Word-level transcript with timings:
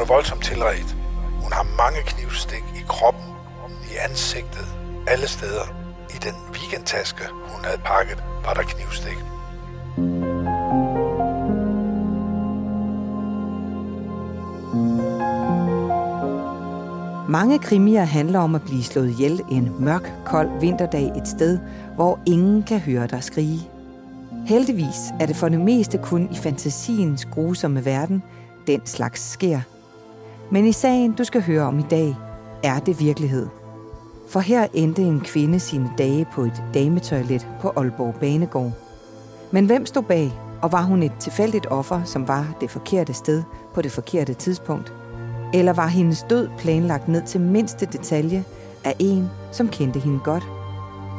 Hun 0.00 0.04
er 0.08 0.12
voldsomt 0.12 0.44
tilret. 0.44 0.96
Hun 1.42 1.52
har 1.52 1.62
mange 1.62 2.00
knivstik 2.06 2.64
i 2.74 2.82
kroppen, 2.88 3.22
i 3.92 3.96
ansigtet, 4.08 4.66
alle 5.06 5.28
steder. 5.28 5.66
I 6.10 6.16
den 6.24 6.34
weekendtaske, 6.52 7.22
hun 7.30 7.64
havde 7.64 7.80
pakket, 7.84 8.24
var 8.44 8.54
der 8.54 8.62
knivstik. 8.62 9.18
Mange 17.28 17.58
krimier 17.58 18.04
handler 18.04 18.38
om 18.38 18.54
at 18.54 18.62
blive 18.62 18.82
slået 18.82 19.10
ihjel 19.10 19.40
en 19.50 19.84
mørk, 19.84 20.12
kold 20.26 20.60
vinterdag 20.60 21.12
et 21.16 21.28
sted, 21.28 21.58
hvor 21.94 22.18
ingen 22.26 22.62
kan 22.62 22.80
høre 22.80 23.06
dig 23.06 23.24
skrige. 23.24 23.60
Heldigvis 24.46 25.00
er 25.20 25.26
det 25.26 25.36
for 25.36 25.48
det 25.48 25.60
meste 25.60 25.98
kun 25.98 26.28
i 26.32 26.36
fantasiens 26.36 27.24
grusomme 27.24 27.84
verden, 27.84 28.22
den 28.66 28.86
slags 28.86 29.30
sker. 29.30 29.60
Men 30.52 30.66
i 30.66 30.72
sagen, 30.72 31.12
du 31.12 31.24
skal 31.24 31.42
høre 31.42 31.62
om 31.62 31.78
i 31.78 31.84
dag, 31.90 32.16
er 32.62 32.78
det 32.78 33.00
virkelighed. 33.00 33.46
For 34.28 34.40
her 34.40 34.66
endte 34.74 35.02
en 35.02 35.20
kvinde 35.20 35.60
sine 35.60 35.90
dage 35.98 36.26
på 36.32 36.42
et 36.42 36.62
dametoilet 36.74 37.48
på 37.60 37.72
Aalborg 37.76 38.14
Banegård. 38.14 38.72
Men 39.50 39.66
hvem 39.66 39.86
stod 39.86 40.02
bag, 40.02 40.32
og 40.62 40.72
var 40.72 40.82
hun 40.82 41.02
et 41.02 41.12
tilfældigt 41.18 41.66
offer, 41.66 42.04
som 42.04 42.28
var 42.28 42.46
det 42.60 42.70
forkerte 42.70 43.14
sted 43.14 43.42
på 43.74 43.82
det 43.82 43.92
forkerte 43.92 44.34
tidspunkt? 44.34 44.92
Eller 45.54 45.72
var 45.72 45.86
hendes 45.86 46.22
død 46.30 46.48
planlagt 46.58 47.08
ned 47.08 47.22
til 47.22 47.40
mindste 47.40 47.86
detalje 47.86 48.44
af 48.84 48.96
en, 48.98 49.30
som 49.52 49.68
kendte 49.68 50.00
hende 50.00 50.20
godt? 50.24 50.44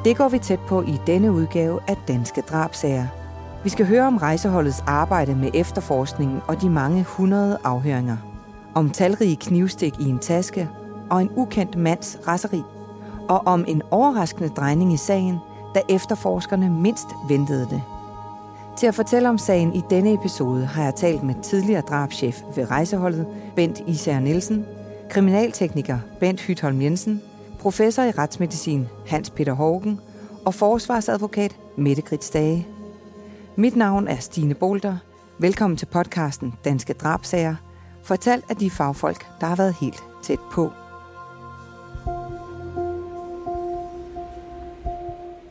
Det 0.05 0.17
går 0.17 0.29
vi 0.29 0.39
tæt 0.39 0.59
på 0.67 0.81
i 0.81 0.99
denne 1.07 1.31
udgave 1.31 1.79
af 1.87 1.97
Danske 2.07 2.41
Drabsager. 2.41 3.07
Vi 3.63 3.69
skal 3.69 3.85
høre 3.85 4.07
om 4.07 4.17
rejseholdets 4.17 4.83
arbejde 4.87 5.35
med 5.35 5.51
efterforskningen 5.53 6.39
og 6.47 6.61
de 6.61 6.69
mange 6.69 7.03
hundrede 7.03 7.57
afhøringer. 7.63 8.30
Om 8.75 8.89
talrige 8.89 9.35
knivstik 9.35 9.93
i 9.99 10.09
en 10.09 10.19
taske 10.19 10.69
og 11.09 11.21
en 11.21 11.29
ukendt 11.35 11.75
mands 11.75 12.19
raseri. 12.27 12.61
Og 13.29 13.41
om 13.45 13.65
en 13.67 13.81
overraskende 13.91 14.49
drejning 14.49 14.93
i 14.93 14.97
sagen, 14.97 15.37
da 15.75 15.81
efterforskerne 15.89 16.69
mindst 16.69 17.07
ventede 17.29 17.67
det. 17.69 17.81
Til 18.77 18.87
at 18.87 18.95
fortælle 18.95 19.29
om 19.29 19.37
sagen 19.37 19.75
i 19.75 19.81
denne 19.89 20.13
episode 20.13 20.65
har 20.65 20.83
jeg 20.83 20.95
talt 20.95 21.23
med 21.23 21.35
tidligere 21.43 21.81
drabschef 21.81 22.41
ved 22.55 22.71
rejseholdet, 22.71 23.27
Bent 23.55 23.81
Især 23.87 24.19
Nielsen, 24.19 24.65
kriminaltekniker 25.09 25.99
Bent 26.19 26.41
Hytholm 26.41 26.81
Jensen, 26.81 27.21
professor 27.59 28.03
i 28.03 28.11
retsmedicin 28.11 28.87
Hans 29.07 29.29
Peter 29.29 29.53
Hågen 29.53 29.99
og 30.45 30.53
forsvarsadvokat 30.53 31.57
Mette 31.77 32.01
Grits 32.01 32.29
Dage. 32.29 32.67
Mit 33.55 33.75
navn 33.75 34.07
er 34.07 34.15
Stine 34.19 34.53
Bolter. 34.53 34.97
Velkommen 35.37 35.77
til 35.77 35.85
podcasten 35.85 36.53
Danske 36.65 36.93
Drabsager, 36.93 37.55
fortalt 38.03 38.45
af 38.49 38.55
de 38.55 38.69
fagfolk, 38.69 39.25
der 39.41 39.47
har 39.47 39.55
været 39.55 39.75
helt 39.81 40.03
tæt 40.23 40.39
på. 40.51 40.71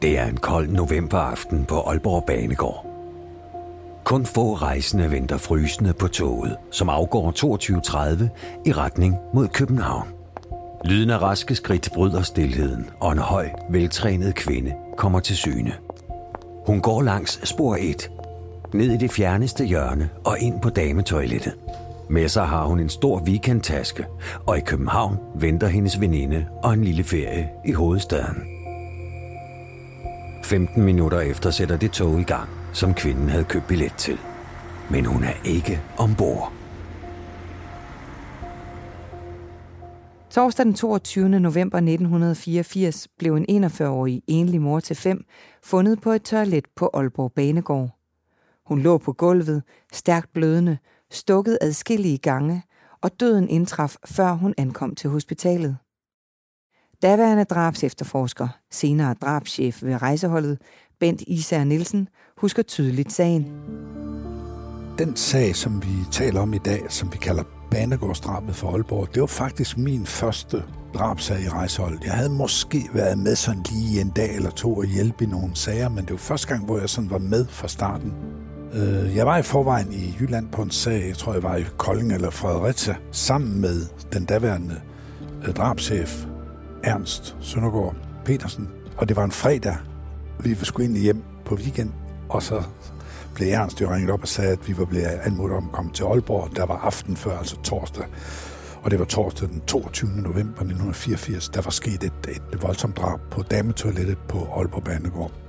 Det 0.03 0.19
er 0.19 0.27
en 0.27 0.37
kold 0.37 0.69
novemberaften 0.69 1.65
på 1.65 1.81
Aalborg 1.81 2.25
Banegård. 2.25 2.87
Kun 4.05 4.27
få 4.27 4.55
rejsende 4.55 5.11
venter 5.11 5.39
frysende 5.39 5.93
på 5.93 6.09
toget, 6.09 6.57
som 6.71 6.89
afgår 6.89 7.31
22.30 7.31 8.25
i 8.67 8.73
retning 8.73 9.17
mod 9.35 9.49
København. 9.49 10.09
Lyden 10.85 11.11
af 11.11 11.23
raske 11.23 11.55
skridt 11.55 11.89
bryder 11.95 12.23
stillheden, 12.23 12.91
og 13.01 13.13
en 13.13 13.19
høj, 13.19 13.49
veltrænet 13.71 14.35
kvinde 14.35 14.75
kommer 14.97 15.21
til 15.21 15.37
syne. 15.37 15.75
Hun 16.67 16.81
går 16.81 17.03
langs 17.03 17.49
spor 17.49 17.77
1, 17.81 18.11
ned 18.75 18.91
i 18.91 18.97
det 18.97 19.11
fjerneste 19.11 19.65
hjørne 19.65 20.11
og 20.25 20.39
ind 20.39 20.61
på 20.61 20.71
dametoilettet. 20.71 21.55
Med 22.11 22.29
sig 22.29 22.47
har 22.47 22.65
hun 22.65 22.81
en 22.81 22.89
stor 22.89 23.21
weekendtaske, 23.21 24.07
og 24.47 24.59
i 24.59 24.61
København 24.61 25.17
venter 25.35 25.67
hendes 25.67 26.01
veninde 26.01 26.47
og 26.63 26.73
en 26.73 26.85
lille 26.85 27.05
ferie 27.05 27.51
i 27.67 27.73
hovedstaden. 27.73 28.43
15 30.45 30.83
minutter 30.83 31.21
efter 31.21 31.51
sætter 31.51 31.77
det 31.77 31.91
tog 31.91 32.21
i 32.21 32.23
gang, 32.23 32.49
som 32.73 32.95
kvinden 32.95 33.29
havde 33.29 33.45
købt 33.45 33.67
billet 33.69 33.95
til. 33.99 34.19
Men 34.91 35.07
hun 35.07 35.25
er 35.25 35.35
ikke 35.45 35.83
ombord. 35.99 36.53
Torsdag 40.31 40.67
den 40.67 40.75
22. 40.75 41.29
november 41.29 41.79
1984 41.79 43.09
blev 43.19 43.35
en 43.37 43.65
41-årig 43.65 44.23
enlig 44.27 44.61
mor 44.61 44.81
til 44.81 44.97
fem 44.97 45.25
fundet 45.63 46.01
på 46.01 46.11
et 46.11 46.23
toilet 46.23 46.65
på 46.77 46.91
Aalborg 46.95 47.33
Banegård. 47.33 47.91
Hun 48.67 48.81
lå 48.81 48.99
på 48.99 49.13
gulvet, 49.13 49.63
stærkt 49.93 50.33
blødende, 50.33 50.79
stukket 51.11 51.59
adskillige 51.61 52.19
gange, 52.19 52.63
og 53.03 53.21
døden 53.21 53.49
indtraf, 53.49 53.97
før 54.05 54.33
hun 54.33 54.55
ankom 54.59 54.95
til 54.95 55.11
hospitalet. 55.11 55.77
Daværende 57.03 57.45
drabsefterforsker, 57.45 58.49
senere 58.71 59.15
drabschef 59.15 59.83
ved 59.83 60.03
rejseholdet, 60.03 60.59
Bent 61.01 61.23
Især 61.27 61.65
Nielsen, 61.65 62.09
husker 62.37 62.63
tydeligt 62.63 63.13
sagen. 63.13 63.45
Den 64.99 65.17
sag, 65.17 65.57
som 65.57 65.83
vi 65.83 65.95
taler 66.13 66.41
om 66.41 66.55
i 66.55 66.59
dag, 66.59 66.83
som 66.89 67.13
vi 67.13 67.19
kalder 67.19 67.43
Banegårdsdrabet 67.71 68.57
for 68.57 68.73
Aalborg, 68.73 69.15
det 69.15 69.21
var 69.21 69.27
faktisk 69.27 69.79
min 69.79 70.07
første 70.07 70.65
drabsag 70.95 71.41
i 71.41 71.49
rejseholdet. 71.49 72.05
Jeg 72.05 72.13
havde 72.13 72.31
måske 72.31 72.89
været 72.95 73.19
med 73.19 73.37
sådan 73.37 73.63
lige 73.71 74.01
en 74.01 74.11
dag 74.11 74.37
eller 74.37 74.51
to 74.51 74.77
og 74.77 74.85
hjælpe 74.85 75.25
i 75.25 75.27
nogle 75.27 75.57
sager, 75.57 75.89
men 75.89 76.05
det 76.05 76.11
var 76.11 76.17
første 76.17 76.49
gang, 76.49 76.65
hvor 76.65 76.79
jeg 76.79 76.89
sådan 76.89 77.11
var 77.11 77.19
med 77.19 77.47
fra 77.47 77.69
starten. 77.69 78.13
Øh, 78.75 79.17
jeg 79.17 79.27
var 79.27 79.39
i 79.39 79.43
forvejen 79.43 79.93
i 79.93 80.17
Jylland 80.21 80.49
på 80.49 80.63
en 80.63 80.71
sag, 80.71 81.09
jeg 81.09 81.17
tror 81.17 81.33
jeg 81.33 81.43
var 81.43 81.57
i 81.57 81.65
Kolding 81.77 82.13
eller 82.13 82.31
Fredericia, 82.31 82.97
sammen 83.13 83.61
med 83.61 83.87
den 84.13 84.25
daværende 84.25 84.81
øh, 85.49 85.55
drabschef 85.55 86.25
Ernst 86.85 87.37
Søndergaard 87.41 87.95
Petersen. 88.25 88.69
Og 88.97 89.09
det 89.09 89.17
var 89.17 89.25
en 89.25 89.31
fredag. 89.31 89.77
Vi 90.39 90.55
skulle 90.63 90.85
egentlig 90.85 91.03
hjem 91.03 91.23
på 91.45 91.55
weekend, 91.55 91.91
og 92.29 92.43
så 92.43 92.63
blev 93.35 93.49
Ernst 93.53 93.81
jo 93.81 93.93
ringet 93.93 94.11
op 94.11 94.23
og 94.23 94.29
sagde, 94.29 94.53
at 94.53 94.69
vi 94.69 94.79
var 94.79 94.85
blevet 94.85 95.07
anmodet 95.07 95.57
om 95.57 95.65
at 95.65 95.73
komme 95.73 95.93
til 95.93 96.05
Aalborg. 96.05 96.57
Der 96.57 96.67
var 96.67 96.77
aften 96.77 97.17
før, 97.17 97.39
altså 97.39 97.57
torsdag. 97.63 98.05
Og 98.83 98.91
det 98.91 98.99
var 98.99 99.05
torsdag 99.05 99.49
den 99.49 99.61
22. 99.61 100.11
november 100.11 100.61
1984. 100.61 101.49
Der 101.49 101.63
var 101.63 101.71
sket 101.71 102.05
et, 102.05 102.13
et 102.29 102.63
voldsomt 102.63 102.97
drab 102.97 103.21
på 103.31 103.43
dametoilettet 103.43 104.19
på 104.29 104.49
Aalborg 104.57 104.85
Banegård. 104.85 105.40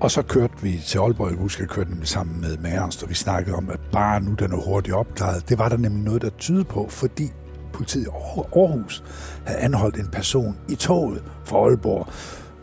Og 0.00 0.10
så 0.10 0.22
kørte 0.22 0.54
vi 0.62 0.82
til 0.86 0.98
Aalborg, 0.98 1.30
jeg 1.30 1.38
husker, 1.38 1.62
jeg 1.64 1.68
kørte 1.68 1.90
nemlig 1.90 2.08
sammen 2.08 2.40
med, 2.40 2.56
med 2.56 2.72
Ernst, 2.72 3.02
og 3.02 3.08
vi 3.08 3.14
snakkede 3.14 3.56
om, 3.56 3.70
at 3.70 3.80
bare 3.92 4.20
nu 4.20 4.32
den 4.32 4.52
er 4.52 4.56
hurtigt 4.56 4.96
opklaret. 4.96 5.48
Det 5.48 5.58
var 5.58 5.68
der 5.68 5.76
nemlig 5.76 6.04
noget, 6.04 6.22
der 6.22 6.30
tydede 6.38 6.64
på, 6.64 6.86
fordi 6.88 7.32
politiet 7.72 8.06
i 8.06 8.08
Aarhus 8.08 9.04
havde 9.46 9.60
anholdt 9.60 9.96
en 9.96 10.08
person 10.08 10.56
i 10.68 10.74
toget 10.74 11.22
fra 11.44 11.56
Aalborg 11.56 12.06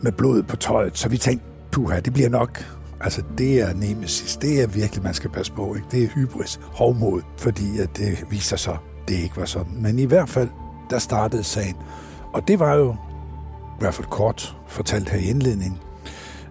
med 0.00 0.12
blod 0.12 0.42
på 0.42 0.56
tøjet. 0.56 0.98
Så 0.98 1.08
vi 1.08 1.18
tænkte, 1.18 1.46
puha, 1.72 2.00
det 2.00 2.12
bliver 2.12 2.28
nok. 2.28 2.64
Altså, 3.00 3.22
det 3.38 3.60
er 3.60 3.74
nemesis. 3.74 4.36
Det 4.36 4.62
er 4.62 4.66
virkelig, 4.66 5.02
man 5.02 5.14
skal 5.14 5.30
passe 5.30 5.52
på. 5.52 5.74
Ikke? 5.74 5.86
Det 5.90 6.04
er 6.04 6.08
hybris, 6.08 6.60
hovmod, 6.62 7.22
fordi 7.38 7.78
at 7.78 7.96
det 7.96 8.24
viser 8.30 8.56
sig, 8.56 8.76
det 9.08 9.14
ikke 9.14 9.36
var 9.36 9.44
sådan. 9.44 9.82
Men 9.82 9.98
i 9.98 10.04
hvert 10.04 10.28
fald, 10.28 10.48
der 10.90 10.98
startede 10.98 11.44
sagen. 11.44 11.76
Og 12.32 12.48
det 12.48 12.58
var 12.58 12.74
jo, 12.74 12.92
i 13.64 13.80
hvert 13.80 13.94
fald 13.94 14.06
kort 14.06 14.56
fortalt 14.68 15.08
her 15.08 15.18
i 15.18 15.24
indledningen, 15.24 15.78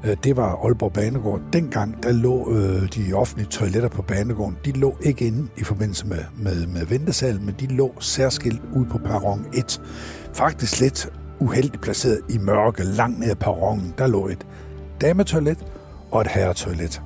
Øh, 0.04 0.18
det 0.24 0.38
var 0.38 0.56
Aalborg 0.66 0.94
Banegård. 0.94 1.42
Dengang, 1.54 2.04
der 2.04 2.12
lå 2.12 2.52
øh, 2.52 2.94
de 2.96 3.14
offentlige 3.14 3.48
toiletter 3.48 3.90
på 3.90 4.02
Banegården, 4.02 4.58
de 4.66 4.72
lå 4.72 4.98
ikke 5.02 5.28
inde 5.28 5.48
i 5.58 5.64
forbindelse 5.64 6.08
med, 6.08 6.24
med, 6.38 6.68
med 6.68 6.86
ventesalen, 6.86 7.46
men 7.46 7.56
de 7.60 7.68
lå 7.68 7.96
særskilt 8.00 8.62
ude 8.76 8.86
på 8.86 8.98
perron 8.98 9.46
1. 9.54 9.82
Faktisk 10.34 10.80
lidt 10.80 11.10
uheldigt 11.40 11.82
placeret 11.82 12.20
i 12.30 12.38
mørke, 12.38 12.84
langt 12.84 13.20
ned 13.20 13.30
ad 13.30 13.36
perronen. 13.36 13.94
Der 13.98 14.08
lå 14.08 14.28
et 14.28 14.48
dametoilet 15.02 15.66
og 16.12 16.22
et 16.22 16.28
herretoilet. 16.28 17.02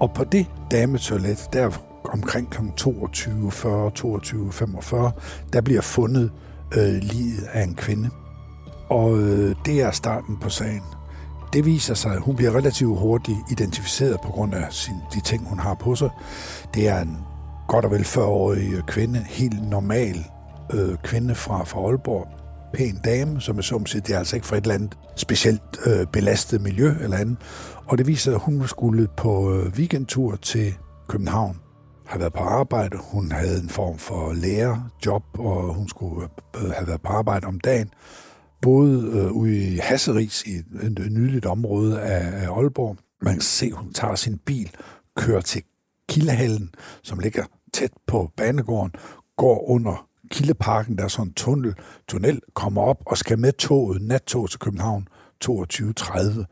Og 0.00 0.12
på 0.14 0.24
det 0.24 0.46
dametoilet, 0.70 1.48
der 1.52 1.70
omkring 2.12 2.50
kl. 2.50 2.60
22.40, 2.60 2.88
22.45, 3.98 5.10
der 5.52 5.60
bliver 5.60 5.80
fundet 5.80 6.30
øh, 6.76 6.94
livet 6.94 7.48
af 7.52 7.62
en 7.62 7.74
kvinde. 7.74 8.10
Og 8.88 9.18
øh, 9.18 9.56
det 9.66 9.82
er 9.82 9.90
starten 9.90 10.36
på 10.36 10.48
sagen. 10.48 10.82
Det 11.52 11.66
viser 11.66 11.94
sig, 11.94 12.12
at 12.12 12.20
hun 12.20 12.36
bliver 12.36 12.56
relativt 12.56 12.98
hurtigt 12.98 13.38
identificeret 13.50 14.20
på 14.20 14.28
grund 14.28 14.54
af 14.54 14.72
sin, 14.72 14.94
de 15.14 15.20
ting, 15.20 15.48
hun 15.48 15.58
har 15.58 15.74
på 15.74 15.94
sig. 15.94 16.10
Det 16.74 16.88
er 16.88 17.00
en 17.00 17.18
godt 17.68 17.84
og 17.84 17.90
vel 17.90 18.00
40-årig 18.00 18.82
kvinde, 18.86 19.24
helt 19.28 19.68
normal 19.70 20.24
øh, 20.74 20.96
kvinde 20.96 21.34
fra, 21.34 21.64
fra 21.64 21.80
Aalborg, 21.80 22.28
pæn 22.74 23.00
dame, 23.04 23.40
som 23.40 23.58
er 23.58 23.62
som 23.62 23.86
siger, 23.86 24.02
det 24.02 24.14
er 24.14 24.18
altså 24.18 24.36
ikke 24.36 24.46
fra 24.46 24.56
et 24.56 24.62
eller 24.62 24.74
andet 24.74 24.98
specielt 25.16 25.62
øh, 25.86 26.06
belastet 26.06 26.60
miljø 26.60 26.94
eller 27.00 27.16
andet. 27.16 27.36
Og 27.86 27.98
det 27.98 28.06
viser 28.06 28.22
sig, 28.22 28.34
at 28.34 28.40
hun 28.40 28.68
skulle 28.68 29.08
på 29.16 29.54
øh, 29.54 29.72
weekendtur 29.72 30.36
til 30.36 30.74
København 31.08 31.56
har 32.08 32.18
været 32.18 32.32
på 32.32 32.42
arbejde. 32.42 32.96
Hun 33.12 33.32
havde 33.32 33.60
en 33.62 33.68
form 33.68 33.98
for 33.98 34.32
lærerjob, 34.32 35.22
og 35.38 35.74
hun 35.74 35.88
skulle 35.88 36.28
øh, 36.56 36.64
øh, 36.64 36.70
have 36.70 36.86
været 36.86 37.02
på 37.02 37.08
arbejde 37.08 37.46
om 37.46 37.60
dagen 37.60 37.90
boede 38.62 39.18
øh, 39.18 39.32
ude 39.32 39.56
i 39.56 39.76
Hasseris, 39.76 40.42
i 40.42 40.50
et, 40.50 40.66
et 40.82 41.12
nydeligt 41.12 41.46
område 41.46 42.00
af, 42.00 42.42
af 42.42 42.56
Aalborg. 42.56 42.96
Man 43.22 43.34
kan 43.34 43.40
se, 43.40 43.70
hun 43.72 43.92
tager 43.92 44.14
sin 44.14 44.38
bil, 44.38 44.70
kører 45.16 45.40
til 45.40 45.62
Kildehallen, 46.08 46.74
som 47.02 47.18
ligger 47.18 47.44
tæt 47.72 47.92
på 48.06 48.30
banegården, 48.36 48.92
går 49.36 49.70
under 49.70 50.08
Kildeparken, 50.30 50.98
der 50.98 51.04
er 51.04 51.08
sådan 51.08 51.26
en 51.26 51.34
tunnel, 51.34 51.74
tunnel, 52.08 52.40
kommer 52.54 52.82
op 52.82 53.02
og 53.06 53.18
skal 53.18 53.38
med 53.38 53.52
toget, 53.52 54.02
nattog 54.02 54.50
til 54.50 54.58
København 54.58 55.08
22.30, 55.44 56.44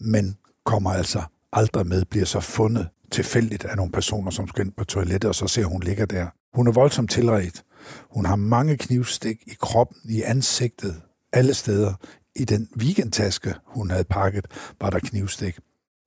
men 0.00 0.36
kommer 0.64 0.90
altså 0.90 1.22
aldrig 1.52 1.86
med, 1.86 2.04
bliver 2.04 2.26
så 2.26 2.40
fundet 2.40 2.88
tilfældigt 3.10 3.64
af 3.64 3.76
nogle 3.76 3.92
personer, 3.92 4.30
som 4.30 4.48
skal 4.48 4.64
ind 4.64 4.72
på 4.76 4.84
toilettet, 4.84 5.28
og 5.28 5.34
så 5.34 5.46
ser 5.46 5.64
hun 5.64 5.82
ligger 5.82 6.06
der. 6.06 6.26
Hun 6.54 6.68
er 6.68 6.72
voldsomt 6.72 7.10
tilret. 7.10 7.62
Hun 8.10 8.26
har 8.26 8.36
mange 8.36 8.76
knivstik 8.76 9.42
i 9.46 9.54
kroppen, 9.60 9.96
i 10.10 10.22
ansigtet, 10.22 11.02
alle 11.32 11.54
steder. 11.54 11.94
I 12.36 12.44
den 12.44 12.68
weekendtaske, 12.78 13.54
hun 13.66 13.90
havde 13.90 14.04
pakket, 14.04 14.46
var 14.80 14.90
der 14.90 14.98
knivstik. 14.98 15.58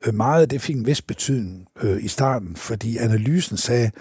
Øh, 0.05 0.13
meget 0.13 0.41
af 0.41 0.49
det 0.49 0.61
fik 0.61 0.75
en 0.75 0.85
vis 0.85 1.01
betydning 1.01 1.67
øh, 1.81 2.03
i 2.03 2.07
starten, 2.07 2.55
fordi 2.55 2.97
analysen 2.97 3.57
sagde, 3.57 3.91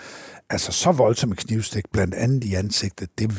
altså 0.50 0.72
så 0.72 0.92
voldsomme 0.92 1.36
knivstik, 1.36 1.84
blandt 1.92 2.14
andet 2.14 2.44
i 2.44 2.54
ansigtet, 2.54 3.18
det 3.18 3.32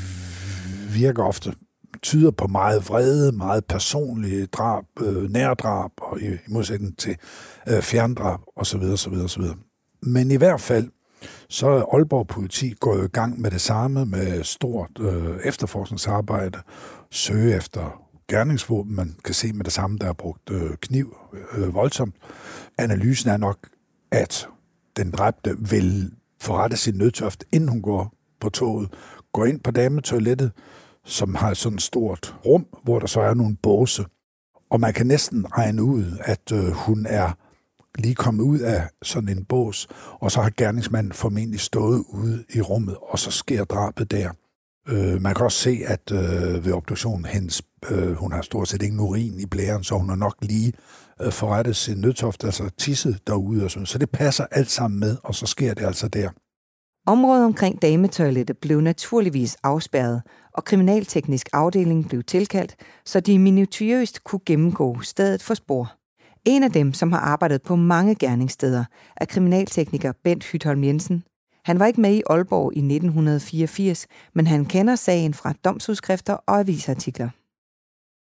virker 0.94 1.24
ofte 1.24 1.54
tyder 2.02 2.32
på 2.32 2.48
meget 2.48 2.90
vrede, 2.90 3.32
meget 3.32 3.66
personlige 3.66 4.46
drab, 4.46 4.84
øh, 5.02 5.32
nærdrab, 5.32 5.92
og 6.02 6.22
i, 6.22 6.26
i 6.28 6.38
modsætning 6.48 6.98
til 6.98 7.16
øh, 7.70 7.82
fjerndrab 7.82 8.40
osv. 8.56 8.82
osv., 8.82 9.14
osv. 9.14 9.44
Men 10.02 10.32
i 10.32 10.36
hvert 10.36 10.62
fald, 10.62 10.90
så 11.54 11.68
er 11.68 11.96
Aalborg 11.96 12.28
politi 12.28 12.74
gået 12.80 13.06
i 13.06 13.08
gang 13.08 13.42
med 13.42 13.52
det 13.52 13.62
samme, 13.62 14.06
med 14.06 14.44
stort 14.44 14.90
øh, 15.00 15.40
efterforskningsarbejde, 15.44 16.60
søge 17.12 17.56
efter 17.56 18.02
gerningsvåben. 18.28 18.96
Man 18.96 19.16
kan 19.26 19.34
se 19.34 19.54
med 19.54 19.64
det 19.66 19.74
samme, 19.74 19.98
der 19.98 20.08
er 20.08 20.14
brugt 20.14 20.50
øh, 20.52 20.76
kniv 20.82 21.18
øh, 21.58 21.74
voldsomt. 21.74 22.16
Analysen 22.78 23.30
er 23.30 23.38
nok, 23.38 23.58
at 24.12 24.48
den 24.98 25.12
dræbte 25.12 25.56
vil 25.60 26.12
forrette 26.42 26.78
sin 26.78 26.96
nødtøft, 26.96 27.44
inden 27.52 27.70
hun 27.70 27.82
går 27.82 28.14
på 28.40 28.50
toget, 28.50 28.94
går 29.34 29.46
ind 29.46 29.60
på 29.60 29.72
dametoilettet, 29.72 30.52
som 31.06 31.36
har 31.36 31.54
sådan 31.54 31.76
et 31.76 31.82
stort 31.82 32.36
rum, 32.46 32.66
hvor 32.84 33.00
der 33.00 33.08
så 33.08 33.22
er 33.22 33.34
nogle 33.34 33.56
båse. 33.64 34.06
Og 34.70 34.80
man 34.80 34.94
kan 34.94 35.08
næsten 35.08 35.58
regne 35.58 35.84
ud, 35.84 36.18
at 36.26 36.52
øh, 36.54 36.72
hun 36.72 37.06
er 37.10 37.32
lige 37.98 38.16
kommet 38.16 38.44
ud 38.44 38.60
af 38.60 38.88
sådan 39.02 39.30
en 39.30 39.46
bås, 39.46 39.88
og 40.22 40.32
så 40.32 40.42
har 40.42 40.52
gerningsmanden 40.58 41.14
formentlig 41.14 41.60
stået 41.60 42.04
ude 42.10 42.44
i 42.54 42.62
rummet, 42.62 42.98
og 43.02 43.20
så 43.20 43.32
sker 43.32 43.64
drabet 43.64 44.12
der. 44.12 44.30
Øh, 44.88 45.22
man 45.22 45.36
kan 45.36 45.46
også 45.46 45.58
se, 45.58 45.80
at 45.86 46.12
øh, 46.12 46.66
ved 46.66 46.74
obduktionen, 46.74 47.26
hendes, 47.26 47.62
øh, 47.92 48.14
hun 48.14 48.32
har 48.32 48.42
stort 48.42 48.68
set 48.68 48.82
ingen 48.82 49.00
urin 49.00 49.40
i 49.40 49.46
blæren, 49.46 49.84
så 49.84 49.98
hun 49.98 50.10
har 50.10 50.16
nok 50.16 50.36
lige 50.42 50.74
øh, 51.22 51.32
forrettet 51.32 51.76
sin 51.76 51.98
nødtoft, 51.98 52.44
altså 52.44 52.70
tisset 52.78 53.20
derude 53.28 53.64
og 53.64 53.72
sådan. 53.72 53.86
Så 53.86 53.98
det 53.98 54.10
passer 54.10 54.46
alt 54.52 54.72
sammen 54.72 55.00
med, 55.00 55.18
og 55.24 55.36
så 55.36 55.46
sker 55.46 55.74
det 55.74 55.86
altså 55.86 56.08
der. 56.08 56.30
Området 57.08 57.46
omkring 57.46 57.82
dametoilettet 57.82 58.58
blev 58.58 58.82
naturligvis 58.82 59.58
afspærret, 59.64 60.22
og 60.54 60.66
kriminalteknisk 60.66 61.50
afdeling 61.54 62.10
blev 62.10 62.24
tilkaldt, 62.24 62.76
så 63.06 63.20
de 63.20 63.40
minutiøst 63.40 64.24
kunne 64.24 64.42
gennemgå 64.46 65.02
stedet 65.02 65.44
for 65.44 65.54
spor. 65.54 66.03
En 66.46 66.64
af 66.64 66.72
dem, 66.72 66.94
som 66.94 67.12
har 67.12 67.20
arbejdet 67.20 67.62
på 67.62 67.76
mange 67.76 68.16
gerningssteder, 68.16 68.86
er 69.18 69.26
kriminaltekniker 69.26 70.12
Bent 70.24 70.44
Hytholm 70.44 70.84
Jensen. 70.84 71.24
Han 71.66 71.80
var 71.80 71.86
ikke 71.86 72.02
med 72.02 72.14
i 72.14 72.22
Aalborg 72.30 72.74
i 72.74 72.80
1984, 72.80 74.08
men 74.36 74.48
han 74.48 74.66
kender 74.66 74.96
sagen 74.96 75.34
fra 75.34 75.54
domsudskrifter 75.66 76.34
og 76.34 76.60
avisartikler. 76.60 77.30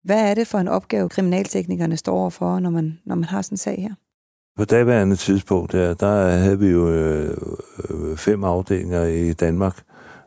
Hvad 0.04 0.30
er 0.30 0.34
det 0.34 0.48
for 0.48 0.58
en 0.58 0.68
opgave, 0.68 1.10
kriminalteknikerne 1.10 1.98
står 1.98 2.14
overfor, 2.14 2.60
når 2.60 2.70
man, 2.70 3.00
når 3.06 3.16
man 3.16 3.24
har 3.24 3.42
sådan 3.42 3.54
en 3.54 3.58
sag 3.58 3.82
her? 3.82 3.94
På 4.58 4.66
daværende 4.66 5.16
tidspunkt, 5.16 5.72
der, 5.72 5.94
der 5.94 6.30
havde 6.30 6.60
vi 6.60 6.68
jo 6.68 6.90
øh, 6.90 7.38
fem 8.18 8.44
afdelinger 8.44 9.04
i 9.04 9.34
Danmark 9.34 9.84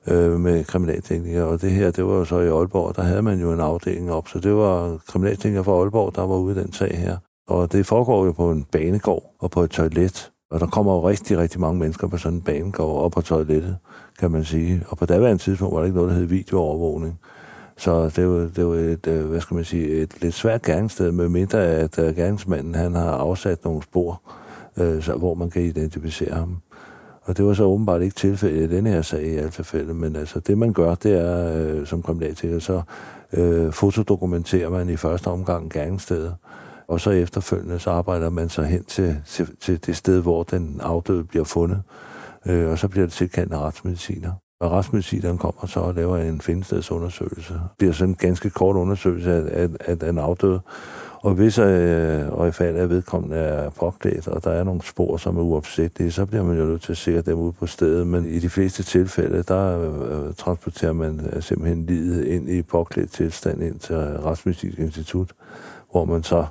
øh, 0.08 0.40
med 0.40 0.64
kriminalteknikere, 0.64 1.44
og 1.44 1.60
det 1.60 1.70
her, 1.70 1.90
det 1.90 2.04
var 2.04 2.14
jo 2.14 2.24
så 2.24 2.40
i 2.40 2.48
Aalborg, 2.48 2.96
der 2.96 3.02
havde 3.02 3.22
man 3.22 3.40
jo 3.40 3.52
en 3.52 3.60
afdeling 3.60 4.12
op, 4.12 4.28
så 4.28 4.38
det 4.38 4.54
var 4.54 4.98
kriminalteknikere 5.06 5.64
fra 5.64 5.72
Aalborg, 5.72 6.14
der 6.14 6.22
var 6.22 6.36
ude 6.36 6.60
i 6.60 6.62
den 6.62 6.72
sag 6.72 6.98
her. 6.98 7.16
Og 7.52 7.72
det 7.72 7.87
foregår 7.87 8.26
jo 8.26 8.32
på 8.32 8.50
en 8.50 8.64
banegård 8.64 9.34
og 9.38 9.50
på 9.50 9.60
et 9.60 9.70
toilet, 9.70 10.31
og 10.50 10.60
der 10.60 10.66
kommer 10.66 10.93
jo 10.93 11.08
rigtig, 11.08 11.38
rigtig 11.38 11.60
mange 11.60 11.81
mennesker 11.81 12.08
på 12.08 12.16
sådan 12.16 12.38
en 12.38 12.43
banegård 12.43 13.04
og 13.04 13.12
på 13.12 13.20
toilettet, 13.20 13.76
kan 14.19 14.31
man 14.31 14.44
sige. 14.44 14.84
Og 14.88 14.99
på 14.99 15.06
daværende 15.06 15.43
tidspunkt 15.43 15.75
var 15.75 15.78
der 15.78 15.84
ikke 15.84 15.96
noget, 15.96 16.10
der 16.10 16.16
hed 16.16 16.26
videoovervågning. 16.26 17.19
Så 17.76 18.08
det 18.16 18.28
var, 18.28 18.49
det 18.56 18.66
var 18.66 18.75
et, 18.75 19.06
øh, 19.06 19.25
hvad 19.26 19.40
skal 19.40 19.54
man 19.54 19.64
sige, 19.64 19.88
et 19.88 20.22
lidt 20.22 20.34
svært 20.34 20.62
gerningssted, 20.62 21.12
med 21.12 21.28
mindre 21.28 21.58
at 21.58 21.99
øh, 21.99 22.16
gerningsmanden 22.16 22.75
han 22.75 22.94
har 22.94 23.10
afsat 23.10 23.64
nogle 23.64 23.82
spor, 23.82 24.22
øh, 24.76 25.02
så, 25.02 25.14
hvor 25.14 25.34
man 25.34 25.50
kan 25.50 25.62
identificere 25.62 26.34
ham. 26.34 26.56
Og 27.22 27.37
det 27.37 27.44
var 27.44 27.54
så 27.54 27.64
åbenbart 27.64 28.02
ikke 28.02 28.14
tilfældet 28.14 28.70
i 28.70 28.76
denne 28.76 28.90
her 28.90 29.02
sag 29.02 29.22
i 29.22 29.37
alt 29.37 29.52
tilfælde, 29.52 29.94
men 29.94 30.16
altså 30.16 30.40
det 30.40 30.58
man 30.58 30.72
gør, 30.72 30.94
det 30.94 31.12
er 31.12 31.62
øh, 31.62 31.87
som 31.87 32.02
kriminaltekniker, 32.02 32.58
så 32.58 32.82
øh, 33.32 33.72
fotodokumenterer 33.72 34.70
man 34.70 34.88
i 34.88 34.96
første 34.96 35.28
omgang 35.28 35.72
gerningsstedet, 35.72 36.34
og 36.92 37.00
så 37.00 37.10
efterfølgende 37.10 37.78
så 37.78 37.90
arbejder 37.90 38.30
man 38.30 38.48
så 38.48 38.62
hen 38.62 38.84
til, 38.84 39.16
til, 39.26 39.48
til 39.60 39.86
det 39.86 39.96
sted, 39.96 40.20
hvor 40.20 40.42
den 40.42 40.80
afdøde 40.80 41.24
bliver 41.24 41.44
fundet, 41.44 41.82
Øh, 42.46 42.70
og 42.70 42.78
så 42.78 42.88
bliver 42.88 43.06
det 43.06 43.12
tilkendt 43.12 43.52
af 43.52 43.58
retsmediciner. 43.58 44.32
Og 44.60 44.70
retsmedicineren 44.70 45.38
kommer 45.38 45.66
så 45.66 45.80
og 45.80 45.94
laver 45.94 46.16
en 46.16 46.40
findestedsundersøgelse. 46.40 47.52
Det 47.54 47.60
bliver 47.78 47.92
sådan 47.92 48.08
en 48.08 48.14
ganske 48.14 48.50
kort 48.50 48.76
undersøgelse 48.76 49.32
af, 49.32 49.62
af, 49.62 49.68
af 49.80 49.98
den 49.98 50.18
afdøde. 50.18 50.60
Og 51.20 51.34
hvis 51.34 51.58
øh, 51.58 52.28
og 52.32 52.48
i 52.48 52.50
fald 52.50 52.76
af 52.76 52.90
vedkommende 52.90 53.36
er 53.36 53.70
påklædt, 53.70 54.28
og 54.28 54.44
der 54.44 54.50
er 54.50 54.64
nogle 54.64 54.82
spor, 54.82 55.16
som 55.16 55.36
er 55.36 55.42
uopsættelige, 55.42 56.12
så 56.12 56.26
bliver 56.26 56.44
man 56.44 56.58
jo 56.58 56.64
nødt 56.64 56.82
til 56.82 56.92
at 56.92 56.96
sikre 56.96 57.20
dem 57.20 57.38
ud 57.38 57.52
på 57.52 57.66
stedet. 57.66 58.06
Men 58.06 58.24
i 58.24 58.38
de 58.38 58.48
fleste 58.48 58.82
tilfælde, 58.82 59.42
der 59.42 59.78
øh, 59.80 60.34
transporterer 60.34 60.92
man 60.92 61.30
øh, 61.32 61.42
simpelthen 61.42 61.86
livet 61.86 62.24
ind 62.24 62.50
i 62.50 62.62
påklædt 62.62 63.10
tilstand 63.10 63.62
ind 63.62 63.78
til 63.78 63.96
Retsmedicinsk 63.96 64.78
Institut, 64.78 65.32
hvor 65.90 66.04
man 66.04 66.22
så 66.22 66.46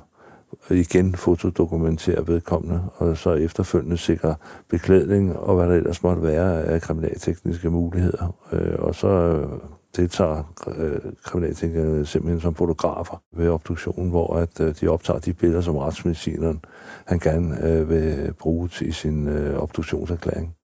igen 0.70 1.14
fotodokumentere 1.14 2.26
vedkommende, 2.26 2.82
og 2.96 3.16
så 3.16 3.32
efterfølgende 3.32 3.96
sikre 3.96 4.34
beklædning 4.68 5.36
og 5.36 5.56
hvad 5.56 5.68
der 5.68 5.74
ellers 5.74 6.02
måtte 6.02 6.22
være 6.22 6.62
af 6.62 6.82
kriminaltekniske 6.82 7.70
muligheder. 7.70 8.34
Øh, 8.52 8.74
og 8.78 8.94
så 8.94 9.08
øh, 9.08 9.48
deltager 9.96 10.54
øh, 10.76 11.12
kriminalteknikerne 11.24 12.06
simpelthen 12.06 12.40
som 12.40 12.54
fotografer 12.54 13.22
ved 13.32 13.48
obduktionen, 13.48 14.10
hvor 14.10 14.36
at 14.36 14.60
øh, 14.60 14.74
de 14.80 14.88
optager 14.88 15.20
de 15.20 15.32
billeder, 15.32 15.60
som 15.60 15.76
retsmedicineren 15.76 16.64
han 17.06 17.18
gerne 17.18 17.66
øh, 17.66 17.90
vil 17.90 18.32
bruge 18.38 18.68
til 18.68 18.94
sin 18.94 19.28
øh, 19.28 19.62
obduktionserklæring. 19.62 20.54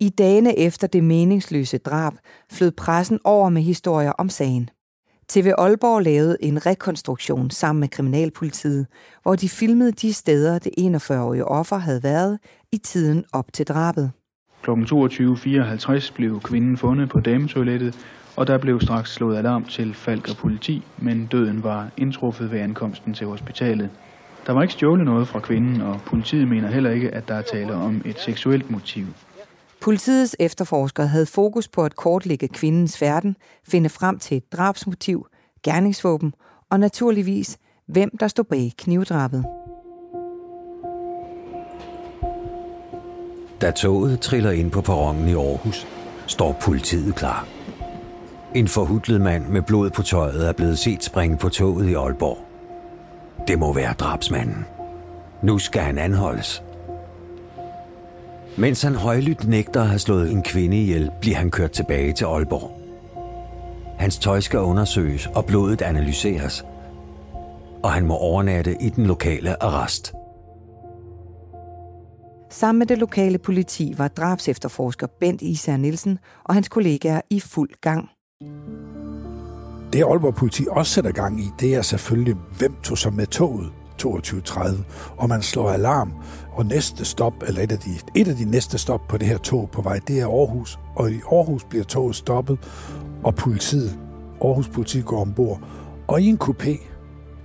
I 0.00 0.08
dagene 0.08 0.58
efter 0.58 0.86
det 0.86 1.04
meningsløse 1.04 1.78
drab 1.78 2.12
flød 2.50 2.70
pressen 2.70 3.18
over 3.24 3.48
med 3.48 3.62
historier 3.62 4.12
om 4.12 4.28
sagen. 4.28 4.70
TV 5.28 5.52
Aalborg 5.58 6.02
lavede 6.02 6.36
en 6.40 6.66
rekonstruktion 6.66 7.50
sammen 7.50 7.80
med 7.80 7.88
Kriminalpolitiet, 7.88 8.86
hvor 9.22 9.36
de 9.36 9.48
filmede 9.48 9.92
de 9.92 10.12
steder, 10.12 10.58
det 10.58 10.72
41-årige 10.78 11.44
offer 11.44 11.76
havde 11.76 12.02
været 12.02 12.38
i 12.72 12.78
tiden 12.78 13.24
op 13.32 13.52
til 13.52 13.66
drabet. 13.66 14.10
Kl. 14.62 14.70
22.54 14.70 16.14
blev 16.14 16.40
kvinden 16.40 16.76
fundet 16.76 17.08
på 17.08 17.20
dametoilettet, 17.20 17.98
og 18.36 18.46
der 18.46 18.58
blev 18.58 18.80
straks 18.80 19.12
slået 19.12 19.36
alarm 19.36 19.64
til 19.64 19.94
Falk 19.94 20.28
og 20.28 20.36
politi, 20.36 20.82
men 20.98 21.26
døden 21.26 21.62
var 21.62 21.90
indtruffet 21.96 22.50
ved 22.50 22.60
ankomsten 22.60 23.14
til 23.14 23.26
hospitalet. 23.26 23.90
Der 24.46 24.52
var 24.52 24.62
ikke 24.62 24.74
stjålet 24.74 25.04
noget 25.04 25.28
fra 25.28 25.40
kvinden, 25.40 25.80
og 25.80 26.00
politiet 26.06 26.48
mener 26.48 26.68
heller 26.68 26.90
ikke, 26.90 27.14
at 27.14 27.28
der 27.28 27.34
er 27.34 27.42
tale 27.42 27.74
om 27.74 28.02
et 28.04 28.18
seksuelt 28.20 28.70
motiv. 28.70 29.06
Politiets 29.80 30.36
efterforskere 30.38 31.06
havde 31.06 31.26
fokus 31.26 31.68
på 31.68 31.84
at 31.84 31.96
kortlægge 31.96 32.48
kvindens 32.48 32.98
færden, 32.98 33.36
finde 33.68 33.88
frem 33.88 34.18
til 34.18 34.36
et 34.36 34.52
drabsmotiv, 34.52 35.26
gerningsvåben 35.62 36.34
og 36.70 36.80
naturligvis, 36.80 37.58
hvem 37.86 38.10
der 38.20 38.28
stod 38.28 38.44
bag 38.44 38.72
knivdrabet. 38.78 39.44
Da 43.60 43.70
toget 43.70 44.20
triller 44.20 44.50
ind 44.50 44.70
på 44.70 44.80
perronen 44.80 45.28
i 45.28 45.34
Aarhus, 45.34 45.86
står 46.26 46.56
politiet 46.62 47.14
klar. 47.14 47.48
En 48.54 48.68
forhudlet 48.68 49.20
mand 49.20 49.46
med 49.46 49.62
blod 49.62 49.90
på 49.90 50.02
tøjet 50.02 50.48
er 50.48 50.52
blevet 50.52 50.78
set 50.78 51.04
springe 51.04 51.36
på 51.36 51.48
toget 51.48 51.88
i 51.88 51.94
Aalborg. 51.94 52.38
Det 53.48 53.58
må 53.58 53.72
være 53.72 53.92
drabsmanden. 53.92 54.66
Nu 55.42 55.58
skal 55.58 55.82
han 55.82 55.98
anholdes– 55.98 56.62
mens 58.58 58.82
han 58.82 58.94
højlydt 58.94 59.48
nægter 59.48 59.80
at 59.80 59.88
have 59.88 59.98
slået 59.98 60.30
en 60.30 60.42
kvinde 60.42 60.82
ihjel, 60.82 61.10
bliver 61.20 61.36
han 61.36 61.50
kørt 61.50 61.70
tilbage 61.70 62.12
til 62.12 62.24
Aalborg. 62.24 62.78
Hans 63.98 64.18
tøj 64.18 64.40
skal 64.40 64.58
undersøges, 64.58 65.26
og 65.26 65.44
blodet 65.44 65.82
analyseres. 65.82 66.64
Og 67.82 67.92
han 67.92 68.06
må 68.06 68.16
overnatte 68.16 68.76
i 68.80 68.88
den 68.88 69.06
lokale 69.06 69.62
arrest. 69.62 70.12
Sammen 72.50 72.78
med 72.78 72.86
det 72.86 72.98
lokale 72.98 73.38
politi 73.38 73.94
var 73.98 74.08
drabsefterforsker 74.08 75.06
Bent 75.20 75.42
Især 75.42 75.76
Nielsen 75.76 76.18
og 76.44 76.54
hans 76.54 76.68
kollegaer 76.68 77.20
i 77.30 77.40
fuld 77.40 77.70
gang. 77.80 78.10
Det 79.92 80.02
Aalborg 80.02 80.34
politi 80.34 80.66
også 80.70 80.92
sætter 80.92 81.12
gang 81.12 81.40
i, 81.40 81.44
det 81.60 81.74
er 81.74 81.82
selvfølgelig, 81.82 82.34
hvem 82.58 82.74
tog 82.82 82.98
sig 82.98 83.12
med 83.12 83.26
toget 83.26 83.72
22.30, 84.02 84.82
og 85.16 85.28
man 85.28 85.42
slår 85.42 85.70
alarm, 85.70 86.12
og 86.58 86.66
næste 86.66 87.04
stop, 87.04 87.34
eller 87.46 87.62
et 87.62 87.72
af, 87.72 87.78
de, 87.78 87.90
et 88.14 88.28
af 88.28 88.36
de 88.36 88.44
næste 88.44 88.78
stop 88.78 89.00
på 89.08 89.18
det 89.18 89.28
her 89.28 89.38
tog 89.38 89.70
på 89.72 89.82
vej, 89.82 90.00
det 90.08 90.20
er 90.20 90.26
Aarhus, 90.26 90.78
og 90.96 91.10
i 91.10 91.20
Aarhus 91.32 91.64
bliver 91.64 91.84
toget 91.84 92.16
stoppet, 92.16 92.58
og 93.24 93.34
politiet, 93.34 93.98
Aarhus 94.44 94.68
politi 94.68 95.00
går 95.00 95.20
ombord, 95.20 95.60
og 96.08 96.22
i 96.22 96.26
en 96.26 96.38
kupé, 96.44 96.82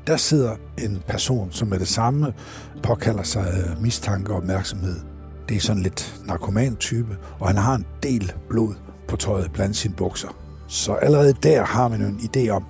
der 0.07 0.17
sidder 0.17 0.55
en 0.77 1.03
person, 1.07 1.51
som 1.51 1.67
med 1.67 1.79
det 1.79 1.87
samme 1.87 2.33
påkalder 2.83 3.23
sig 3.23 3.45
øh, 3.53 3.81
mistanke 3.81 4.31
og 4.31 4.37
opmærksomhed. 4.37 4.95
Det 5.49 5.57
er 5.57 5.61
sådan 5.61 5.83
lidt 5.83 6.21
narkoman-type, 6.25 7.17
og 7.39 7.47
han 7.47 7.57
har 7.57 7.75
en 7.75 7.85
del 8.03 8.33
blod 8.49 8.73
på 9.07 9.15
tøjet 9.15 9.51
blandt 9.51 9.75
sine 9.75 9.93
bukser. 9.93 10.29
Så 10.67 10.93
allerede 10.93 11.33
der 11.33 11.63
har 11.63 11.87
man 11.87 12.01
en 12.01 12.19
idé 12.19 12.49
om, 12.49 12.63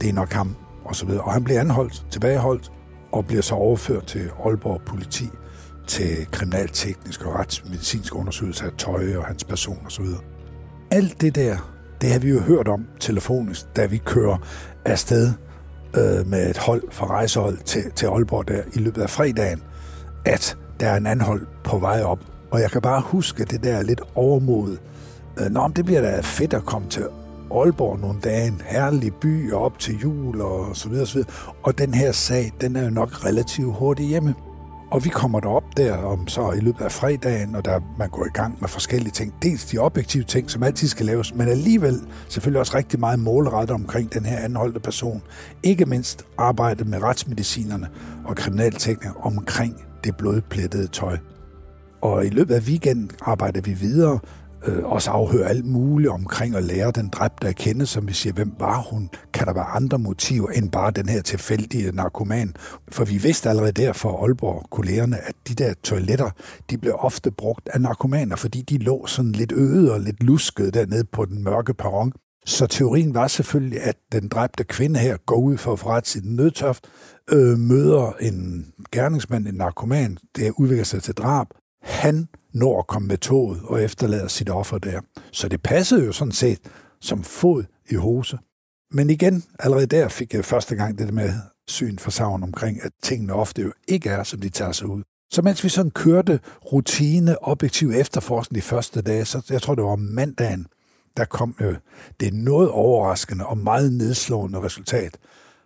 det 0.00 0.08
er 0.08 0.12
nok 0.12 0.32
ham, 0.32 0.56
og 0.84 0.96
så 0.96 1.06
videre. 1.06 1.22
Og 1.22 1.32
han 1.32 1.44
bliver 1.44 1.60
anholdt, 1.60 2.06
tilbageholdt, 2.10 2.72
og 3.12 3.26
bliver 3.26 3.42
så 3.42 3.54
overført 3.54 4.06
til 4.06 4.30
Aalborg 4.44 4.80
politi 4.86 5.28
til 5.86 6.26
kriminalteknisk 6.30 7.26
og 7.26 7.34
retsmedicinsk 7.34 8.14
undersøgelse 8.14 8.64
af 8.64 8.70
tøj 8.78 9.16
og 9.16 9.24
hans 9.24 9.44
person 9.44 9.78
osv. 9.86 10.04
Alt 10.90 11.20
det 11.20 11.34
der, 11.34 11.56
det 12.00 12.12
har 12.12 12.18
vi 12.18 12.30
jo 12.30 12.40
hørt 12.40 12.68
om 12.68 12.86
telefonisk, 13.00 13.76
da 13.76 13.86
vi 13.86 13.98
kører 13.98 14.36
afsted 14.84 15.32
øh, 15.96 16.26
med 16.26 16.50
et 16.50 16.58
hold 16.58 16.82
fra 16.90 17.06
rejsehold 17.06 17.58
til, 17.58 17.90
til 17.96 18.06
Aalborg 18.06 18.48
der 18.48 18.62
i 18.74 18.78
løbet 18.78 19.02
af 19.02 19.10
fredagen, 19.10 19.62
at 20.24 20.56
der 20.80 20.88
er 20.88 20.96
en 20.96 21.06
anhold 21.06 21.46
på 21.64 21.78
vej 21.78 22.02
op. 22.02 22.20
Og 22.50 22.60
jeg 22.60 22.70
kan 22.70 22.82
bare 22.82 23.00
huske 23.00 23.44
det 23.44 23.64
der 23.64 23.82
lidt 23.82 24.00
overmod. 24.14 24.76
Øh, 25.40 25.50
Nå, 25.50 25.70
det 25.76 25.84
bliver 25.84 26.00
da 26.00 26.20
fedt 26.20 26.54
at 26.54 26.64
komme 26.64 26.88
til 26.88 27.04
Aalborg 27.50 28.00
nogle 28.00 28.20
dage, 28.20 28.46
en 28.46 28.62
herlig 28.64 29.14
by 29.14 29.52
og 29.52 29.64
op 29.64 29.78
til 29.78 29.98
jul 29.98 30.40
og 30.40 30.76
så 30.76 30.88
videre, 30.88 31.06
så 31.06 31.14
videre. 31.14 31.30
Og 31.62 31.78
den 31.78 31.94
her 31.94 32.12
sag, 32.12 32.52
den 32.60 32.76
er 32.76 32.84
jo 32.84 32.90
nok 32.90 33.24
relativt 33.24 33.74
hurtigt 33.74 34.08
hjemme. 34.08 34.34
Og 34.94 35.04
vi 35.04 35.08
kommer 35.08 35.40
derop 35.40 35.76
der 35.76 35.96
om 35.96 36.28
så 36.28 36.52
i 36.52 36.60
løbet 36.60 36.84
af 36.84 36.92
fredagen, 36.92 37.54
og 37.54 37.64
der 37.64 37.80
man 37.98 38.08
går 38.08 38.24
i 38.24 38.28
gang 38.34 38.56
med 38.60 38.68
forskellige 38.68 39.12
ting. 39.12 39.34
Dels 39.42 39.64
de 39.64 39.78
objektive 39.78 40.24
ting, 40.24 40.50
som 40.50 40.62
altid 40.62 40.88
skal 40.88 41.06
laves, 41.06 41.34
men 41.34 41.48
alligevel 41.48 42.00
selvfølgelig 42.28 42.60
også 42.60 42.76
rigtig 42.76 43.00
meget 43.00 43.18
målrettet 43.18 43.74
omkring 43.74 44.14
den 44.14 44.24
her 44.24 44.38
anholdte 44.38 44.80
person. 44.80 45.22
Ikke 45.62 45.86
mindst 45.86 46.26
arbejdet 46.38 46.86
med 46.86 47.02
retsmedicinerne 47.02 47.88
og 48.24 48.36
kriminalteknikere 48.36 49.14
omkring 49.22 49.84
det 50.04 50.16
blodplettede 50.16 50.86
tøj. 50.86 51.18
Og 52.02 52.26
i 52.26 52.28
løbet 52.28 52.54
af 52.54 52.60
weekenden 52.60 53.10
arbejder 53.22 53.60
vi 53.60 53.72
videre 53.72 54.18
øh, 54.66 54.84
også 54.84 55.10
afhøre 55.10 55.48
alt 55.48 55.66
muligt 55.66 56.10
omkring 56.10 56.54
at 56.54 56.64
lære 56.64 56.90
den 56.90 57.08
dræbte 57.08 57.48
at 57.48 57.56
kende, 57.56 57.86
som 57.86 58.08
vi 58.08 58.12
siger, 58.12 58.32
hvem 58.32 58.52
var 58.58 58.82
hun? 58.90 59.10
Kan 59.32 59.46
der 59.46 59.54
være 59.54 59.64
andre 59.64 59.98
motiver 59.98 60.48
end 60.48 60.70
bare 60.70 60.90
den 60.90 61.08
her 61.08 61.22
tilfældige 61.22 61.92
narkoman? 61.92 62.54
For 62.88 63.04
vi 63.04 63.18
vidste 63.18 63.48
allerede 63.48 63.72
der 63.72 63.92
for 63.92 64.22
Aalborg 64.22 64.66
kollegerne, 64.70 65.16
at 65.16 65.34
de 65.48 65.54
der 65.54 65.74
toiletter, 65.82 66.30
de 66.70 66.78
blev 66.78 66.94
ofte 66.98 67.30
brugt 67.30 67.68
af 67.68 67.80
narkomaner, 67.80 68.36
fordi 68.36 68.62
de 68.62 68.78
lå 68.78 69.06
sådan 69.06 69.32
lidt 69.32 69.52
øde 69.52 69.92
og 69.92 70.00
lidt 70.00 70.22
luskede 70.22 70.70
dernede 70.70 71.04
på 71.04 71.24
den 71.24 71.44
mørke 71.44 71.74
perron. 71.74 72.12
Så 72.46 72.66
teorien 72.66 73.14
var 73.14 73.28
selvfølgelig, 73.28 73.82
at 73.82 73.96
den 74.12 74.28
dræbte 74.28 74.64
kvinde 74.64 75.00
her 75.00 75.16
går 75.26 75.36
ud 75.36 75.56
for 75.56 75.72
at 75.72 75.78
forrette 75.78 76.10
sit 76.10 76.24
nødtøft, 76.24 76.84
øh, 77.32 77.58
møder 77.58 78.12
en 78.20 78.66
gerningsmand, 78.92 79.46
en 79.46 79.54
narkoman, 79.54 80.18
det 80.36 80.52
udvikler 80.58 80.84
sig 80.84 81.02
til 81.02 81.14
drab. 81.14 81.46
Han 81.82 82.28
når 82.54 82.78
at 82.78 82.86
komme 82.86 83.08
med 83.08 83.18
toget 83.18 83.60
og 83.64 83.82
efterlader 83.82 84.28
sit 84.28 84.50
offer 84.50 84.78
der. 84.78 85.00
Så 85.32 85.48
det 85.48 85.62
passede 85.62 86.04
jo 86.04 86.12
sådan 86.12 86.32
set 86.32 86.58
som 87.00 87.22
fod 87.22 87.64
i 87.90 87.94
hose. 87.94 88.38
Men 88.92 89.10
igen, 89.10 89.44
allerede 89.58 89.86
der 89.86 90.08
fik 90.08 90.34
jeg 90.34 90.44
første 90.44 90.76
gang 90.76 90.98
det 90.98 91.14
med 91.14 91.32
syn 91.68 91.98
for 91.98 92.10
savn 92.10 92.42
omkring, 92.42 92.82
at 92.82 92.92
tingene 93.02 93.32
ofte 93.32 93.62
jo 93.62 93.72
ikke 93.88 94.10
er, 94.10 94.22
som 94.22 94.40
de 94.40 94.48
tager 94.48 94.72
sig 94.72 94.86
ud. 94.86 95.02
Så 95.30 95.42
mens 95.42 95.64
vi 95.64 95.68
sådan 95.68 95.90
kørte 95.90 96.40
rutine, 96.72 97.44
objektiv 97.44 97.90
efterforskning 97.90 98.62
de 98.62 98.66
første 98.66 99.02
dage, 99.02 99.24
så 99.24 99.46
jeg 99.50 99.62
tror, 99.62 99.74
det 99.74 99.84
var 99.84 99.96
mandagen, 99.96 100.66
der 101.16 101.24
kom 101.24 101.56
jo 101.60 101.74
det 102.20 102.34
noget 102.34 102.70
overraskende 102.70 103.46
og 103.46 103.58
meget 103.58 103.92
nedslående 103.92 104.62
resultat 104.62 105.18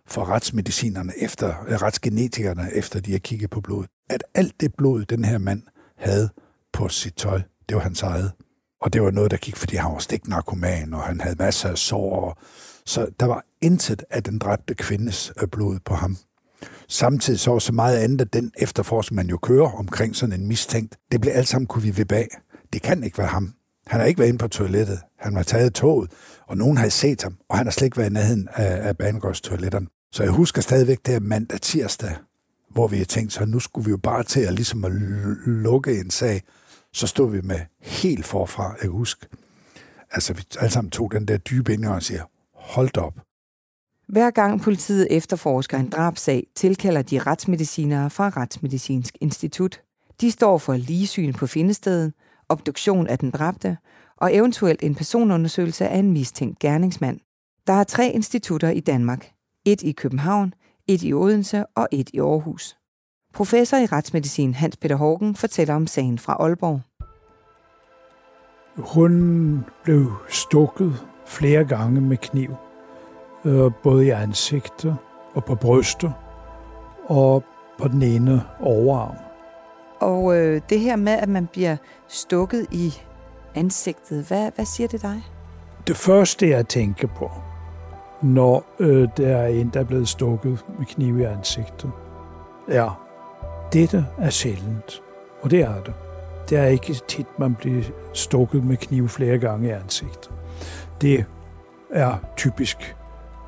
for 0.07 0.25
retsmedicinerne 0.25 1.13
efter, 1.17 1.65
øh, 1.67 1.75
retsgenetikerne, 1.75 2.73
efter 2.73 2.99
de 2.99 3.11
har 3.11 3.19
kigget 3.19 3.49
på 3.49 3.61
blodet. 3.61 3.89
At 4.09 4.23
alt 4.33 4.61
det 4.61 4.73
blod, 4.77 5.05
den 5.05 5.25
her 5.25 5.37
mand 5.37 5.61
havde 5.97 6.29
på 6.73 6.89
sit 6.89 7.15
tøj. 7.15 7.41
Det 7.69 7.75
var 7.75 7.81
hans 7.81 8.01
eget. 8.01 8.31
Og 8.81 8.93
det 8.93 9.01
var 9.01 9.11
noget, 9.11 9.31
der 9.31 9.37
gik, 9.37 9.55
fordi 9.55 9.75
han 9.75 9.91
var 9.91 9.99
stiknarkoman, 9.99 10.93
og 10.93 11.01
han 11.01 11.21
havde 11.21 11.35
masser 11.39 11.69
af 11.69 11.77
sår. 11.77 12.41
Så 12.85 13.07
der 13.19 13.25
var 13.25 13.45
intet 13.61 14.03
af 14.09 14.23
den 14.23 14.39
dræbte 14.39 14.73
kvindes 14.73 15.31
øh, 15.41 15.47
blod 15.47 15.79
på 15.85 15.93
ham. 15.93 16.17
Samtidig 16.87 17.39
så 17.39 17.51
var 17.51 17.59
så 17.59 17.73
meget 17.73 17.97
andet, 17.97 18.21
at 18.21 18.33
den 18.33 18.51
efterforskning, 18.57 19.15
man 19.15 19.29
jo 19.29 19.37
kører 19.37 19.71
omkring 19.71 20.15
sådan 20.15 20.39
en 20.41 20.47
mistænkt, 20.47 20.97
det 21.11 21.21
blev 21.21 21.33
alt 21.35 21.47
sammen 21.47 21.67
kunne 21.67 21.93
vi 21.93 22.03
bag. 22.03 22.27
Det 22.73 22.81
kan 22.81 23.03
ikke 23.03 23.17
være 23.17 23.27
ham. 23.27 23.53
Han 23.87 23.99
har 23.99 24.07
ikke 24.07 24.19
været 24.19 24.29
inde 24.29 24.39
på 24.39 24.47
toilettet. 24.47 24.99
Han 25.19 25.35
var 25.35 25.43
taget 25.43 25.73
toget, 25.73 26.11
og 26.47 26.57
nogen 26.57 26.77
har 26.77 26.89
set 26.89 27.23
ham, 27.23 27.37
og 27.49 27.57
han 27.57 27.65
har 27.65 27.71
slet 27.71 27.85
ikke 27.85 27.97
været 27.97 28.09
i 28.09 28.13
nærheden 28.13 28.47
af, 28.53 28.87
af 28.87 28.97
banegårdstoiletterne. 28.97 29.87
Så 30.11 30.23
jeg 30.23 30.31
husker 30.31 30.61
stadigvæk 30.61 30.99
det 31.05 31.13
her 31.13 31.19
mandag 31.19 31.61
tirsdag, 31.61 32.15
hvor 32.71 32.87
vi 32.87 32.97
har 32.97 33.05
tænkt, 33.05 33.33
så 33.33 33.45
nu 33.45 33.59
skulle 33.59 33.85
vi 33.85 33.91
jo 33.91 33.97
bare 33.97 34.23
til 34.23 34.39
at, 34.39 34.53
ligesom 34.53 34.85
at 34.85 34.91
lukke 35.45 35.99
en 35.99 36.09
sag, 36.09 36.41
så 36.93 37.07
stod 37.07 37.31
vi 37.31 37.41
med 37.41 37.59
helt 37.79 38.25
forfra, 38.25 38.69
jeg 38.69 38.79
kan 38.79 38.89
huske. 38.89 39.27
Altså, 40.11 40.33
vi 40.33 40.43
alle 40.59 40.71
sammen 40.71 40.91
tog 40.91 41.11
den 41.11 41.27
der 41.27 41.37
dybe 41.37 41.73
ind 41.73 41.85
og 41.85 42.03
siger, 42.03 42.23
hold 42.53 42.97
op. 42.97 43.19
Hver 44.07 44.31
gang 44.31 44.61
politiet 44.61 45.07
efterforsker 45.09 45.77
en 45.77 45.89
drabsag, 45.89 46.47
tilkalder 46.55 47.01
de 47.01 47.19
retsmedicinere 47.19 48.09
fra 48.09 48.29
Retsmedicinsk 48.29 49.17
Institut. 49.21 49.81
De 50.21 50.31
står 50.31 50.57
for 50.57 50.73
ligesyn 50.73 51.33
på 51.33 51.47
findestedet, 51.47 52.13
obduktion 52.49 53.07
af 53.07 53.19
den 53.19 53.31
dræbte 53.31 53.77
og 54.17 54.35
eventuelt 54.35 54.83
en 54.83 54.95
personundersøgelse 54.95 55.87
af 55.87 55.97
en 55.97 56.11
mistænkt 56.11 56.59
gerningsmand. 56.59 57.19
Der 57.67 57.73
er 57.73 57.83
tre 57.83 58.11
institutter 58.11 58.69
i 58.69 58.79
Danmark. 58.79 59.31
Et 59.65 59.81
i 59.81 59.91
København, 59.91 60.53
et 60.87 61.03
i 61.03 61.13
Odense 61.13 61.65
og 61.65 61.87
et 61.91 62.09
i 62.13 62.19
Aarhus. 62.19 62.78
Professor 63.33 63.77
i 63.77 63.85
retsmedicin 63.85 64.53
Hans 64.53 64.77
Peter 64.77 64.95
Hågen 64.95 65.35
fortæller 65.35 65.75
om 65.75 65.87
sagen 65.87 66.19
fra 66.19 66.33
Aalborg. 66.39 66.81
Hun 68.77 69.65
blev 69.83 70.13
stukket 70.29 71.05
flere 71.25 71.65
gange 71.65 72.01
med 72.01 72.17
kniv, 72.17 72.55
øh, 73.45 73.71
både 73.83 74.05
i 74.05 74.09
ansigtet 74.09 74.97
og 75.33 75.45
på 75.45 75.55
brystet 75.55 76.13
og 77.05 77.43
på 77.79 77.87
den 77.87 78.01
ene 78.01 78.43
overarm. 78.59 79.15
Og 79.99 80.37
øh, 80.37 80.61
det 80.69 80.79
her 80.79 80.95
med, 80.95 81.13
at 81.13 81.29
man 81.29 81.47
bliver 81.47 81.77
stukket 82.07 82.67
i 82.71 82.93
ansigtet, 83.55 84.25
hvad, 84.27 84.51
hvad 84.55 84.65
siger 84.65 84.87
det 84.87 85.01
dig? 85.01 85.23
Det 85.87 85.97
første, 85.97 86.49
jeg 86.49 86.67
tænker 86.67 87.07
på, 87.07 87.31
når 88.21 88.65
øh, 88.79 89.09
der 89.17 89.37
er 89.37 89.47
en, 89.47 89.69
der 89.73 89.79
er 89.79 89.83
blevet 89.83 90.07
stukket 90.07 90.65
med 90.77 90.85
kniv 90.85 91.19
i 91.19 91.23
ansigtet, 91.23 91.91
er, 92.67 93.08
dette 93.73 94.05
er 94.17 94.29
sjældent. 94.29 95.01
Og 95.41 95.51
det 95.51 95.61
er 95.61 95.83
det. 95.83 95.93
Det 96.49 96.57
er 96.57 96.65
ikke 96.65 96.93
tit, 97.07 97.39
man 97.39 97.55
bliver 97.55 97.83
stukket 98.13 98.63
med 98.63 98.77
kniv 98.77 99.09
flere 99.09 99.37
gange 99.37 99.67
i 99.67 99.71
ansigtet. 99.71 100.31
Det 101.01 101.25
er 101.91 102.17
typisk 102.37 102.95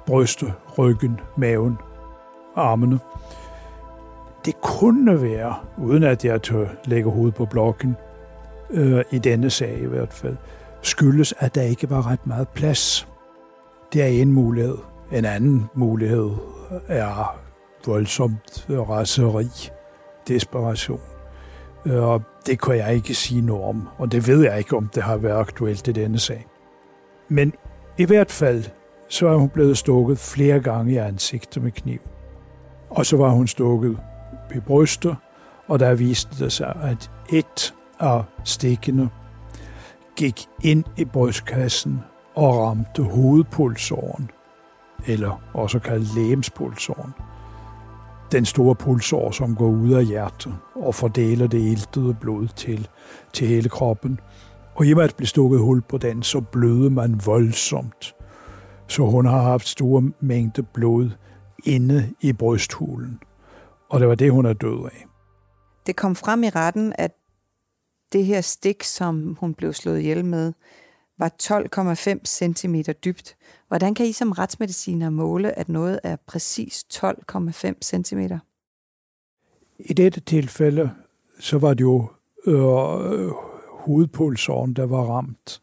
brystet, 0.05 0.53
ryggen, 0.77 1.19
maven, 1.37 1.77
armene. 2.55 2.99
Det 4.45 4.61
kunne 4.61 5.21
være, 5.21 5.55
uden 5.77 6.03
at 6.03 6.25
jeg 6.25 6.41
tør 6.41 6.67
lægge 6.85 7.11
hovedet 7.11 7.35
på 7.35 7.45
blokken, 7.45 7.95
øh, 8.69 9.03
i 9.11 9.17
denne 9.17 9.49
sag 9.49 9.77
i 9.81 9.85
hvert 9.85 10.13
fald, 10.13 10.37
skyldes, 10.81 11.33
at 11.39 11.55
der 11.55 11.61
ikke 11.61 11.89
var 11.89 12.11
ret 12.11 12.27
meget 12.27 12.47
plads. 12.47 13.07
Det 13.93 14.01
er 14.01 14.07
en 14.07 14.31
mulighed. 14.31 14.77
En 15.11 15.25
anden 15.25 15.69
mulighed 15.73 16.29
er 16.87 17.39
voldsomt 17.85 18.65
raseri 18.69 19.47
desperation. 20.27 20.99
Øh, 21.85 22.03
og 22.03 22.21
det 22.45 22.61
kan 22.61 22.77
jeg 22.77 22.95
ikke 22.95 23.13
sige 23.13 23.41
noget 23.41 23.63
om, 23.63 23.87
og 23.97 24.11
det 24.11 24.27
ved 24.27 24.43
jeg 24.43 24.57
ikke, 24.57 24.77
om 24.77 24.87
det 24.87 25.03
har 25.03 25.17
været 25.17 25.39
aktuelt 25.39 25.87
i 25.87 25.91
denne 25.91 26.19
sag. 26.19 26.47
Men 27.29 27.53
i 27.97 28.05
hvert 28.05 28.31
fald, 28.31 28.63
så 29.09 29.27
er 29.27 29.35
hun 29.35 29.49
blevet 29.49 29.77
stukket 29.77 30.19
flere 30.19 30.59
gange 30.59 30.93
i 30.93 30.97
ansigtet 30.97 31.63
med 31.63 31.71
kniv. 31.71 31.99
Og 32.89 33.05
så 33.05 33.17
var 33.17 33.29
hun 33.29 33.47
stukket 33.47 33.97
i 34.55 34.59
brystet, 34.59 35.15
og 35.67 35.79
der 35.79 35.93
viste 35.93 36.43
det 36.43 36.51
sig, 36.51 36.77
at 36.83 37.11
et 37.29 37.73
af 37.99 38.23
stikkene 38.43 39.09
gik 40.15 40.45
ind 40.63 40.83
i 40.97 41.05
brystkassen 41.05 42.01
og 42.35 42.57
ramte 42.57 43.03
hovedpulsåren, 43.03 44.29
eller 45.07 45.41
også 45.53 45.79
kaldet 45.79 46.15
lægemspulsåren 46.15 47.13
den 48.31 48.45
store 48.45 48.75
pulsår, 48.75 49.31
som 49.31 49.55
går 49.55 49.69
ud 49.69 49.91
af 49.91 50.05
hjertet 50.05 50.55
og 50.75 50.95
fordeler 50.95 51.47
det 51.47 51.61
iltede 51.61 52.17
blod 52.21 52.47
til, 52.47 52.87
til 53.33 53.47
hele 53.47 53.69
kroppen. 53.69 54.19
Og 54.75 54.85
i 54.85 54.91
og 54.91 54.97
med 54.97 55.03
at 55.03 55.15
blive 55.15 55.27
stukket 55.27 55.59
hul 55.59 55.81
på 55.81 55.97
den, 55.97 56.23
så 56.23 56.41
bløde 56.41 56.89
man 56.89 57.21
voldsomt. 57.25 58.15
Så 58.87 59.03
hun 59.03 59.25
har 59.25 59.41
haft 59.41 59.67
store 59.67 60.11
mængder 60.19 60.63
blod 60.73 61.09
inde 61.65 62.09
i 62.21 62.33
brysthulen. 62.33 63.19
Og 63.89 63.99
det 63.99 64.07
var 64.07 64.15
det, 64.15 64.31
hun 64.31 64.45
er 64.45 64.53
død 64.53 64.85
af. 64.85 65.05
Det 65.85 65.95
kom 65.95 66.15
frem 66.15 66.43
i 66.43 66.49
retten, 66.49 66.93
at 66.97 67.11
det 68.13 68.25
her 68.25 68.41
stik, 68.41 68.83
som 68.83 69.37
hun 69.39 69.53
blev 69.53 69.73
slået 69.73 69.99
ihjel 69.99 70.25
med, 70.25 70.53
var 71.21 71.31
12,5 71.43 72.25
cm 72.25 72.75
dybt. 73.05 73.35
Hvordan 73.67 73.93
kan 73.93 74.05
I 74.05 74.11
som 74.11 74.31
retsmediciner 74.31 75.09
måle, 75.09 75.59
at 75.59 75.69
noget 75.69 75.99
er 76.03 76.15
præcis 76.27 76.85
12,5 76.93 77.73
cm? 77.81 78.19
I 79.79 79.93
dette 79.93 80.19
tilfælde, 80.19 80.91
så 81.39 81.57
var 81.57 81.73
det 81.73 81.81
jo 81.81 82.07
øh, 82.45 83.31
hovedpulsåren, 83.69 84.73
der 84.73 84.85
var 84.85 85.03
ramt. 85.03 85.61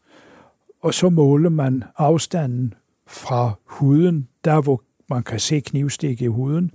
Og 0.81 0.93
så 0.93 1.09
måler 1.09 1.49
man 1.49 1.83
afstanden 1.97 2.73
fra 3.07 3.51
huden, 3.65 4.27
der 4.43 4.61
hvor 4.61 4.83
man 5.09 5.23
kan 5.23 5.39
se 5.39 5.59
knivstik 5.59 6.21
i 6.21 6.27
huden, 6.27 6.71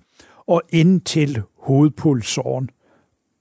og 0.46 0.62
ind 0.68 1.00
til 1.00 1.42
hovedpulsåren. 1.58 2.70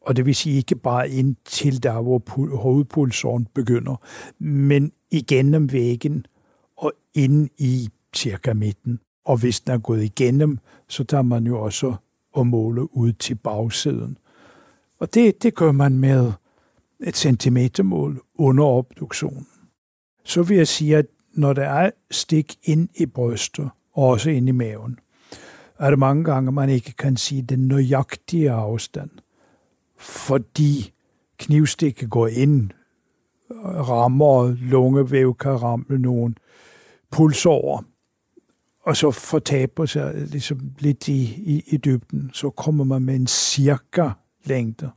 Og 0.02 0.16
det 0.16 0.26
vil 0.26 0.36
sige 0.36 0.58
ikke 0.58 0.76
bare 0.76 1.10
ind 1.10 1.36
til 1.46 1.84
der, 1.84 2.02
hvor 2.02 2.22
hovedpulsåren 2.56 3.48
begynder, 3.54 3.96
men 4.40 4.92
igennem 5.14 5.72
væggen 5.72 6.26
og 6.78 6.94
ind 7.14 7.50
i 7.58 7.90
cirka 8.16 8.54
midten. 8.54 9.00
Og 9.26 9.38
hvis 9.38 9.60
den 9.60 9.74
er 9.74 9.78
gået 9.78 10.04
igennem, 10.04 10.60
så 10.88 11.04
tager 11.04 11.22
man 11.22 11.46
jo 11.46 11.62
også 11.62 11.96
og 12.34 12.48
måle 12.48 12.98
ud 12.98 13.14
til 13.14 13.36
bagsiden. 13.36 14.18
Og 15.00 15.14
det, 15.14 15.44
det 15.44 15.56
gør 15.56 15.72
man 15.72 15.98
med 15.98 16.32
et 17.04 17.18
centimetermål 17.18 18.22
under 18.36 18.64
obduktionen. 18.64 19.48
Så 20.24 20.44
vil 20.44 20.58
jeg 20.58 20.68
sige, 20.68 20.98
at 20.98 21.06
når 21.34 21.54
der 21.54 21.70
er 21.70 21.92
stik 22.12 22.56
ind 22.64 22.90
i 22.96 23.06
brystet, 23.06 23.70
og 23.94 24.08
også 24.08 24.30
ind 24.30 24.50
i 24.50 24.52
maven, 24.52 25.00
er 25.80 25.90
det 25.90 26.00
mange 26.00 26.24
gange, 26.24 26.52
man 26.52 26.70
ikke 26.70 26.94
kan 26.98 27.18
sige 27.18 27.42
den 27.42 27.68
nøjagtige 27.68 28.52
afstand. 28.52 29.10
Fordi 29.98 30.94
knivstikket 31.38 32.10
går 32.10 32.28
ind, 32.28 32.72
rammer 33.64 34.56
lungevæv, 34.62 35.36
kan 35.36 35.62
ramme 35.62 35.98
nogle 35.98 36.36
pulsårer, 37.12 37.84
og 38.84 38.98
så 38.98 39.12
fortaber 39.12 39.86
sig 39.86 40.14
ligesom 40.16 40.60
lidt 40.80 41.08
i, 41.08 41.24
i, 41.24 41.64
i 41.68 41.78
dybden, 41.78 42.30
så 42.34 42.50
kommer 42.50 42.84
man 42.84 43.02
med 43.02 43.16
en 43.16 43.28
cirka 43.28 44.10
længde 44.46 44.90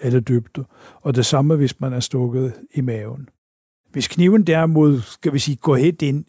eller 0.00 0.20
dybde. 0.20 0.64
Og 1.00 1.14
det 1.14 1.26
samme, 1.26 1.56
hvis 1.56 1.80
man 1.80 1.92
er 1.92 2.00
stukket 2.00 2.54
i 2.74 2.80
maven. 2.80 3.28
Hvis 3.90 4.08
kniven 4.08 4.46
derimod, 4.46 5.00
skal 5.00 5.32
vi 5.32 5.38
sige, 5.38 5.56
går 5.56 5.76
helt 5.76 6.02
ind 6.02 6.24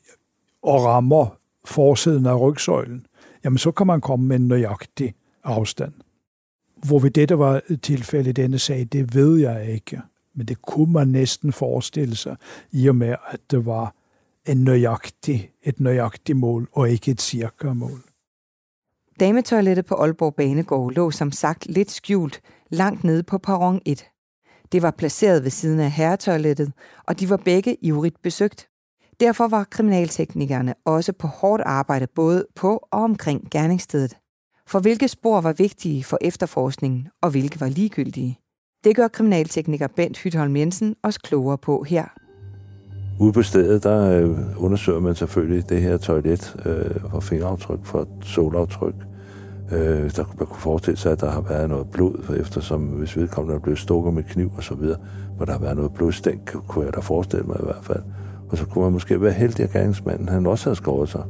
og 0.64 0.84
rammer 0.84 1.38
forsiden 1.66 2.26
af 2.26 2.40
rygsøjlen, 2.40 3.06
jamen 3.44 3.58
så 3.58 3.72
kan 3.72 3.88
man 3.88 4.02
komme 4.02 4.28
med 4.28 4.36
en 4.36 4.48
nøjagtig 4.48 5.14
afstand. 5.44 5.94
Hvor 6.88 7.00
vi 7.00 7.10
dette 7.10 7.40
var 7.40 7.62
et 7.70 7.82
tilfælde 7.82 8.30
i 8.30 8.34
denne 8.34 8.60
sag, 8.60 8.88
det 8.92 9.16
ved 9.16 9.38
jeg 9.38 9.74
ikke. 9.74 10.02
Men 10.42 10.48
det 10.48 10.62
kunne 10.62 10.94
man 10.94 11.08
næsten 11.08 11.54
forestille 11.54 12.16
sig, 12.16 12.36
i 12.72 12.88
og 12.88 12.96
med, 12.96 13.16
at 13.28 13.40
det 13.52 13.66
var 13.66 13.96
en 14.48 14.64
nøjagtig, 14.64 15.52
et 15.64 15.80
nøjagtigt 15.80 16.38
mål, 16.38 16.70
og 16.74 16.90
ikke 16.90 17.12
et 17.12 17.22
cirka-mål. 17.22 18.02
Dametoilettet 19.20 19.86
på 19.86 19.96
Aalborg 19.96 20.36
Banegård 20.36 20.94
lå 20.94 21.12
som 21.12 21.32
sagt 21.32 21.66
lidt 21.66 21.92
skjult 21.92 22.42
langt 22.70 23.04
nede 23.04 23.24
på 23.24 23.38
perron 23.38 23.82
1. 23.86 24.06
Det 24.72 24.82
var 24.82 24.92
placeret 24.92 25.44
ved 25.44 25.52
siden 25.52 25.80
af 25.80 25.92
herretoilettet, 25.92 26.72
og 27.08 27.20
de 27.20 27.30
var 27.30 27.38
begge 27.38 27.78
ivrigt 27.82 28.22
besøgt. 28.22 28.68
Derfor 29.20 29.48
var 29.48 29.64
kriminalteknikerne 29.64 30.74
også 30.86 31.14
på 31.14 31.28
hårdt 31.28 31.64
arbejde 31.66 32.08
både 32.08 32.46
på 32.56 32.88
og 32.92 33.04
omkring 33.04 33.48
gerningsstedet. 33.52 34.18
For 34.68 34.80
hvilke 34.80 35.08
spor 35.08 35.42
var 35.42 35.54
vigtige 35.54 36.04
for 36.04 36.18
efterforskningen, 36.22 37.08
og 37.22 37.30
hvilke 37.30 37.60
var 37.60 37.68
ligegyldige? 37.68 38.41
Det 38.84 38.96
gør 38.96 39.08
kriminaltekniker 39.08 39.88
Bent 39.96 40.18
Hytholm 40.18 40.56
Jensen 40.56 40.96
også 41.04 41.20
klogere 41.24 41.58
på 41.58 41.84
her. 41.84 42.06
Ude 43.20 43.34
på 43.34 43.42
stedet, 43.42 43.84
der 43.84 44.22
øh, 44.22 44.38
undersøger 44.58 45.00
man 45.00 45.16
selvfølgelig 45.16 45.70
det 45.70 45.82
her 45.82 45.98
toilet 45.98 46.56
øh, 46.66 47.10
for 47.12 47.20
fingeraftryk, 47.20 47.80
for 47.84 48.08
solaftryk. 48.22 48.94
Øh, 49.72 50.12
der 50.16 50.36
man 50.38 50.48
kunne 50.48 50.62
forestille 50.62 50.98
sig, 50.98 51.12
at 51.12 51.22
der 51.22 51.32
har 51.32 51.42
været 51.42 51.70
noget 51.70 51.88
blod, 51.92 52.38
eftersom 52.40 52.82
hvis 52.82 53.18
vedkommende 53.18 53.56
er 53.56 53.60
blevet 53.60 53.80
stukket 53.80 54.14
med 54.14 54.24
kniv 54.24 54.52
og 54.58 54.64
så 54.64 54.76
videre, 54.76 55.00
hvor 55.36 55.46
der 55.46 55.52
har 55.52 55.60
været 55.60 55.76
noget 55.76 55.94
blodstænk, 55.94 56.56
kunne 56.68 56.86
jeg 56.86 56.94
da 56.94 57.00
forestille 57.00 57.46
mig 57.46 57.58
i 57.60 57.66
hvert 57.66 57.84
fald. 57.86 58.04
Og 58.50 58.58
så 58.58 58.66
kunne 58.66 58.84
man 58.84 58.94
måske 58.94 59.22
være 59.22 59.34
heldig, 59.34 59.64
at 59.64 59.72
gerningsmanden 59.72 60.30
han 60.30 60.48
også 60.48 60.66
havde 60.66 60.76
skåret 60.76 61.10
sig 61.10 61.24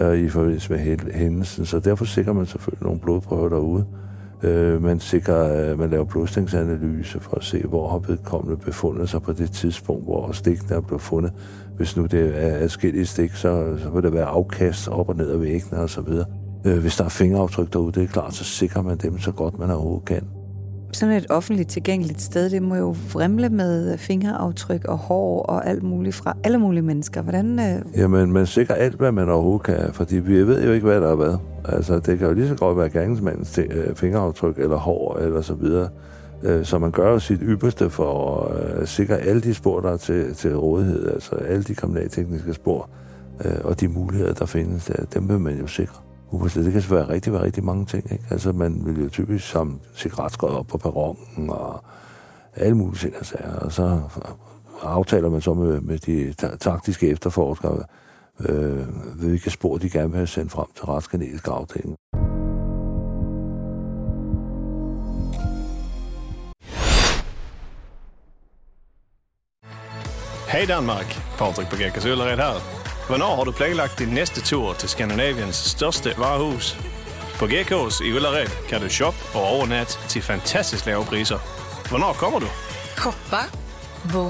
øh, 0.00 0.18
i 0.18 0.28
forbindelse 0.28 0.72
med 0.72 0.78
hændelsen. 1.14 1.66
Så 1.66 1.78
derfor 1.78 2.04
sikrer 2.04 2.32
man 2.32 2.46
selvfølgelig 2.46 2.84
nogle 2.84 3.00
blodprøver 3.00 3.48
derude. 3.48 3.86
Øh, 4.42 4.82
man 4.82 5.00
sikrer, 5.00 5.70
øh, 5.70 5.78
man 5.78 5.90
laver 5.90 6.04
blodstængsanalyse 6.04 7.20
for 7.20 7.36
at 7.36 7.44
se, 7.44 7.62
hvor 7.62 7.88
har 7.88 7.98
vedkommende 7.98 8.56
befundet 8.56 9.08
sig 9.08 9.22
på 9.22 9.32
det 9.32 9.50
tidspunkt, 9.50 10.04
hvor 10.04 10.32
stikken 10.32 10.72
er 10.72 10.80
blevet 10.80 11.02
fundet. 11.02 11.32
Hvis 11.76 11.96
nu 11.96 12.06
det 12.06 12.44
er 12.44 12.56
adskillige 12.56 13.06
stik, 13.06 13.34
så, 13.34 13.76
så 13.82 13.90
vil 13.90 14.02
der 14.02 14.10
være 14.10 14.24
afkast 14.24 14.88
op 14.88 15.08
og 15.08 15.16
ned 15.16 15.30
af 15.30 15.40
væggene 15.40 15.80
og 15.80 15.90
så 15.90 16.00
videre. 16.00 16.26
Øh, 16.64 16.78
hvis 16.78 16.96
der 16.96 17.04
er 17.04 17.08
fingeraftryk 17.08 17.72
derude, 17.72 17.92
det 17.92 18.02
er 18.02 18.06
klart, 18.06 18.34
så 18.34 18.44
sikrer 18.44 18.82
man 18.82 18.96
dem 18.96 19.18
så 19.18 19.32
godt 19.32 19.58
man 19.58 19.70
overhovedet 19.70 20.04
kan 20.04 20.22
sådan 20.92 21.14
et 21.14 21.26
offentligt 21.30 21.68
tilgængeligt 21.68 22.20
sted, 22.20 22.50
det 22.50 22.62
må 22.62 22.74
jo 22.74 22.92
fremle 22.92 23.48
med 23.48 23.98
fingeraftryk 23.98 24.84
og 24.84 24.98
hår 24.98 25.42
og 25.42 25.66
alt 25.66 25.82
muligt 25.82 26.14
fra 26.14 26.36
alle 26.44 26.58
mulige 26.58 26.82
mennesker. 26.82 27.22
Hvordan... 27.22 27.58
Øh... 27.58 27.98
Jamen, 28.00 28.32
man 28.32 28.46
sikrer 28.46 28.74
alt, 28.74 28.94
hvad 28.94 29.12
man 29.12 29.28
overhovedet 29.28 29.62
kan, 29.62 29.92
fordi 29.92 30.16
vi 30.16 30.46
ved 30.46 30.64
jo 30.64 30.72
ikke, 30.72 30.86
hvad 30.86 31.00
der 31.00 31.10
er 31.10 31.14
hvad. 31.14 31.36
Altså, 31.64 31.98
det 31.98 32.18
kan 32.18 32.28
jo 32.28 32.34
lige 32.34 32.48
så 32.48 32.54
godt 32.54 32.78
være 32.78 32.90
gerningsmandens 32.90 33.58
øh, 33.58 33.94
fingeraftryk 33.94 34.58
eller 34.58 34.76
hår 34.76 35.18
eller 35.18 35.40
så 35.40 35.54
videre. 35.54 35.88
Øh, 36.42 36.64
så 36.64 36.78
man 36.78 36.90
gør 36.90 37.12
jo 37.12 37.18
sit 37.18 37.40
ypperste 37.42 37.90
for 37.90 38.40
at 38.44 38.80
øh, 38.80 38.86
sikre 38.86 39.18
alle 39.18 39.40
de 39.40 39.54
spor, 39.54 39.80
der 39.80 39.90
er 39.90 39.96
til, 39.96 40.34
til 40.34 40.56
rådighed, 40.56 41.12
altså 41.12 41.34
alle 41.34 41.62
de 41.62 41.74
kriminaltekniske 41.74 42.54
spor 42.54 42.90
øh, 43.44 43.52
og 43.64 43.80
de 43.80 43.88
muligheder, 43.88 44.32
der 44.34 44.46
findes 44.46 44.84
der, 44.84 45.04
dem 45.14 45.28
vil 45.28 45.38
man 45.38 45.58
jo 45.58 45.66
sikre 45.66 46.07
ubestridt. 46.30 46.66
Det 46.66 46.72
kan 46.72 46.96
være 46.96 47.08
rigtig, 47.08 47.40
rigtig 47.40 47.64
mange 47.64 47.86
ting. 47.86 48.12
Ikke? 48.12 48.24
Altså, 48.30 48.52
man 48.52 48.82
vil 48.84 49.02
jo 49.02 49.08
typisk 49.08 49.48
som 49.48 49.80
cigaretskåret 49.94 50.56
op 50.56 50.66
på 50.66 50.78
perronen 50.78 51.50
og 51.50 51.84
alle 52.56 52.76
mulige 52.76 52.98
ting. 52.98 53.14
Altså, 53.14 53.36
og 53.60 53.72
så 53.72 54.00
aftaler 54.82 55.30
man 55.30 55.40
så 55.40 55.54
med, 55.54 55.80
med 55.80 55.98
de 55.98 56.34
taktiske 56.60 57.08
efterforskere, 57.08 57.84
øh, 58.40 58.78
hvilke 59.14 59.50
spor 59.50 59.78
de 59.78 59.90
gerne 59.90 60.08
vil 60.08 60.16
have 60.16 60.26
sendt 60.26 60.52
frem 60.52 60.66
til 60.76 60.84
retskanalisk 60.84 61.48
afdeling. 61.48 61.96
Hej 70.48 70.64
Danmark, 70.68 71.06
Patrik 71.38 71.68
Bagekas 71.70 72.06
Øllered 72.06 72.36
her. 72.36 72.77
Hvornår 73.08 73.36
har 73.36 73.44
du 73.44 73.52
planlagt 73.52 73.98
din 73.98 74.08
næste 74.08 74.40
tur 74.40 74.72
til 74.72 74.88
Skandinaviens 74.88 75.56
største 75.56 76.14
varehus? 76.18 76.76
På 77.38 77.44
GK's 77.44 78.04
i 78.04 78.12
Ullared 78.12 78.48
kan 78.68 78.80
du 78.80 78.88
shoppe 78.88 79.18
og 79.34 79.42
overnatte 79.42 79.98
til 80.08 80.22
fantastisk 80.22 80.86
lave 80.86 81.04
priser. 81.04 81.38
Hvornår 81.88 82.12
kommer 82.12 82.38
du? 82.38 82.46
Shoppa, 82.96 83.42
bo 84.12 84.26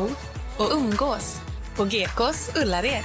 och 0.59 0.77
umgås 0.77 1.41
på 1.77 1.83
GK's 1.85 2.61
Ullared. 2.61 3.05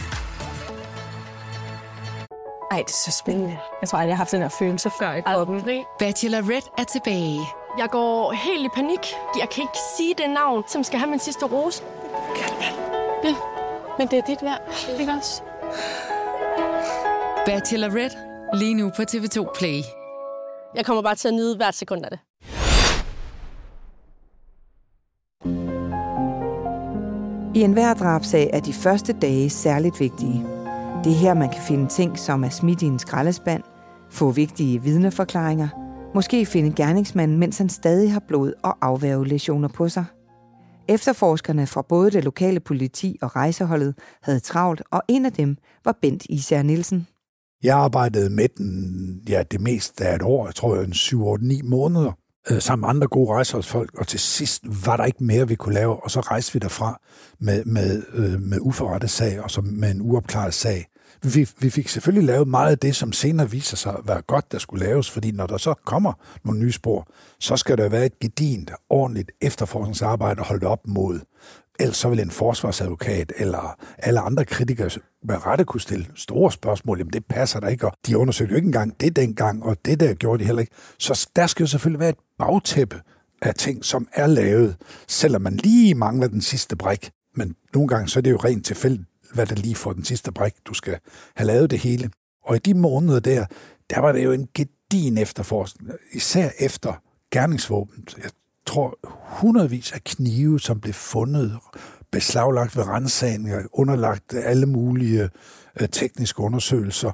Ej, 2.72 2.78
det 2.78 2.90
er 2.90 3.02
så 3.06 3.12
spændende. 3.12 3.58
Jeg 3.82 3.90
tror 3.90 4.00
aldrig, 4.00 4.10
jeg 4.10 4.18
har 4.18 4.24
haft 4.24 4.32
den 4.32 4.42
her 4.42 4.50
følelse 4.50 4.92
før 5.00 5.14
i 5.14 5.22
kroppen. 5.22 5.64
Bachelorette 6.00 6.70
er 6.78 6.84
tilbage. 6.84 7.42
Jeg 7.78 7.90
går 7.90 8.32
helt 8.32 8.66
i 8.66 8.70
panik. 8.76 9.14
Jeg 9.40 9.50
kan 9.50 9.62
ikke 9.62 9.80
sige 9.98 10.14
det 10.18 10.30
navn, 10.30 10.64
som 10.68 10.84
skal 10.84 11.00
have 11.00 11.10
min 11.10 11.20
sidste 11.20 11.46
rose. 11.46 11.84
Ja, 13.24 13.36
men 13.98 14.08
det 14.08 14.18
er 14.18 14.24
dit 14.28 14.42
værd, 14.42 14.62
ikke 15.00 15.12
også? 15.12 15.42
Bachelorette, 17.46 18.18
lige 18.54 18.74
nu 18.74 18.92
på 18.96 19.02
TV2 19.02 19.58
Play. 19.60 19.82
Jeg 20.76 20.86
kommer 20.86 21.04
bare 21.04 21.16
til 21.16 21.28
at 21.28 21.34
nyde 21.34 21.56
hvert 21.56 21.76
sekund 21.76 22.06
af 22.06 22.12
det. 22.12 22.20
I 27.56 27.62
enhver 27.62 27.94
drabsag 27.94 28.50
er 28.54 28.60
de 28.60 28.74
første 28.74 29.14
dage 29.14 29.50
særligt 29.50 30.00
vigtige. 30.00 30.46
Det 31.04 31.12
er 31.12 31.18
her, 31.18 31.34
man 31.34 31.50
kan 31.50 31.62
finde 31.62 31.88
ting 31.88 32.20
som 32.20 32.44
er 32.44 32.50
smidt 32.50 32.82
i 32.82 32.86
en 32.86 33.00
skraldespand, 33.00 33.64
få 34.10 34.32
vigtige 34.32 34.82
vidneforklaringer, 34.82 35.68
måske 36.16 36.46
finde 36.46 36.74
gerningsmanden, 36.76 37.38
mens 37.38 37.58
han 37.58 37.70
stadig 37.70 38.14
har 38.14 38.24
blod 38.28 38.54
og 38.64 38.78
afværgelæsioner 38.82 39.68
på 39.68 39.90
sig– 39.90 40.06
Efterforskerne 40.88 41.68
fra 41.68 41.82
både 41.82 42.12
det 42.12 42.24
lokale 42.24 42.60
politi 42.60 43.18
og 43.22 43.36
rejseholdet 43.36 43.96
havde 44.24 44.40
travlt, 44.40 44.82
og 44.92 45.02
en 45.08 45.26
af 45.26 45.34
dem 45.34 45.58
var 45.86 45.98
Bent 46.02 46.26
Især 46.30 46.62
Nielsen. 46.62 47.08
Jeg 47.64 47.78
arbejdede 47.78 48.30
med 48.30 48.48
den 48.58 49.22
ja, 49.30 49.44
det 49.52 49.62
meste 49.62 50.06
af 50.06 50.16
et 50.16 50.22
år, 50.22 50.46
jeg 50.46 50.56
tror 50.56 50.76
en 50.76 50.92
7-8-9 50.92 51.70
måneder, 51.70 52.12
øh, 52.52 52.62
sammen 52.62 52.82
med 52.82 52.90
andre 52.90 53.08
gode 53.08 53.30
rejseholdsfolk, 53.30 53.94
og 54.00 54.08
til 54.08 54.20
sidst 54.20 54.64
var 54.86 54.98
der 54.98 55.06
ikke 55.06 55.24
mere, 55.24 55.48
vi 55.48 55.56
kunne 55.56 55.76
lave, 55.76 56.04
og 56.04 56.12
så 56.12 56.20
rejste 56.20 56.54
vi 56.54 56.60
derfra 56.60 57.02
med, 57.40 57.66
med, 57.66 58.04
øh, 58.14 58.42
med 58.42 58.58
uforrettet 58.62 59.10
sag, 59.10 59.42
og 59.42 59.52
så 59.52 59.62
med 59.62 59.92
en 59.92 60.02
uopklaret 60.02 60.54
sag. 60.54 60.86
Vi, 61.24 61.50
vi 61.60 61.70
fik 61.70 61.88
selvfølgelig 61.88 62.28
lavet 62.28 62.48
meget 62.48 62.72
af 62.72 62.80
det, 62.80 62.96
som 62.96 63.12
senere 63.12 63.52
viser 63.52 63.78
sig 63.78 63.94
at 63.94 64.08
være 64.08 64.22
godt, 64.22 64.52
der 64.52 64.58
skulle 64.58 64.86
laves, 64.86 65.12
fordi 65.12 65.32
når 65.32 65.48
der 65.48 65.58
så 65.58 65.74
kommer 65.86 66.14
nogle 66.44 66.60
nye 66.60 66.72
spor, 66.72 67.08
så 67.40 67.58
skal 67.58 67.78
der 67.78 67.90
være 67.90 68.06
et 68.06 68.20
gedint, 68.20 68.72
ordentligt 68.90 69.32
efterforskningsarbejde 69.42 70.42
holdt 70.42 70.64
op 70.64 70.88
mod 70.88 71.20
Ellers 71.80 71.98
så 71.98 72.10
vil 72.10 72.20
en 72.20 72.32
forsvarsadvokat 72.32 73.34
eller 73.38 73.80
alle 73.98 74.20
andre 74.20 74.46
kritikere 74.46 74.90
med 75.24 75.46
rette 75.46 75.66
kunne 75.66 75.82
stille 75.82 76.06
store 76.16 76.52
spørgsmål. 76.52 76.98
Jamen 76.98 77.14
det 77.14 77.26
passer 77.26 77.60
der 77.60 77.68
ikke, 77.68 77.88
og 77.88 77.94
de 78.08 78.18
undersøgte 78.18 78.52
jo 78.52 78.56
ikke 78.56 78.66
engang 78.66 79.02
det 79.02 79.16
dengang, 79.16 79.64
og 79.64 79.78
det 79.86 80.00
der 80.00 80.14
gjorde 80.14 80.40
de 80.40 80.46
heller 80.46 80.62
ikke. 80.62 80.76
Så 81.00 81.30
der 81.36 81.48
skal 81.48 81.64
jo 81.64 81.68
selvfølgelig 81.68 82.00
være 82.00 82.10
et 82.10 82.16
bagtæppe 82.40 83.02
af 83.42 83.56
ting, 83.56 83.86
som 83.86 84.08
er 84.14 84.28
lavet, 84.28 84.76
selvom 85.08 85.42
man 85.42 85.56
lige 85.56 85.96
mangler 85.96 86.28
den 86.28 86.42
sidste 86.42 86.76
brik. 86.76 87.12
Men 87.36 87.56
nogle 87.74 87.88
gange 87.88 88.08
så 88.08 88.20
er 88.20 88.22
det 88.22 88.32
jo 88.32 88.38
rent 88.38 88.66
tilfældigt, 88.66 89.10
hvad 89.34 89.46
der 89.46 89.56
lige 89.56 89.76
får 89.76 89.94
den 89.94 90.06
sidste 90.06 90.32
brik. 90.32 90.54
Du 90.66 90.74
skal 90.74 91.00
have 91.36 91.48
lavet 91.48 91.72
det 91.72 91.80
hele. 91.80 92.10
Og 92.44 92.56
i 92.56 92.60
de 92.60 92.74
måneder 92.74 93.20
der, 93.20 93.46
der 93.90 94.00
var 94.00 94.12
det 94.12 94.24
jo 94.24 94.32
en 94.32 94.48
gedin 94.54 95.18
efterforskning, 95.18 95.92
især 96.14 96.50
efter 96.60 96.94
gerningsvåbnet. 97.32 98.16
Jeg 98.24 98.32
tror, 98.66 99.00
hundredvis 99.40 99.92
af 99.92 100.04
knive, 100.04 100.60
som 100.60 100.80
blev 100.80 100.94
fundet, 100.94 101.60
beslaglagt 102.12 102.78
ved 102.78 102.88
rensagninger, 102.88 103.62
underlagt 103.74 104.34
alle 104.34 104.66
mulige 104.66 105.30
øh, 105.82 105.90
tekniske 105.90 106.40
undersøgelser, 106.40 107.12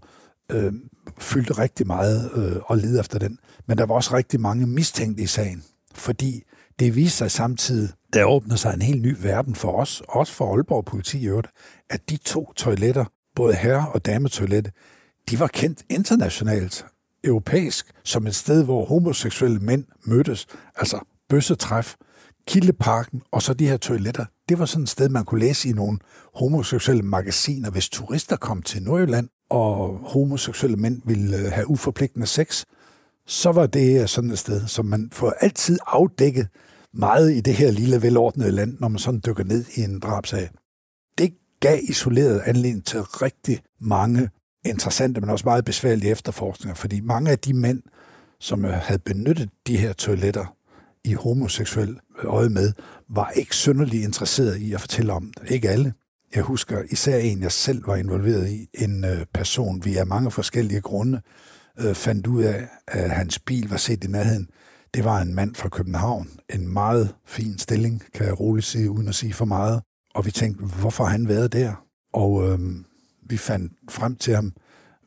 øh, 0.51 0.73
fyldte 1.17 1.53
rigtig 1.53 1.87
meget 1.87 2.31
øh, 2.35 2.61
og 2.65 2.77
lede 2.77 2.99
efter 2.99 3.19
den. 3.19 3.37
Men 3.67 3.77
der 3.77 3.85
var 3.85 3.95
også 3.95 4.13
rigtig 4.13 4.41
mange 4.41 4.67
mistænkte 4.67 5.23
i 5.23 5.27
sagen, 5.27 5.63
fordi 5.95 6.43
det 6.79 6.95
viste 6.95 7.17
sig 7.17 7.31
samtidig, 7.31 7.89
der 8.13 8.25
åbnede 8.25 8.57
sig 8.57 8.73
en 8.73 8.81
helt 8.81 9.01
ny 9.01 9.15
verden 9.19 9.55
for 9.55 9.71
os, 9.71 10.01
også 10.09 10.33
for 10.33 10.55
Aalborg 10.55 10.85
politi 10.85 11.19
i 11.19 11.27
øvrigt, 11.27 11.47
at 11.89 12.09
de 12.09 12.17
to 12.17 12.53
toiletter, 12.53 13.05
både 13.35 13.53
herre- 13.53 13.91
og 13.93 14.05
dametoilet, 14.05 14.71
de 15.29 15.39
var 15.39 15.47
kendt 15.47 15.83
internationalt, 15.89 16.85
europæisk, 17.23 17.91
som 18.03 18.27
et 18.27 18.35
sted, 18.35 18.63
hvor 18.63 18.85
homoseksuelle 18.85 19.59
mænd 19.59 19.85
mødtes. 20.05 20.47
Altså 20.75 20.99
bøssetræf, 21.29 21.95
Kildeparken 22.47 23.21
og 23.31 23.41
så 23.41 23.53
de 23.53 23.67
her 23.67 23.77
toiletter. 23.77 24.25
Det 24.49 24.59
var 24.59 24.65
sådan 24.65 24.83
et 24.83 24.89
sted, 24.89 25.09
man 25.09 25.25
kunne 25.25 25.39
læse 25.39 25.69
i 25.69 25.71
nogle 25.71 25.99
homoseksuelle 26.35 27.03
magasiner, 27.03 27.69
hvis 27.69 27.89
turister 27.89 28.35
kom 28.35 28.61
til 28.61 28.83
Nordjylland, 28.83 29.29
og 29.49 29.99
homoseksuelle 30.03 30.77
mænd 30.77 31.01
ville 31.05 31.37
øh, 31.37 31.51
have 31.51 31.69
uforpligtende 31.69 32.27
sex, 32.27 32.63
så 33.25 33.51
var 33.51 33.65
det 33.65 34.01
øh, 34.01 34.07
sådan 34.07 34.31
et 34.31 34.39
sted, 34.39 34.67
som 34.67 34.85
man 34.85 35.09
får 35.11 35.31
altid 35.31 35.79
afdækket 35.87 36.47
meget 36.93 37.31
i 37.31 37.41
det 37.41 37.53
her 37.53 37.71
lille 37.71 38.01
velordnede 38.01 38.51
land, 38.51 38.77
når 38.79 38.87
man 38.87 38.99
sådan 38.99 39.21
dykker 39.25 39.43
ned 39.43 39.65
i 39.75 39.81
en 39.81 39.99
drabsag. 39.99 40.49
Det 41.17 41.33
gav 41.59 41.79
isoleret 41.89 42.41
anledning 42.45 42.85
til 42.85 43.01
rigtig 43.01 43.61
mange 43.79 44.29
interessante, 44.65 45.21
men 45.21 45.29
også 45.29 45.45
meget 45.45 45.65
besværlige 45.65 46.11
efterforskninger, 46.11 46.75
fordi 46.75 47.01
mange 47.01 47.31
af 47.31 47.39
de 47.39 47.53
mænd, 47.53 47.81
som 48.39 48.65
øh, 48.65 48.71
havde 48.71 48.99
benyttet 48.99 49.49
de 49.67 49.77
her 49.77 49.93
toiletter 49.93 50.55
i 51.03 51.13
homoseksuel 51.13 51.99
øh, 52.23 52.33
øje 52.33 52.49
med, 52.49 52.73
var 53.09 53.29
ikke 53.29 53.55
synderligt 53.55 54.03
interesseret 54.03 54.57
i 54.57 54.73
at 54.73 54.81
fortælle 54.81 55.13
om 55.13 55.33
det. 55.33 55.51
Ikke 55.51 55.69
alle. 55.69 55.93
Jeg 56.35 56.43
husker 56.43 56.83
især 56.89 57.17
en, 57.17 57.41
jeg 57.41 57.51
selv 57.51 57.87
var 57.87 57.95
involveret 57.95 58.49
i, 58.49 58.67
en 58.73 59.05
øh, 59.05 59.25
person, 59.33 59.85
vi 59.85 59.97
af 59.97 60.07
mange 60.07 60.31
forskellige 60.31 60.81
grunde 60.81 61.21
øh, 61.79 61.95
fandt 61.95 62.27
ud 62.27 62.43
af, 62.43 62.67
at 62.87 63.11
hans 63.11 63.39
bil 63.39 63.69
var 63.69 63.77
set 63.77 64.03
i 64.03 64.07
nærheden. 64.07 64.49
Det 64.93 65.03
var 65.03 65.21
en 65.21 65.35
mand 65.35 65.55
fra 65.55 65.69
København. 65.69 66.27
En 66.53 66.73
meget 66.73 67.15
fin 67.25 67.57
stilling, 67.57 68.03
kan 68.13 68.25
jeg 68.25 68.39
roligt 68.39 68.65
sige, 68.65 68.91
uden 68.91 69.07
at 69.07 69.15
sige 69.15 69.33
for 69.33 69.45
meget. 69.45 69.81
Og 70.15 70.25
vi 70.25 70.31
tænkte, 70.31 70.65
hvorfor 70.65 71.03
har 71.03 71.11
han 71.11 71.27
været 71.27 71.53
der? 71.53 71.85
Og 72.13 72.49
øh, 72.49 72.59
vi 73.29 73.37
fandt 73.37 73.73
frem 73.89 74.15
til 74.15 74.35
ham. 74.35 74.53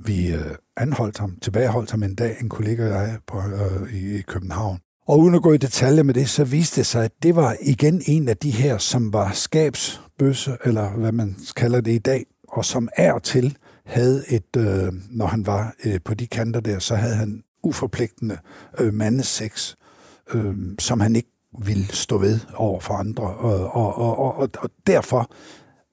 Vi 0.05 0.33
øh, 0.35 0.55
anholdt 0.77 1.19
ham, 1.19 1.37
tilbageholdt 1.43 1.91
ham 1.91 2.03
en 2.03 2.15
dag, 2.15 2.37
en 2.41 2.49
kollega 2.49 2.85
og 2.85 2.91
jeg 2.91 3.19
på, 3.27 3.39
øh, 3.39 3.95
i, 3.95 4.19
i 4.19 4.21
København. 4.21 4.79
Og 5.07 5.19
uden 5.19 5.35
at 5.35 5.43
gå 5.43 5.53
i 5.53 5.57
detaljer 5.57 6.03
med 6.03 6.15
det, 6.15 6.29
så 6.29 6.45
viste 6.45 6.77
det 6.77 6.87
sig, 6.87 7.05
at 7.05 7.13
det 7.23 7.37
var 7.37 7.57
igen 7.63 8.03
en 8.07 8.29
af 8.29 8.37
de 8.37 8.51
her, 8.51 8.79
som 8.79 9.13
var 9.13 9.33
skabsbøsse, 9.33 10.57
eller 10.65 10.91
hvad 10.91 11.13
man 11.13 11.37
kalder 11.57 11.81
det 11.81 11.93
i 11.93 11.99
dag, 11.99 12.25
og 12.49 12.65
som 12.65 12.89
er 12.97 13.19
til 13.19 13.57
havde 13.85 14.25
et, 14.29 14.57
øh, 14.57 14.93
når 15.11 15.27
han 15.27 15.47
var 15.47 15.75
øh, 15.85 16.01
på 16.05 16.15
de 16.15 16.27
kanter 16.27 16.61
der, 16.61 16.79
så 16.79 16.95
havde 16.95 17.15
han 17.15 17.43
uforpligtende 17.63 18.39
øh, 18.79 18.95
mandesex, 18.95 19.75
øh, 20.35 20.55
som 20.79 21.01
han 21.01 21.17
ikke 21.17 21.31
ville 21.65 21.87
stå 21.87 22.19
ved 22.19 22.41
over 22.55 22.81
for 22.81 22.95
andre. 22.95 23.25
Og, 23.25 23.77
og, 23.77 23.99
og, 23.99 24.37
og, 24.37 24.51
og 24.59 24.71
derfor 24.87 25.31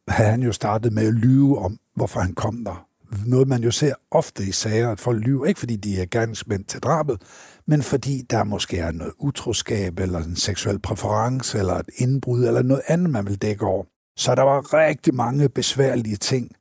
havde 0.07 0.29
han 0.29 0.43
jo 0.43 0.51
startet 0.51 0.93
med 0.93 1.07
at 1.07 1.13
lyve 1.13 1.59
om, 1.59 1.77
hvorfor 1.95 2.19
han 2.19 2.33
kom 2.33 2.63
der. 2.65 2.85
Noget, 3.25 3.47
man 3.47 3.63
jo 3.63 3.71
ser 3.71 3.93
ofte 4.11 4.43
i 4.43 4.51
sager, 4.51 4.91
at 4.91 4.99
folk 4.99 5.23
lyver, 5.23 5.45
ikke 5.45 5.59
fordi 5.59 5.75
de 5.75 6.01
er 6.01 6.05
gerningsmænd 6.11 6.63
til 6.63 6.79
drabet, 6.79 7.21
men 7.67 7.81
fordi 7.81 8.21
der 8.29 8.43
måske 8.43 8.77
er 8.77 8.91
noget 8.91 9.13
utroskab, 9.19 9.99
eller 9.99 10.19
en 10.19 10.35
seksuel 10.35 10.79
præference, 10.79 11.57
eller 11.57 11.73
et 11.73 11.89
indbrud, 11.97 12.45
eller 12.45 12.61
noget 12.61 12.83
andet, 12.87 13.09
man 13.09 13.27
vil 13.27 13.41
dække 13.41 13.65
over. 13.65 13.83
Så 14.17 14.35
der 14.35 14.41
var 14.41 14.73
rigtig 14.73 15.15
mange 15.15 15.49
besværlige 15.49 16.15
ting. 16.15 16.51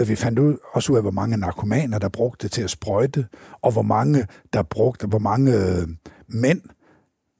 Øh, 0.00 0.08
vi 0.08 0.16
fandt 0.16 0.38
ud, 0.38 0.56
også 0.72 0.92
ud 0.92 0.96
af, 0.96 1.02
hvor 1.02 1.10
mange 1.10 1.36
narkomaner, 1.36 1.98
der 1.98 2.08
brugte 2.08 2.42
det 2.42 2.52
til 2.52 2.62
at 2.62 2.70
sprøjte, 2.70 3.26
og 3.62 3.72
hvor 3.72 3.82
mange, 3.82 4.26
der 4.52 4.62
brugte, 4.62 5.06
hvor 5.06 5.18
mange 5.18 5.54
øh, 5.54 5.88
mænd, 6.28 6.60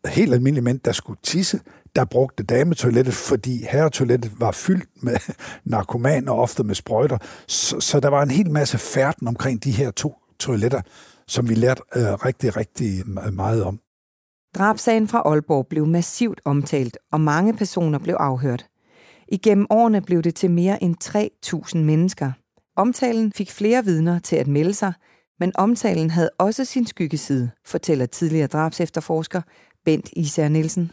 helt 0.07 0.35
almindelige 0.35 0.65
mænd, 0.65 0.81
der 0.81 0.93
skulle 0.93 1.21
tisse, 1.23 1.61
der 1.97 2.05
brugte 2.05 2.43
dametoilettet, 2.43 3.15
fordi 3.15 3.65
herretoilettet 3.71 4.41
var 4.41 4.53
fyldt 4.53 4.89
med 5.03 5.17
narkomaner, 5.65 6.33
ofte 6.33 6.65
med 6.65 6.75
sprøjter. 6.75 7.19
Så, 7.47 7.81
så 7.81 8.01
der 8.01 8.09
var 8.09 8.23
en 8.23 8.31
hel 8.31 8.51
masse 8.51 8.79
færden 8.79 9.29
omkring 9.29 9.65
de 9.65 9.71
her 9.71 9.91
to 9.91 10.15
toiletter, 10.39 10.81
som 11.27 11.49
vi 11.49 11.55
lærte 11.55 11.83
øh, 11.97 12.03
rigtig, 12.03 12.57
rigtig 12.57 13.09
meget 13.33 13.65
om. 13.65 13.81
Drabsagen 14.55 15.09
fra 15.09 15.23
Aalborg 15.25 15.67
blev 15.67 15.87
massivt 15.87 16.41
omtalt, 16.45 16.99
og 17.13 17.21
mange 17.21 17.57
personer 17.57 17.99
blev 17.99 18.17
afhørt. 18.21 18.67
Igennem 19.29 19.67
årene 19.71 20.01
blev 20.01 20.23
det 20.23 20.35
til 20.35 20.51
mere 20.51 20.83
end 20.83 20.97
3.000 21.05 21.79
mennesker. 21.79 22.33
Omtalen 22.79 23.33
fik 23.33 23.51
flere 23.51 23.85
vidner 23.85 24.19
til 24.19 24.37
at 24.37 24.47
melde 24.47 24.75
sig, 24.75 24.93
men 25.41 25.53
omtalen 25.55 26.11
havde 26.11 26.31
også 26.39 26.65
sin 26.65 26.87
skyggeside, 26.87 27.51
fortæller 27.67 28.07
tidligere 28.07 28.47
drabsefterforsker 28.47 29.43
Bent 29.85 30.11
Især 30.13 30.49
Nielsen. 30.49 30.91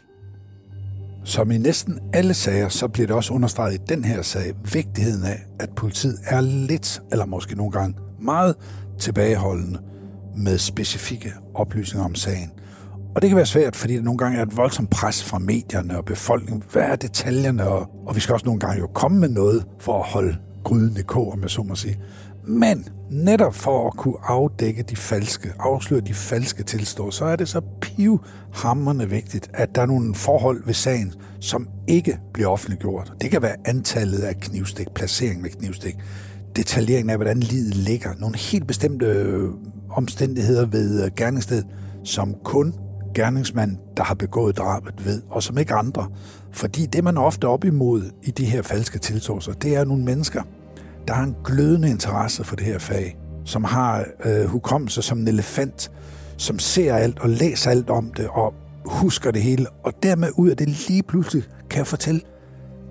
Som 1.26 1.52
i 1.52 1.58
næsten 1.58 2.00
alle 2.14 2.34
sager, 2.34 2.70
så 2.70 2.88
bliver 2.88 3.08
det 3.08 3.16
også 3.16 3.34
understreget 3.34 3.74
i 3.74 3.84
den 3.90 4.06
her 4.06 4.22
sag 4.22 4.54
vigtigheden 4.74 5.24
af, 5.24 5.40
at 5.60 5.70
politiet 5.76 6.18
er 6.26 6.42
lidt, 6.42 7.02
eller 7.12 7.26
måske 7.26 7.56
nogle 7.56 7.72
gange 7.72 7.98
meget 8.22 8.56
tilbageholdende 9.00 9.80
med 10.38 10.58
specifikke 10.58 11.34
oplysninger 11.54 12.06
om 12.06 12.16
sagen. 12.16 12.52
Og 13.16 13.22
det 13.22 13.30
kan 13.30 13.38
være 13.38 13.46
svært, 13.46 13.76
fordi 13.76 13.96
der 13.96 14.02
nogle 14.02 14.18
gange 14.18 14.38
er 14.38 14.44
et 14.44 14.58
voldsomt 14.58 14.90
pres 14.90 15.24
fra 15.24 15.40
medierne 15.40 15.98
og 15.98 16.06
befolkningen. 16.06 16.64
Hvad 16.72 16.84
er 16.84 16.96
detaljerne? 16.96 17.68
Og, 17.68 17.90
og 18.08 18.16
vi 18.16 18.20
skal 18.20 18.34
også 18.34 18.46
nogle 18.46 18.60
gange 18.60 18.80
jo 18.80 18.88
komme 18.88 19.20
med 19.20 19.30
noget 19.30 19.66
for 19.80 20.00
at 20.00 20.10
holde 20.10 20.38
gryden 20.66 20.98
i 21.00 21.02
kog, 21.02 21.32
om 21.32 21.42
jeg 21.42 21.50
så 21.50 21.64
må 21.64 21.76
sige. 21.76 22.00
Men 22.48 22.88
netop 23.10 23.56
for 23.56 23.88
at 23.88 23.98
kunne 23.98 24.16
afdække 24.24 24.84
de 24.84 24.96
falske, 24.96 25.54
afsløre 25.60 26.02
de 26.02 26.14
falske 26.14 26.64
tilstår, 26.64 27.10
så 27.10 27.26
er 27.26 27.36
det 27.36 27.50
så 27.50 27.62
pivhammerende 27.82 29.10
vigtigt, 29.10 29.50
at 29.54 29.76
der 29.76 29.82
er 29.82 29.86
nogle 29.86 30.16
forhold 30.16 30.66
ved 30.66 30.74
sagen, 30.74 31.14
som 31.40 31.68
ikke 31.88 32.20
bliver 32.34 32.50
offentliggjort. 32.50 33.14
Det 33.22 33.32
kan 33.32 33.42
være 33.42 33.56
antallet 33.66 34.20
af 34.20 34.40
knivstik, 34.40 34.88
placeringen 34.96 35.46
af 35.46 35.52
knivstik, 35.52 35.96
detaljeringen 36.56 37.10
af, 37.10 37.18
hvordan 37.18 37.40
livet 37.40 37.76
ligger, 37.76 38.10
nogle 38.20 38.38
helt 38.38 38.68
bestemte 38.68 39.06
øh, 39.06 39.50
omstændigheder 39.90 40.66
ved 40.66 41.06
øh, 41.06 41.12
gerningsstedet, 41.16 41.66
som 42.04 42.36
kun 42.44 42.74
gerningsmanden, 43.16 43.78
der 43.98 44.04
har 44.04 44.16
begået 44.16 44.58
drabet, 44.58 45.06
ved, 45.06 45.22
og 45.30 45.44
som 45.44 45.58
ikke 45.58 45.74
andre. 45.74 46.08
Fordi 46.56 46.86
det, 46.86 47.04
man 47.04 47.18
ofte 47.18 47.48
op 47.48 47.64
imod 47.64 48.12
i 48.24 48.32
de 48.32 48.46
her 48.46 48.62
falske 48.62 49.00
tiltåelser, 49.00 49.54
det 49.54 49.76
er 49.76 49.84
nogle 49.84 50.04
mennesker, 50.04 50.42
der 51.08 51.14
har 51.14 51.24
en 51.24 51.36
glødende 51.44 51.90
interesse 51.90 52.44
for 52.44 52.56
det 52.56 52.66
her 52.66 52.80
fag, 52.80 53.18
som 53.46 53.64
har 53.64 54.06
øh, 54.26 54.46
hukommelse 54.46 55.02
som 55.02 55.20
en 55.20 55.28
elefant, 55.28 55.92
som 56.38 56.60
ser 56.60 56.96
alt 56.96 57.20
og 57.20 57.30
læser 57.30 57.72
alt 57.72 57.90
om 57.90 58.14
det 58.18 58.28
og 58.28 58.54
husker 58.86 59.32
det 59.32 59.42
hele, 59.42 59.66
og 59.84 59.94
dermed 60.04 60.30
ud 60.38 60.50
af 60.50 60.58
det 60.58 60.90
lige 60.90 61.04
pludselig 61.04 61.44
kan 61.70 61.78
jeg 61.78 61.88
fortælle 61.88 62.22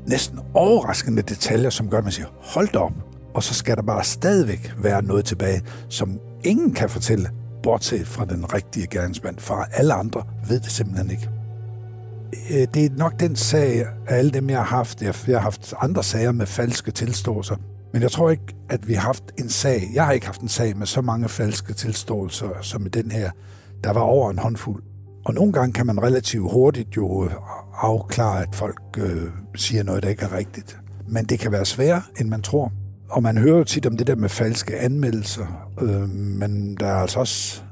næsten 0.06 0.38
overraskende 0.54 1.22
detaljer, 1.22 1.70
som 1.70 1.88
gør, 1.88 1.98
at 1.98 2.04
man 2.04 2.12
siger, 2.12 2.28
hold 2.40 2.76
op, 2.76 2.92
og 3.34 3.42
så 3.42 3.54
skal 3.54 3.76
der 3.76 3.82
bare 3.82 4.04
stadigvæk 4.04 4.74
være 4.78 5.02
noget 5.02 5.24
tilbage, 5.24 5.62
som 5.88 6.18
ingen 6.44 6.72
kan 6.72 6.90
fortælle, 6.90 7.30
bortset 7.62 8.06
fra 8.06 8.24
den 8.24 8.54
rigtige 8.54 8.86
gerningsmand, 8.86 9.38
for 9.38 9.54
alle 9.54 9.94
andre 9.94 10.22
ved 10.48 10.60
det 10.60 10.70
simpelthen 10.70 11.10
ikke. 11.10 11.30
Øh, 12.50 12.66
det 12.74 12.84
er 12.84 12.90
nok 12.96 13.20
den 13.20 13.36
sag 13.36 13.86
af 14.06 14.18
alle 14.18 14.30
dem, 14.30 14.50
jeg 14.50 14.58
har 14.58 14.76
haft. 14.76 15.02
Jeg 15.02 15.14
har 15.28 15.38
haft 15.38 15.74
andre 15.80 16.02
sager 16.02 16.32
med 16.32 16.46
falske 16.46 16.90
tilståelser, 16.90 17.56
men 17.92 18.02
jeg 18.02 18.10
tror 18.10 18.30
ikke, 18.30 18.54
at 18.70 18.88
vi 18.88 18.94
har 18.94 19.00
haft 19.00 19.24
en 19.38 19.48
sag. 19.48 19.82
Jeg 19.94 20.04
har 20.04 20.12
ikke 20.12 20.26
haft 20.26 20.40
en 20.40 20.48
sag 20.48 20.76
med 20.76 20.86
så 20.86 21.00
mange 21.00 21.28
falske 21.28 21.72
tilståelser 21.72 22.48
som 22.60 22.86
i 22.86 22.88
den 22.88 23.10
her. 23.10 23.30
Der 23.84 23.92
var 23.92 24.00
over 24.00 24.30
en 24.30 24.38
håndfuld. 24.38 24.82
Og 25.24 25.34
nogle 25.34 25.52
gange 25.52 25.72
kan 25.72 25.86
man 25.86 26.02
relativt 26.02 26.52
hurtigt 26.52 26.96
jo 26.96 27.24
øh, 27.24 27.30
afklare, 27.74 28.42
at 28.42 28.54
folk 28.54 28.80
øh, 28.98 29.22
siger 29.54 29.82
noget, 29.82 30.02
der 30.02 30.08
ikke 30.08 30.22
er 30.22 30.36
rigtigt. 30.36 30.78
Men 31.08 31.24
det 31.24 31.38
kan 31.38 31.52
være 31.52 31.64
sværere, 31.64 32.02
end 32.20 32.28
man 32.28 32.42
tror. 32.42 32.72
Og 33.10 33.22
man 33.22 33.38
hører 33.38 33.58
jo 33.58 33.64
tit 33.64 33.86
om 33.86 33.96
det 33.96 34.06
der 34.06 34.16
med 34.16 34.28
falske 34.28 34.78
anmeldelser, 34.78 35.68
øh, 35.82 36.08
men 36.08 36.76
der 36.80 36.86
er 36.86 36.96
altså 36.96 37.18
også 37.18 37.62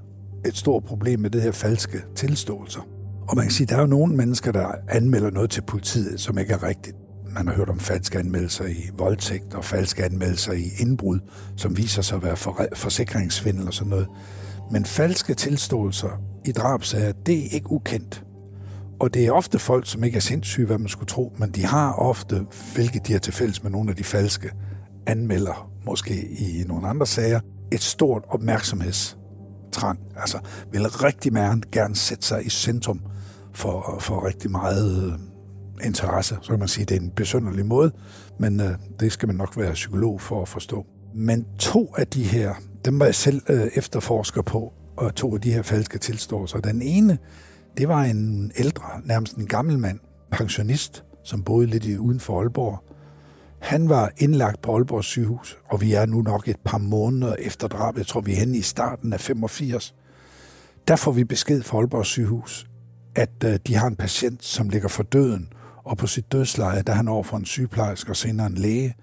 et 0.44 0.56
stort 0.56 0.84
problem 0.84 1.20
med 1.20 1.30
det 1.30 1.42
her 1.42 1.52
falske 1.52 1.98
tilståelser. 2.14 2.80
Og 3.32 3.36
man 3.36 3.44
kan 3.44 3.52
sige, 3.52 3.64
at 3.64 3.68
der 3.68 3.76
er 3.76 3.80
jo 3.80 3.86
nogle 3.86 4.16
mennesker, 4.16 4.52
der 4.52 4.66
anmelder 4.88 5.30
noget 5.30 5.50
til 5.50 5.62
politiet, 5.62 6.20
som 6.20 6.38
ikke 6.38 6.52
er 6.52 6.62
rigtigt. 6.62 6.96
man 7.34 7.48
har 7.48 7.54
hørt 7.54 7.68
om 7.68 7.78
falske 7.78 8.18
anmeldelser 8.18 8.64
i 8.64 8.90
voldtægt 8.98 9.54
og 9.54 9.64
falske 9.64 10.04
anmeldelser 10.04 10.52
i 10.52 10.64
indbrud, 10.78 11.18
som 11.56 11.76
viser 11.76 12.02
sig 12.02 12.16
at 12.16 12.22
være 12.22 12.36
for, 12.36 12.66
forsikringssvindel 12.74 13.66
og 13.66 13.74
sådan 13.74 13.90
noget. 13.90 14.06
Men 14.70 14.84
falske 14.84 15.34
tilståelser 15.34 16.08
i 16.44 16.52
drabsager, 16.52 17.12
det 17.12 17.38
er 17.38 17.48
ikke 17.50 17.72
ukendt. 17.72 18.24
Og 19.00 19.14
det 19.14 19.26
er 19.26 19.32
ofte 19.32 19.58
folk, 19.58 19.86
som 19.86 20.04
ikke 20.04 20.16
er 20.16 20.20
sindssyge, 20.20 20.66
hvad 20.66 20.78
man 20.78 20.88
skulle 20.88 21.08
tro, 21.08 21.32
men 21.38 21.50
de 21.50 21.64
har 21.64 21.92
ofte, 21.92 22.46
hvilket 22.74 23.06
de 23.06 23.12
har 23.12 23.20
til 23.20 23.32
fælles 23.32 23.62
med 23.62 23.70
nogle 23.70 23.90
af 23.90 23.96
de 23.96 24.04
falske 24.04 24.50
anmelder, 25.06 25.70
måske 25.86 26.28
i 26.30 26.64
nogle 26.66 26.88
andre 26.88 27.06
sager, 27.06 27.40
et 27.72 27.82
stort 27.82 28.22
opmærksomhedstrang. 28.28 29.98
Altså 30.16 30.38
vil 30.72 30.88
rigtig 30.88 31.32
meget 31.32 31.70
gerne 31.70 31.96
sætte 31.96 32.26
sig 32.26 32.46
i 32.46 32.50
centrum 32.50 33.00
for, 33.54 33.96
for 34.00 34.26
rigtig 34.26 34.50
meget 34.50 35.06
øh, 35.06 35.86
interesse. 35.86 36.38
Så 36.42 36.50
kan 36.50 36.58
man 36.58 36.68
sige, 36.68 36.82
at 36.82 36.88
det 36.88 36.96
er 36.96 37.00
en 37.00 37.10
besynderlig 37.10 37.66
måde, 37.66 37.92
men 38.38 38.60
øh, 38.60 38.70
det 39.00 39.12
skal 39.12 39.26
man 39.26 39.36
nok 39.36 39.56
være 39.56 39.72
psykolog 39.72 40.20
for 40.20 40.42
at 40.42 40.48
forstå. 40.48 40.86
Men 41.14 41.46
to 41.58 41.94
af 41.96 42.06
de 42.06 42.22
her, 42.22 42.54
dem 42.84 43.00
var 43.00 43.04
jeg 43.04 43.14
selv 43.14 43.42
øh, 43.48 43.66
efterforsker 43.74 44.42
på, 44.42 44.72
og 44.96 45.14
to 45.14 45.34
af 45.34 45.40
de 45.40 45.52
her 45.52 45.62
falske 45.62 45.98
tilståelser. 45.98 46.58
Den 46.58 46.82
ene, 46.82 47.18
det 47.78 47.88
var 47.88 48.02
en 48.02 48.52
ældre, 48.58 48.84
nærmest 49.04 49.36
en 49.36 49.46
gammel 49.46 49.78
mand, 49.78 49.98
pensionist, 50.30 51.04
som 51.24 51.42
boede 51.42 51.66
lidt 51.66 51.98
uden 51.98 52.20
for 52.20 52.40
Aalborg. 52.40 52.84
Han 53.60 53.88
var 53.88 54.10
indlagt 54.16 54.62
på 54.62 54.74
Aalborg 54.74 55.04
sygehus, 55.04 55.58
og 55.70 55.80
vi 55.80 55.92
er 55.92 56.06
nu 56.06 56.22
nok 56.22 56.48
et 56.48 56.56
par 56.64 56.78
måneder 56.78 57.34
efter 57.38 57.68
drabet. 57.68 57.98
Jeg 57.98 58.06
tror, 58.06 58.20
vi 58.20 58.32
er 58.32 58.36
henne 58.36 58.58
i 58.58 58.62
starten 58.62 59.12
af 59.12 59.20
85. 59.20 59.94
Der 60.88 60.96
får 60.96 61.12
vi 61.12 61.24
besked 61.24 61.62
fra 61.62 61.78
Aalborg 61.78 62.06
sygehus, 62.06 62.66
at 63.14 63.44
øh, 63.44 63.58
de 63.66 63.74
har 63.74 63.86
en 63.86 63.96
patient, 63.96 64.44
som 64.44 64.68
ligger 64.68 64.88
for 64.88 65.02
døden, 65.02 65.52
og 65.84 65.98
på 65.98 66.06
sit 66.06 66.32
dødsleje, 66.32 66.82
der 66.82 66.92
han 66.92 67.08
over 67.08 67.22
for 67.22 67.36
en 67.36 67.44
sygeplejerske 67.44 68.10
og 68.10 68.16
senere 68.16 68.46
en 68.46 68.54
læge, 68.54 68.94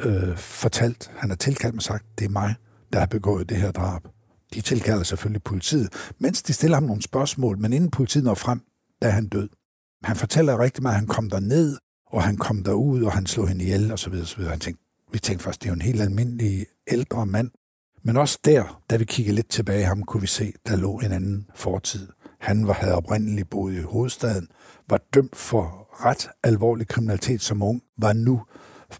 øh, 0.00 0.36
fortalt, 0.36 1.10
han 1.16 1.30
har 1.30 1.36
tilkaldt 1.36 1.74
mig 1.74 1.82
sagt, 1.82 2.04
det 2.18 2.24
er 2.24 2.28
mig, 2.28 2.54
der 2.92 2.98
har 2.98 3.06
begået 3.06 3.48
det 3.48 3.56
her 3.56 3.72
drab. 3.72 4.02
De 4.54 4.60
tilkalder 4.60 5.02
selvfølgelig 5.02 5.42
politiet, 5.42 6.12
mens 6.18 6.42
de 6.42 6.52
stiller 6.52 6.76
ham 6.76 6.82
nogle 6.82 7.02
spørgsmål, 7.02 7.58
men 7.58 7.72
inden 7.72 7.90
politiet 7.90 8.24
når 8.24 8.34
frem, 8.34 8.60
der 9.02 9.08
er 9.08 9.12
han 9.12 9.28
død. 9.28 9.48
Han 10.04 10.16
fortæller 10.16 10.58
rigtig 10.58 10.82
meget, 10.82 10.94
at 10.94 10.98
han 11.00 11.06
kom 11.06 11.30
der 11.30 11.40
ned, 11.40 11.78
og 12.06 12.22
han 12.22 12.36
kom 12.36 12.64
derud, 12.64 13.02
og 13.02 13.12
han 13.12 13.26
slog 13.26 13.48
hende 13.48 13.64
ihjel, 13.64 13.92
og 13.92 13.98
så 13.98 14.10
videre, 14.10 14.24
og 14.24 14.28
så 14.28 14.36
videre. 14.36 14.50
Han 14.50 14.60
tænkte, 14.60 14.84
vi 15.12 15.18
tænkte 15.18 15.44
først, 15.44 15.62
det 15.62 15.66
er 15.66 15.70
jo 15.70 15.74
en 15.74 15.82
helt 15.82 16.00
almindelig 16.00 16.66
ældre 16.90 17.26
mand. 17.26 17.50
Men 18.02 18.16
også 18.16 18.38
der, 18.44 18.82
da 18.90 18.96
vi 18.96 19.04
kiggede 19.04 19.34
lidt 19.34 19.48
tilbage 19.48 19.84
ham, 19.84 20.02
kunne 20.02 20.20
vi 20.20 20.26
se, 20.26 20.52
der 20.66 20.76
lå 20.76 20.98
en 20.98 21.12
anden 21.12 21.46
fortid. 21.54 22.08
Han 22.40 22.66
var, 22.66 22.72
havde 22.72 22.94
oprindeligt 22.94 23.50
boet 23.50 23.74
i 23.74 23.80
hovedstaden, 23.80 24.48
var 24.88 25.00
dømt 25.14 25.36
for 25.36 25.88
ret 26.04 26.28
alvorlig 26.42 26.88
kriminalitet 26.88 27.40
som 27.40 27.62
ung, 27.62 27.82
var 27.98 28.12
nu 28.12 28.42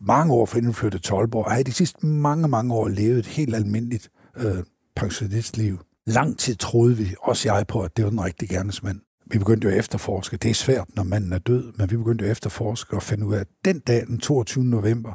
mange 0.00 0.34
år 0.34 0.46
for 0.46 0.58
indflyttet 0.58 1.02
til 1.02 1.12
Aalborg, 1.12 1.44
og 1.44 1.50
havde 1.50 1.64
de 1.64 1.72
sidste 1.72 2.06
mange, 2.06 2.48
mange 2.48 2.74
år 2.74 2.88
levet 2.88 3.18
et 3.18 3.26
helt 3.26 3.54
almindeligt 3.54 4.10
øh, 4.36 4.64
pensionistliv. 4.96 5.78
Lang 6.06 6.38
tid 6.38 6.56
troede 6.56 6.96
vi, 6.96 7.14
også 7.22 7.52
jeg 7.52 7.66
på, 7.66 7.80
at 7.80 7.96
det 7.96 8.04
var 8.04 8.10
den 8.10 8.24
rigtige 8.24 8.54
gerningsmand. 8.54 9.00
Vi 9.26 9.38
begyndte 9.38 9.64
jo 9.64 9.72
at 9.72 9.78
efterforske. 9.78 10.36
Det 10.36 10.50
er 10.50 10.54
svært, 10.54 10.86
når 10.96 11.02
manden 11.02 11.32
er 11.32 11.38
død, 11.38 11.72
men 11.78 11.90
vi 11.90 11.96
begyndte 11.96 12.24
at 12.24 12.30
efterforske 12.30 12.96
og 12.96 13.02
finde 13.02 13.26
ud 13.26 13.34
af, 13.34 13.40
at 13.40 13.48
den 13.64 13.78
dag, 13.78 14.06
den 14.06 14.18
22. 14.18 14.64
november, 14.64 15.12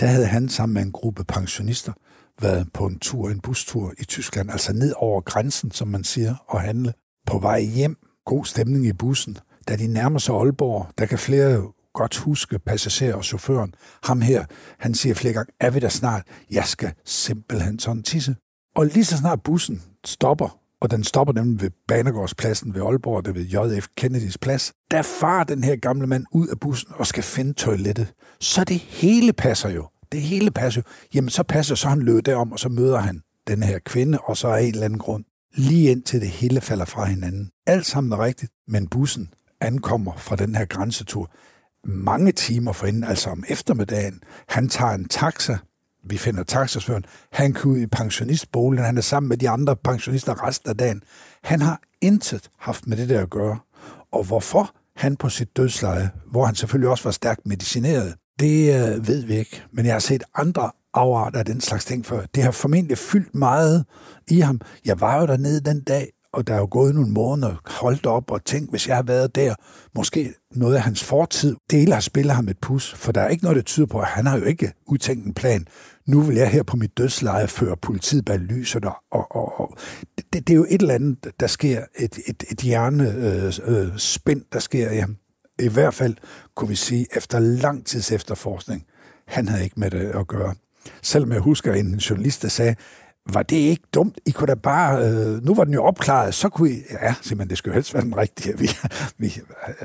der 0.00 0.06
havde 0.06 0.26
han 0.26 0.48
sammen 0.48 0.74
med 0.74 0.82
en 0.82 0.92
gruppe 0.92 1.24
pensionister 1.24 1.92
været 2.40 2.72
på 2.72 2.86
en 2.86 2.98
tur, 2.98 3.30
en 3.30 3.40
bustur 3.40 3.92
i 3.98 4.04
Tyskland, 4.04 4.50
altså 4.50 4.72
ned 4.72 4.92
over 4.96 5.20
grænsen, 5.20 5.70
som 5.70 5.88
man 5.88 6.04
siger, 6.04 6.34
og 6.48 6.60
handle. 6.60 6.92
På 7.26 7.38
vej 7.38 7.60
hjem, 7.60 7.96
god 8.24 8.44
stemning 8.44 8.86
i 8.86 8.92
bussen. 8.92 9.38
Da 9.68 9.76
de 9.76 9.86
nærmer 9.86 10.18
sig 10.18 10.34
Aalborg, 10.34 10.86
der 10.98 11.06
kan 11.06 11.18
flere 11.18 11.62
godt 11.94 12.16
huske 12.16 12.58
passagerer 12.58 13.14
og 13.14 13.24
chaufføren. 13.24 13.74
Ham 14.04 14.20
her, 14.20 14.44
han 14.78 14.94
siger 14.94 15.14
flere 15.14 15.34
gange, 15.34 15.52
er 15.60 15.70
vi 15.70 15.78
der 15.80 15.88
snart? 15.88 16.22
Jeg 16.50 16.64
skal 16.64 16.92
simpelthen 17.04 17.78
sådan 17.78 18.02
tisse. 18.02 18.36
Og 18.76 18.86
lige 18.86 19.04
så 19.04 19.16
snart 19.16 19.42
bussen 19.42 19.82
stopper, 20.04 20.58
og 20.80 20.90
den 20.90 21.04
stopper 21.04 21.32
nemlig 21.34 21.62
ved 21.62 21.70
Banegårdspladsen 21.88 22.74
ved 22.74 22.82
Aalborg, 22.82 23.24
der 23.24 23.32
ved 23.32 23.42
JF 23.42 23.86
Kennedys 23.96 24.38
plads, 24.38 24.72
der 24.90 25.02
far 25.02 25.44
den 25.44 25.64
her 25.64 25.76
gamle 25.76 26.06
mand 26.06 26.24
ud 26.32 26.48
af 26.48 26.60
bussen 26.60 26.92
og 26.94 27.06
skal 27.06 27.22
finde 27.22 27.52
toilettet. 27.52 28.12
Så 28.40 28.64
det 28.64 28.78
hele 28.78 29.32
passer 29.32 29.68
jo. 29.68 29.88
Det 30.12 30.22
hele 30.22 30.50
passer 30.50 30.80
jo. 30.80 31.08
Jamen, 31.14 31.30
så 31.30 31.42
passer 31.42 31.74
så 31.74 31.88
han 31.88 32.02
løber 32.02 32.20
derom, 32.20 32.52
og 32.52 32.58
så 32.58 32.68
møder 32.68 32.98
han 32.98 33.20
den 33.46 33.62
her 33.62 33.78
kvinde, 33.78 34.18
og 34.18 34.36
så 34.36 34.48
er 34.48 34.56
en 34.56 34.68
eller 34.68 34.84
anden 34.84 34.98
grund. 34.98 35.24
Lige 35.54 35.90
indtil 35.90 36.20
det 36.20 36.28
hele 36.28 36.60
falder 36.60 36.84
fra 36.84 37.04
hinanden. 37.04 37.50
Alt 37.66 37.86
sammen 37.86 38.12
er 38.12 38.24
rigtigt, 38.24 38.52
men 38.68 38.88
bussen 38.88 39.28
ankommer 39.60 40.12
fra 40.16 40.36
den 40.36 40.54
her 40.54 40.64
grænsetur 40.64 41.30
mange 41.86 42.32
timer 42.32 42.72
forinden, 42.72 43.04
altså 43.04 43.30
om 43.30 43.44
eftermiddagen. 43.48 44.20
Han 44.48 44.68
tager 44.68 44.92
en 44.92 45.08
taxa 45.08 45.58
vi 46.06 46.18
finder 46.18 46.42
taxachaufføren, 46.42 47.04
han 47.32 47.52
kan 47.52 47.70
ud 47.70 47.78
i 47.78 47.86
pensionistboligen, 47.86 48.84
han 48.84 48.96
er 48.96 49.02
sammen 49.02 49.28
med 49.28 49.36
de 49.36 49.50
andre 49.50 49.76
pensionister 49.76 50.46
resten 50.46 50.70
af 50.70 50.76
dagen. 50.76 51.02
Han 51.44 51.60
har 51.60 51.80
intet 52.00 52.50
haft 52.58 52.86
med 52.86 52.96
det 52.96 53.08
der 53.08 53.22
at 53.22 53.30
gøre. 53.30 53.58
Og 54.12 54.24
hvorfor 54.24 54.74
han 54.96 55.16
på 55.16 55.28
sit 55.28 55.56
dødsleje, 55.56 56.10
hvor 56.30 56.44
han 56.44 56.54
selvfølgelig 56.54 56.90
også 56.90 57.04
var 57.04 57.10
stærkt 57.10 57.46
medicineret, 57.46 58.14
det 58.40 58.74
øh, 58.74 59.08
ved 59.08 59.24
vi 59.24 59.34
ikke. 59.34 59.62
Men 59.72 59.86
jeg 59.86 59.94
har 59.94 59.98
set 59.98 60.22
andre 60.34 60.70
afart 60.94 61.36
af 61.36 61.44
den 61.44 61.60
slags 61.60 61.84
ting 61.84 62.06
før. 62.06 62.26
Det 62.34 62.42
har 62.42 62.50
formentlig 62.50 62.98
fyldt 62.98 63.34
meget 63.34 63.84
i 64.30 64.40
ham. 64.40 64.60
Jeg 64.84 65.00
var 65.00 65.20
jo 65.20 65.26
dernede 65.26 65.60
den 65.60 65.80
dag, 65.80 66.08
og 66.32 66.46
der 66.46 66.54
er 66.54 66.58
jo 66.58 66.68
gået 66.70 66.94
nogle 66.94 67.10
måneder, 67.10 67.54
holdt 67.64 68.06
op 68.06 68.30
og 68.30 68.44
tænkt, 68.44 68.70
hvis 68.70 68.88
jeg 68.88 68.96
har 68.96 69.02
været 69.02 69.34
der, 69.34 69.54
måske 69.96 70.34
noget 70.54 70.74
af 70.74 70.82
hans 70.82 71.04
fortid, 71.04 71.56
dele 71.70 71.92
har 71.92 72.00
spillet 72.00 72.34
ham 72.34 72.48
et 72.48 72.58
pus, 72.62 72.94
for 72.94 73.12
der 73.12 73.20
er 73.20 73.28
ikke 73.28 73.44
noget, 73.44 73.56
der 73.56 73.62
tyder 73.62 73.86
på, 73.86 73.98
at 73.98 74.06
han 74.06 74.26
har 74.26 74.38
jo 74.38 74.44
ikke 74.44 74.72
udtænkt 74.86 75.26
en 75.26 75.34
plan 75.34 75.66
nu 76.06 76.20
vil 76.20 76.36
jeg 76.36 76.50
her 76.50 76.62
på 76.62 76.76
mit 76.76 76.98
dødsleje 76.98 77.48
føre 77.48 77.76
politiet 77.76 78.24
bag 78.24 78.38
lyset, 78.38 78.84
og, 78.84 78.96
og, 79.10 79.36
og, 79.36 79.60
og 79.60 79.76
det, 80.16 80.32
det 80.32 80.50
er 80.50 80.54
jo 80.54 80.66
et 80.68 80.80
eller 80.80 80.94
andet, 80.94 81.32
der 81.40 81.46
sker, 81.46 81.84
et, 81.98 82.18
et, 82.26 82.44
et 82.50 82.60
hjernespind, 82.60 83.68
øh, 83.68 83.86
øh, 83.86 83.98
spind, 83.98 84.42
der 84.52 84.58
sker 84.58 84.90
i 84.90 84.98
ham. 84.98 85.16
I 85.58 85.68
hvert 85.68 85.94
fald 85.94 86.16
kunne 86.54 86.68
vi 86.68 86.74
sige, 86.74 87.06
efter 87.16 87.38
lang 87.38 87.86
tids 87.86 88.12
efterforskning, 88.12 88.84
han 89.26 89.48
havde 89.48 89.64
ikke 89.64 89.80
med 89.80 89.90
det 89.90 89.98
at 90.00 90.26
gøre. 90.26 90.54
Selvom 91.02 91.32
jeg 91.32 91.40
husker 91.40 91.72
en 91.72 91.94
journalist, 91.94 92.42
der 92.42 92.48
sagde, 92.48 92.74
var 93.32 93.42
det 93.42 93.56
ikke 93.56 93.82
dumt? 93.94 94.20
I 94.26 94.30
kunne 94.30 94.46
da 94.46 94.54
bare, 94.54 95.08
øh, 95.08 95.44
nu 95.44 95.54
var 95.54 95.64
den 95.64 95.74
jo 95.74 95.84
opklaret, 95.84 96.34
så 96.34 96.48
kunne 96.48 96.70
I, 96.70 96.82
ja, 97.02 97.14
simpelthen, 97.22 97.50
det 97.50 97.58
skulle 97.58 97.72
jo 97.72 97.76
helst 97.76 97.94
være 97.94 98.04
den 98.04 98.16
rigtige. 98.16 98.58
Vi, 98.58 98.68
vi, 99.18 99.40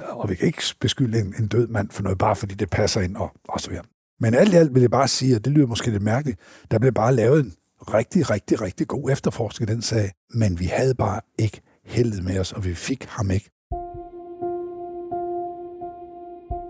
og 0.09 0.29
vi 0.29 0.35
kan 0.35 0.47
ikke 0.47 0.63
beskylde 0.79 1.19
en, 1.19 1.35
en 1.39 1.47
død 1.47 1.67
mand 1.67 1.89
for 1.91 2.03
noget, 2.03 2.17
bare 2.17 2.35
fordi 2.35 2.55
det 2.55 2.69
passer 2.69 3.01
ind, 3.01 3.15
og, 3.15 3.31
og 3.49 3.59
så 3.59 3.69
videre. 3.69 3.85
Men 4.19 4.33
alt 4.33 4.53
i 4.53 4.55
alt 4.55 4.73
vil 4.73 4.81
jeg 4.81 4.91
bare 4.91 5.07
sige, 5.07 5.35
at 5.35 5.45
det 5.45 5.53
lyder 5.53 5.67
måske 5.67 5.91
lidt 5.91 6.03
mærkeligt, 6.03 6.39
der 6.71 6.79
blev 6.79 6.93
bare 6.93 7.15
lavet 7.15 7.45
en 7.45 7.53
rigtig, 7.93 8.29
rigtig, 8.29 8.61
rigtig 8.61 8.87
god 8.87 9.11
efterforskning 9.11 9.67
den 9.67 9.81
sag, 9.81 10.11
men 10.33 10.59
vi 10.59 10.65
havde 10.65 10.95
bare 10.95 11.21
ikke 11.37 11.61
heldet 11.85 12.23
med 12.23 12.39
os, 12.39 12.51
og 12.51 12.65
vi 12.65 12.73
fik 12.73 13.05
ham 13.09 13.31
ikke. 13.31 13.49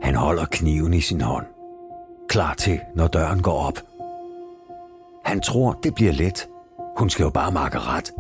Han 0.02 0.15
holder 0.15 0.46
kniven 0.52 0.94
i 0.94 1.02
sin 1.02 1.22
hånd. 1.22 1.46
Klar 2.30 2.54
til, 2.54 2.80
når 2.96 3.08
døren 3.08 3.42
går 3.42 3.54
op. 3.54 3.88
Han 5.30 5.42
tror, 5.42 5.80
det 5.84 5.96
bliver 5.96 6.12
let. 6.12 6.48
Hun 6.98 7.10
skal 7.10 7.24
jo 7.24 7.30
bare 7.30 7.52
makke 7.52 7.80
ret. 7.80 8.12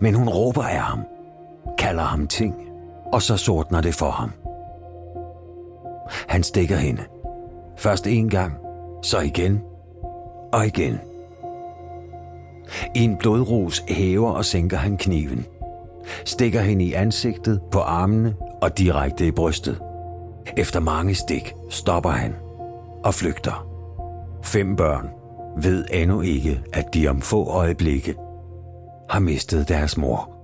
Men 0.00 0.14
hun 0.14 0.28
råber 0.28 0.62
af 0.62 0.78
ham, 0.78 1.00
kalder 1.78 2.02
ham 2.02 2.26
ting, 2.26 2.54
og 3.12 3.22
så 3.22 3.36
sortner 3.36 3.80
det 3.80 3.94
for 3.94 4.10
ham. 4.10 4.32
Han 6.28 6.42
stikker 6.42 6.76
hende– 6.76 7.02
Først 7.78 8.06
en 8.06 8.30
gang, 8.30 8.52
så 9.02 9.20
igen 9.20 9.60
og 10.52 10.66
igen. 10.66 11.00
I 12.94 13.04
en 13.04 13.16
blodrus 13.16 13.84
hæver 13.88 14.30
og 14.30 14.44
sænker 14.44 14.76
han 14.76 14.96
kniven. 14.96 15.46
Stikker 16.24 16.60
hende 16.60 16.84
i 16.84 16.92
ansigtet, 16.92 17.60
på 17.70 17.78
armene 17.78 18.34
og 18.62 18.78
direkte 18.78 19.26
i 19.26 19.30
brystet. 19.30 19.82
Efter 20.56 20.80
mange 20.80 21.14
stik 21.14 21.54
stopper 21.70 22.10
han 22.10 22.36
og 23.04 23.14
flygter. 23.14 23.68
Fem 24.42 24.76
børn 24.76 25.17
ved 25.62 25.84
endnu 25.92 26.20
ikke, 26.20 26.62
at 26.72 26.84
de 26.94 27.08
om 27.08 27.20
få 27.20 27.44
øjeblikke 27.48 28.14
har 29.10 29.20
mistet 29.20 29.68
deres 29.68 29.96
mor. 29.96 30.34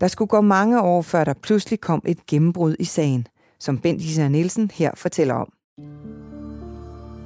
Der 0.00 0.08
skulle 0.08 0.28
gå 0.28 0.40
mange 0.40 0.82
år, 0.82 1.02
før 1.02 1.24
der 1.24 1.34
pludselig 1.42 1.80
kom 1.80 2.02
et 2.06 2.26
gennembrud 2.26 2.76
i 2.78 2.84
sagen– 2.84 3.26
som 3.60 3.78
Bent 3.78 4.02
Især 4.02 4.28
Nielsen 4.28 4.70
her 4.74 4.90
fortæller 4.96 5.34
om. 5.34 5.52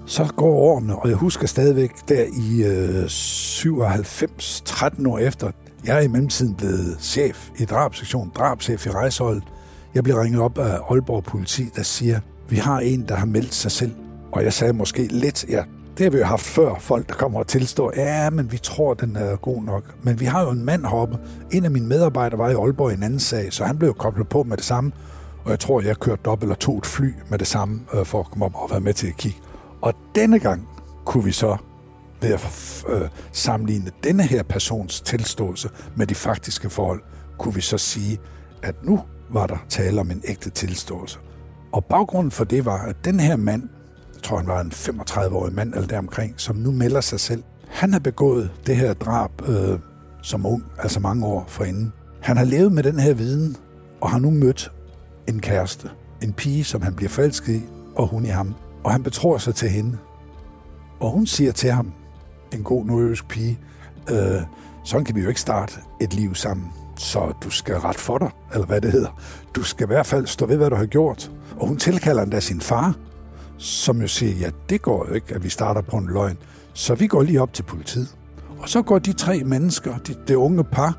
Så 0.07 0.33
går 0.37 0.55
årene, 0.55 0.97
og 0.97 1.09
jeg 1.09 1.17
husker 1.17 1.47
stadigvæk 1.47 1.91
der 2.09 2.25
i 2.25 2.65
øh, 2.65 3.09
97, 3.09 4.63
13 4.65 5.07
år 5.07 5.19
efter, 5.19 5.51
jeg 5.85 5.97
er 5.97 6.01
i 6.01 6.09
mellemtiden 6.09 6.55
blevet 6.55 6.97
chef 7.01 7.51
i 7.59 7.65
drabsektionen, 7.65 8.33
drabschef 8.35 8.87
i 8.87 8.91
rejseholdet. 8.91 9.45
Jeg 9.95 10.05
bliver 10.05 10.23
ringet 10.23 10.41
op 10.41 10.59
af 10.59 10.79
Aalborg 10.91 11.25
politi, 11.25 11.65
der 11.77 11.83
siger, 11.83 12.21
vi 12.49 12.57
har 12.57 12.81
en, 12.81 13.09
der 13.09 13.15
har 13.15 13.27
meldt 13.27 13.55
sig 13.55 13.71
selv. 13.71 13.93
Og 14.35 14.45
jeg 14.45 14.53
sagde 14.53 14.73
måske 14.73 15.07
lidt, 15.11 15.45
ja, 15.49 15.65
det 15.99 16.05
har 16.05 16.11
vi 16.11 16.19
jo 16.19 16.25
haft 16.25 16.43
før, 16.43 16.75
folk 16.79 17.09
der 17.09 17.15
kommer 17.15 17.39
og 17.39 17.47
tilstår, 17.47 17.93
ja, 17.97 18.31
men 18.31 18.53
vi 18.53 18.59
tror, 18.59 18.95
den 18.95 19.17
er 19.17 19.37
god 19.37 19.63
nok. 19.63 19.95
Men 20.03 20.21
vi 20.21 20.25
har 20.25 20.43
jo 20.43 20.51
en 20.51 20.65
mand 20.65 20.85
heroppe. 20.85 21.19
En 21.53 21.65
af 21.65 21.71
mine 21.71 21.87
medarbejdere 21.87 22.39
var 22.39 22.51
i 22.51 22.55
Aalborg 22.55 22.91
i 22.91 22.95
en 22.95 23.03
anden 23.03 23.21
sag, 23.21 23.53
så 23.53 23.65
han 23.65 23.79
blev 23.79 23.95
koblet 23.95 24.29
på 24.29 24.43
med 24.43 24.57
det 24.57 24.65
samme 24.65 24.93
Og 25.45 25.51
jeg 25.51 25.61
tror, 25.61 25.81
jeg 25.81 25.97
kørte 25.97 26.29
op 26.29 26.43
eller 26.43 26.55
tog 26.55 26.79
et 26.79 26.87
fly 26.87 27.15
med 27.31 27.39
det 27.39 27.47
samme, 27.47 27.81
øh, 27.95 28.05
for 28.05 28.21
at 28.21 28.27
komme 28.27 28.45
op 28.45 28.55
og 28.55 28.71
være 28.71 28.81
med 28.81 28.95
til 28.95 29.07
at 29.07 29.17
kigge. 29.17 29.39
Og 29.83 29.93
denne 30.15 30.39
gang 30.39 30.69
kunne 31.05 31.25
vi 31.25 31.33
så 31.33 31.57
ved 32.21 32.33
at 32.33 32.85
øh, 32.89 33.09
sammenligne 33.33 33.91
denne 34.05 34.23
her 34.23 34.43
persons 34.43 35.01
tilståelse 35.01 35.69
med 35.97 36.07
de 36.07 36.15
faktiske 36.15 36.71
forhold, 36.71 37.01
kunne 37.39 37.55
vi 37.55 37.61
så 37.61 37.79
sige, 37.79 38.19
at 38.63 38.75
nu 38.85 39.01
var 39.31 39.47
der 39.47 39.57
tale 39.69 40.01
om 40.01 40.11
en 40.11 40.23
ægte 40.25 40.51
tilståelse. 40.51 41.19
Og 41.73 41.85
baggrunden 41.85 42.31
for 42.31 42.45
det 42.45 42.65
var, 42.65 42.83
at 42.83 42.97
den 43.05 43.21
her 43.21 43.37
mand, 43.37 43.63
tror 44.25 44.37
han 44.37 44.47
var 44.47 44.61
en 44.61 44.73
35-årig 44.73 45.55
mand 45.55 45.75
eller 45.75 45.87
deromkring, 45.87 46.35
som 46.37 46.57
nu 46.57 46.71
melder 46.71 47.01
sig 47.01 47.21
selv, 47.21 47.43
han 47.69 47.93
har 47.93 48.01
begået 48.01 48.51
det 48.67 48.77
her 48.77 48.95
drab 48.95 49.49
øh, 49.49 49.79
som 50.23 50.47
ung, 50.47 50.65
altså 50.79 51.01
mange 51.01 51.27
år 51.27 51.45
forinden. 51.49 51.93
Han 52.21 52.37
har 52.37 52.45
levet 52.45 52.73
med 52.73 52.83
den 52.83 53.01
her 53.01 53.15
viden, 53.15 53.57
og 54.01 54.11
har 54.11 54.19
nu 54.19 54.31
mødt 54.31 54.73
en 55.29 55.41
kæreste, 55.41 55.91
en 56.23 56.33
pige, 56.33 56.65
som 56.65 56.83
han 56.83 56.95
bliver 56.95 57.09
forelsket 57.09 57.55
i, 57.55 57.63
og 57.97 58.07
hun 58.07 58.25
i 58.25 58.29
ham. 58.29 58.55
Og 58.85 58.93
han 58.93 59.03
betror 59.03 59.39
sig 59.39 59.55
til 59.55 59.69
hende. 59.69 59.99
Og 61.01 61.11
hun 61.11 61.27
siger 61.27 61.53
til 61.53 61.71
ham, 61.71 61.93
en 62.53 62.63
god 62.63 62.85
nordjysk 62.85 63.29
pige, 63.29 63.59
øh, 64.11 64.43
sådan 64.85 65.05
kan 65.05 65.15
vi 65.15 65.21
jo 65.21 65.29
ikke 65.29 65.41
starte 65.41 65.75
et 66.01 66.15
liv 66.15 66.35
sammen. 66.35 66.67
Så 66.97 67.33
du 67.45 67.51
skal 67.51 67.77
ret 67.77 67.97
for 67.97 68.19
dig, 68.19 68.31
eller 68.53 68.67
hvad 68.67 68.81
det 68.81 68.93
hedder. 68.93 69.21
Du 69.55 69.63
skal 69.63 69.85
i 69.85 69.87
hvert 69.87 70.07
fald 70.07 70.27
stå 70.27 70.47
ved, 70.47 70.57
hvad 70.57 70.71
du 70.71 70.77
har 70.77 70.87
gjort. 70.87 71.31
Og 71.57 71.69
hun 71.69 71.77
tilkalder 71.77 72.23
endda 72.23 72.41
sin 72.41 72.61
far, 72.61 72.95
som 73.65 74.01
jo 74.01 74.09
siger, 74.09 74.37
ja, 74.37 74.51
det 74.69 74.83
går 74.83 75.07
jo 75.09 75.15
ikke, 75.15 75.35
at 75.35 75.45
vi 75.45 75.49
starter 75.49 75.81
på 75.81 75.97
en 75.97 76.07
løgn. 76.07 76.39
Så 76.73 76.95
vi 76.95 77.07
går 77.07 77.23
lige 77.23 77.43
op 77.43 77.53
til 77.53 77.63
politiet. 77.63 78.17
Og 78.59 78.69
så 78.69 78.83
går 78.83 78.99
de 78.99 79.13
tre 79.13 79.45
mennesker, 79.45 79.99
de, 79.99 80.15
det 80.29 80.35
unge 80.35 80.65
par 80.65 80.99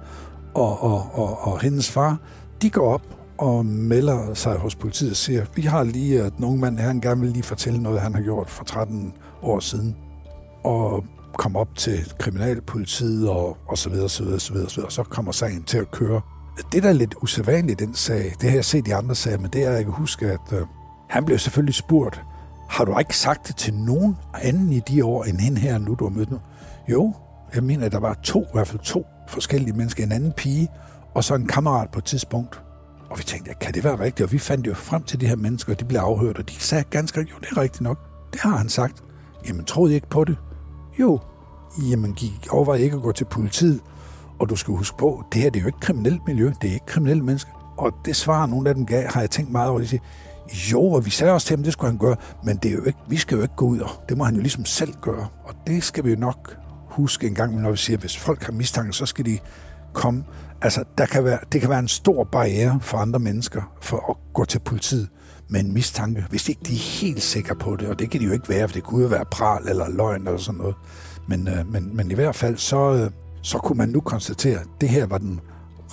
og, 0.53 0.83
og, 0.83 1.09
og, 1.13 1.47
og 1.47 1.59
hendes 1.59 1.91
far, 1.91 2.17
de 2.61 2.69
går 2.69 2.93
op 2.93 3.01
og 3.37 3.65
melder 3.65 4.33
sig 4.33 4.57
hos 4.57 4.75
politiet 4.75 5.11
og 5.11 5.17
siger, 5.17 5.45
vi 5.55 5.61
har 5.61 5.83
lige, 5.83 6.21
at 6.21 6.39
nogen 6.39 6.61
mand 6.61 6.79
her, 6.79 6.87
han 6.87 7.01
gerne 7.01 7.21
vil 7.21 7.29
lige 7.29 7.43
fortælle 7.43 7.83
noget, 7.83 8.01
han 8.01 8.13
har 8.13 8.21
gjort 8.21 8.49
for 8.49 8.63
13 8.63 9.13
år 9.41 9.59
siden. 9.59 9.95
Og 10.63 11.05
kom 11.37 11.55
op 11.55 11.75
til 11.75 12.13
kriminalpolitiet 12.19 13.29
og, 13.29 13.57
og 13.67 13.77
så 13.77 13.89
videre, 13.89 14.09
så 14.09 14.23
videre, 14.23 14.39
så 14.39 14.53
videre, 14.53 14.69
så 14.69 14.75
videre, 14.75 14.87
og 14.87 14.91
så 14.91 15.03
kommer 15.03 15.31
sagen 15.31 15.63
til 15.63 15.77
at 15.77 15.91
køre. 15.91 16.21
Det, 16.71 16.83
der 16.83 16.89
er 16.89 16.93
lidt 16.93 17.15
usædvanligt 17.21 17.81
i 17.81 17.85
den 17.85 17.95
sag, 17.95 18.33
det 18.41 18.49
har 18.49 18.57
jeg 18.57 18.65
set 18.65 18.87
i 18.87 18.91
andre 18.91 19.15
sager, 19.15 19.37
men 19.37 19.49
det 19.53 19.63
er, 19.63 19.69
at 19.69 19.75
jeg 19.75 19.83
kan 19.83 19.93
huske, 19.93 20.25
at 20.25 20.53
øh, 20.53 20.61
han 21.09 21.25
blev 21.25 21.39
selvfølgelig 21.39 21.75
spurgt, 21.75 22.21
har 22.69 22.85
du 22.85 22.99
ikke 22.99 23.17
sagt 23.17 23.47
det 23.47 23.55
til 23.55 23.73
nogen 23.73 24.17
anden 24.41 24.71
i 24.71 24.79
de 24.79 25.05
år, 25.05 25.23
end 25.23 25.39
hende 25.39 25.61
her, 25.61 25.77
nu 25.77 25.95
du 25.99 26.05
har 26.05 26.15
mødt 26.17 26.31
nu? 26.31 26.39
Jo, 26.87 27.13
jeg 27.55 27.63
mener, 27.63 27.85
at 27.85 27.91
der 27.91 27.99
var 27.99 28.13
to, 28.13 28.41
i 28.41 28.53
hvert 28.53 28.67
fald 28.67 28.79
to 28.79 29.05
forskellige 29.27 29.73
mennesker, 29.73 30.03
en 30.03 30.11
anden 30.11 30.31
pige, 30.31 30.67
og 31.13 31.23
så 31.23 31.35
en 31.35 31.47
kammerat 31.47 31.89
på 31.89 31.99
et 31.99 32.05
tidspunkt. 32.05 32.61
Og 33.09 33.17
vi 33.17 33.23
tænkte, 33.23 33.51
ja, 33.51 33.65
kan 33.65 33.73
det 33.73 33.83
være 33.83 33.99
rigtigt? 33.99 34.25
Og 34.25 34.31
vi 34.31 34.39
fandt 34.39 34.67
jo 34.67 34.73
frem 34.73 35.03
til 35.03 35.21
de 35.21 35.27
her 35.27 35.35
mennesker, 35.35 35.73
og 35.73 35.79
de 35.79 35.85
blev 35.85 35.99
afhørt, 35.99 36.37
og 36.37 36.49
de 36.49 36.53
sagde 36.53 36.83
ganske 36.89 37.19
rigtigt, 37.19 37.35
jo, 37.35 37.39
det 37.41 37.57
er 37.57 37.61
rigtigt 37.61 37.81
nok. 37.81 37.99
Det 38.33 38.41
har 38.41 38.57
han 38.57 38.69
sagt. 38.69 39.03
Jamen, 39.47 39.65
troede 39.65 39.91
I 39.91 39.95
ikke 39.95 40.09
på 40.09 40.23
det? 40.23 40.37
Jo. 40.99 41.19
Jamen, 41.89 42.13
gik 42.13 42.47
overvej 42.51 42.75
ikke 42.75 42.95
at 42.95 43.01
gå 43.01 43.11
til 43.11 43.25
politiet. 43.25 43.81
Og 44.39 44.49
du 44.49 44.55
skal 44.55 44.73
huske 44.73 44.97
på, 44.97 45.23
det 45.33 45.41
her 45.41 45.49
det 45.49 45.59
er 45.59 45.63
jo 45.63 45.67
ikke 45.67 45.79
kriminelt 45.79 46.21
miljø, 46.27 46.51
det 46.61 46.69
er 46.69 46.73
ikke 46.73 46.85
kriminelle 46.85 47.23
mennesker. 47.23 47.51
Og 47.77 47.93
det 48.05 48.15
svar, 48.15 48.45
nogle 48.45 48.69
af 48.69 48.75
dem 48.75 48.85
gav, 48.85 49.07
har 49.09 49.19
jeg 49.19 49.29
tænkt 49.29 49.51
meget 49.51 49.69
over. 49.69 49.79
De 49.79 49.87
siger, 49.87 50.01
jo, 50.53 50.91
og 50.91 51.05
vi 51.05 51.09
sagde 51.09 51.33
også 51.33 51.47
til 51.47 51.55
ham, 51.55 51.63
det 51.63 51.73
skulle 51.73 51.91
han 51.91 51.99
gøre, 51.99 52.15
men 52.43 52.57
det 52.57 52.71
er 52.71 52.75
jo 52.75 52.83
ikke, 52.83 52.99
vi 53.07 53.17
skal 53.17 53.35
jo 53.35 53.41
ikke 53.41 53.55
gå 53.55 53.65
ud, 53.65 53.79
og 53.79 53.89
det 54.09 54.17
må 54.17 54.23
han 54.23 54.35
jo 54.35 54.41
ligesom 54.41 54.65
selv 54.65 54.93
gøre. 55.01 55.27
Og 55.43 55.55
det 55.67 55.83
skal 55.83 56.05
vi 56.05 56.09
jo 56.09 56.19
nok 56.19 56.57
huske 56.89 57.27
en 57.27 57.35
gang, 57.35 57.61
når 57.61 57.71
vi 57.71 57.77
siger, 57.77 57.97
at 57.97 58.01
hvis 58.01 58.17
folk 58.17 58.43
har 58.43 58.51
mistanke, 58.51 58.93
så 58.93 59.05
skal 59.05 59.25
de 59.25 59.39
komme. 59.93 60.23
Altså, 60.61 60.83
der 60.97 61.05
kan 61.05 61.23
være, 61.23 61.39
det 61.51 61.61
kan 61.61 61.69
være 61.69 61.79
en 61.79 61.87
stor 61.87 62.23
barriere 62.23 62.79
for 62.81 62.97
andre 62.97 63.19
mennesker 63.19 63.61
for 63.81 64.09
at 64.09 64.33
gå 64.33 64.45
til 64.45 64.59
politiet 64.59 65.09
med 65.49 65.59
en 65.59 65.73
mistanke, 65.73 66.25
hvis 66.29 66.49
ikke 66.49 66.61
de 66.65 66.73
er 66.73 67.01
helt 67.01 67.21
sikre 67.21 67.55
på 67.55 67.75
det, 67.75 67.87
og 67.87 67.99
det 67.99 68.11
kan 68.11 68.19
de 68.21 68.25
jo 68.25 68.31
ikke 68.31 68.49
være, 68.49 68.67
for 68.67 68.73
det 68.73 68.83
kunne 68.83 69.01
jo 69.01 69.07
være 69.07 69.25
pral 69.25 69.67
eller 69.67 69.89
løgn 69.89 70.27
eller 70.27 70.39
sådan 70.39 70.57
noget. 70.57 70.75
Men, 71.27 71.47
øh, 71.47 71.71
men, 71.71 71.95
men 71.95 72.11
i 72.11 72.13
hvert 72.13 72.35
fald, 72.35 72.57
så, 72.57 72.93
øh, 72.93 73.11
så 73.41 73.57
kunne 73.57 73.77
man 73.77 73.89
nu 73.89 73.99
konstatere, 73.99 74.59
at 74.59 74.67
det 74.81 74.89
her 74.89 75.05
var 75.05 75.17
den 75.17 75.39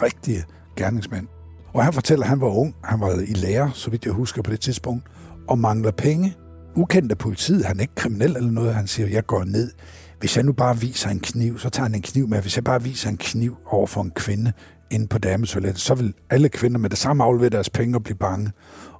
rigtige 0.03 0.45
gerningsmand. 0.77 1.27
Og 1.74 1.85
han 1.85 1.92
fortæller, 1.92 2.24
at 2.24 2.28
han 2.28 2.40
var 2.40 2.48
ung, 2.48 2.74
han 2.85 3.00
var 3.00 3.20
i 3.20 3.32
lære, 3.32 3.70
så 3.74 3.90
vidt 3.90 4.04
jeg 4.04 4.12
husker 4.12 4.42
på 4.42 4.50
det 4.50 4.61
tidspunkt, 4.61 5.06
og 5.48 5.58
mangler 5.58 5.90
penge. 5.90 6.37
Ukendt 6.74 7.12
af 7.12 7.18
politiet, 7.18 7.64
han 7.64 7.76
er 7.76 7.80
ikke 7.80 7.94
kriminel 7.94 8.37
eller 8.37 8.50
noget, 8.50 8.74
han 8.74 8.87
siger, 8.87 9.08
jeg 9.08 9.26
går 9.26 9.44
ned. 9.44 9.72
Hvis 10.18 10.37
jeg 10.37 10.44
nu 10.44 10.52
bare 10.52 10.78
viser 10.78 11.11
en 11.11 11.20
kniv, 11.20 11.58
så 11.58 11.70
tager 11.70 11.85
han 11.85 11.94
en 11.94 12.02
kniv 12.02 12.28
med. 12.28 12.42
Hvis 12.42 12.56
jeg 12.56 12.64
bare 12.64 12.82
viser 12.82 13.11
en 13.11 13.16
kniv 13.16 13.56
over 13.66 13.87
for 13.87 14.02
en 14.02 14.11
kvinde 14.11 14.52
inde 14.90 15.06
på 15.06 15.18
dametoilettet, 15.18 15.80
så 15.80 15.94
vil 15.94 16.14
alle 16.30 16.48
kvinder 16.48 16.78
med 16.78 16.90
det 16.90 16.98
samme 16.98 17.24
aflevere 17.24 17.50
deres 17.50 17.70
penge 17.70 17.96
og 17.96 18.02
blive 18.02 18.16
bange. 18.16 18.52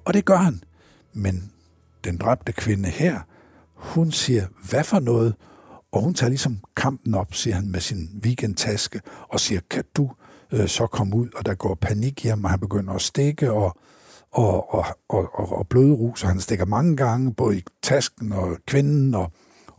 Og 0.04 0.14
det 0.14 0.24
gør 0.24 0.37
han. 0.37 0.62
Men 1.12 1.50
den 2.04 2.16
dræbte 2.16 2.52
kvinde 2.52 2.88
her, 2.88 3.20
hun 3.74 4.12
siger, 4.12 4.46
hvad 4.70 4.85
for 4.85 5.00
noget? 5.00 5.35
Og 5.92 6.02
hun 6.02 6.14
tager 6.14 6.28
ligesom 6.28 6.58
kampen 6.76 7.14
op, 7.14 7.35
siger 7.35 7.54
han 7.54 7.70
med 7.70 7.80
sin 7.80 8.20
weekendtaske, 8.24 9.00
og 9.28 9.40
siger, 9.40 9.61
kan 9.70 9.85
du 9.96 10.11
øh, 10.53 10.69
så 10.69 10.87
kom 10.87 11.15
ud? 11.15 11.29
Og 11.37 11.47
der 11.47 11.55
går 11.55 11.75
panik 11.75 12.25
hjem, 12.25 12.45
og 12.45 12.51
han 12.51 12.61
begynder 12.61 12.93
at 12.93 13.03
stikke, 13.03 13.53
og, 13.53 13.77
og, 14.31 14.75
og, 14.75 14.85
og, 15.09 15.31
og, 15.35 15.53
og 15.53 15.69
blødrus, 15.69 16.23
og 16.23 16.29
han 16.29 16.41
stikker 16.41 16.65
mange 16.65 16.97
gange, 16.97 17.35
både 17.35 17.59
i 17.59 17.65
tasken 17.83 18.33
og 18.33 18.57
kvinden, 18.67 19.15
og, 19.15 19.33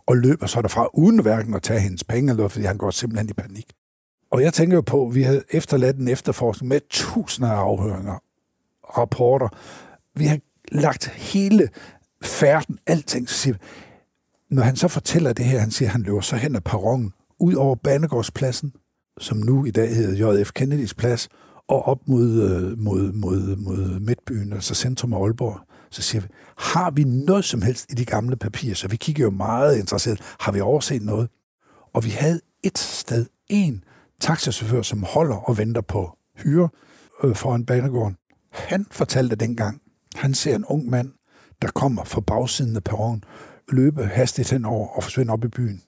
og 0.07 0.17
løber 0.17 0.45
så 0.47 0.61
derfra, 0.61 0.89
uden 0.93 1.21
hverken 1.21 1.53
at 1.53 1.63
tage 1.63 1.79
hendes 1.79 2.03
penge, 2.03 2.31
eller 2.31 2.47
fordi 2.47 2.65
han 2.65 2.77
går 2.77 2.91
simpelthen 2.91 3.29
i 3.29 3.33
panik. 3.33 3.73
Og 4.31 4.41
jeg 4.41 4.53
tænker 4.53 4.77
jo 4.77 4.81
på, 4.81 5.07
at 5.07 5.15
vi 5.15 5.23
havde 5.23 5.43
efterladt 5.49 5.97
en 5.97 6.07
efterforskning 6.07 6.69
med 6.69 6.79
tusinder 6.89 7.51
af 7.51 7.55
afhøringer, 7.55 8.19
rapporter. 8.97 9.47
Vi 10.15 10.25
har 10.25 10.39
lagt 10.71 11.07
hele 11.07 11.69
færden, 12.23 12.77
alting. 12.87 13.29
Så 13.29 13.53
når 14.49 14.63
han 14.63 14.75
så 14.75 14.87
fortæller 14.87 15.33
det 15.33 15.45
her, 15.45 15.59
han 15.59 15.71
siger, 15.71 15.89
at 15.89 15.91
han 15.91 16.01
løber 16.01 16.21
så 16.21 16.35
hen 16.35 16.55
ad 16.55 16.61
perronen, 16.61 17.13
ud 17.39 17.53
over 17.53 17.75
Banegårdspladsen, 17.75 18.73
som 19.19 19.37
nu 19.37 19.65
i 19.65 19.71
dag 19.71 19.95
hedder 19.95 20.39
J.F. 20.39 20.51
Kennedys 20.51 20.93
plads, 20.93 21.29
og 21.67 21.85
op 21.85 22.07
mod, 22.07 22.41
øh, 22.41 22.79
mod, 22.79 23.11
mod, 23.11 23.55
mod 23.55 23.99
Midtbyen, 23.99 24.53
altså 24.53 24.75
centrum 24.75 25.13
af 25.13 25.23
Aalborg. 25.23 25.59
Så 25.91 26.01
siger 26.01 26.21
vi, 26.21 26.27
har 26.57 26.91
vi 26.91 27.03
noget 27.03 27.45
som 27.45 27.61
helst 27.61 27.91
i 27.91 27.95
de 27.95 28.05
gamle 28.05 28.35
papirer? 28.35 28.75
Så 28.75 28.87
vi 28.87 28.95
kigger 28.95 29.23
jo 29.23 29.29
meget 29.29 29.77
interesseret. 29.77 30.21
Har 30.39 30.51
vi 30.51 30.59
overset 30.59 31.01
noget? 31.01 31.29
Og 31.93 32.05
vi 32.05 32.09
havde 32.09 32.39
et 32.63 32.77
sted, 32.77 33.25
en 33.49 33.83
taxachauffør, 34.21 34.81
som 34.81 35.03
holder 35.03 35.35
og 35.35 35.57
venter 35.57 35.81
på 35.81 36.17
hyre 36.37 36.69
øh, 37.23 37.35
foran 37.35 37.65
banegården. 37.65 38.17
Han 38.51 38.85
fortalte 38.91 39.35
dengang, 39.35 39.81
han 40.15 40.33
ser 40.33 40.55
en 40.55 40.65
ung 40.65 40.89
mand, 40.89 41.11
der 41.61 41.67
kommer 41.67 42.03
fra 42.03 42.21
bagsiden 42.21 42.75
af 42.75 42.83
perronen, 42.83 43.23
løbe 43.71 44.05
hastigt 44.05 44.51
henover 44.51 44.87
og 44.87 45.03
forsvinde 45.03 45.33
op 45.33 45.45
i 45.45 45.47
byen. 45.47 45.81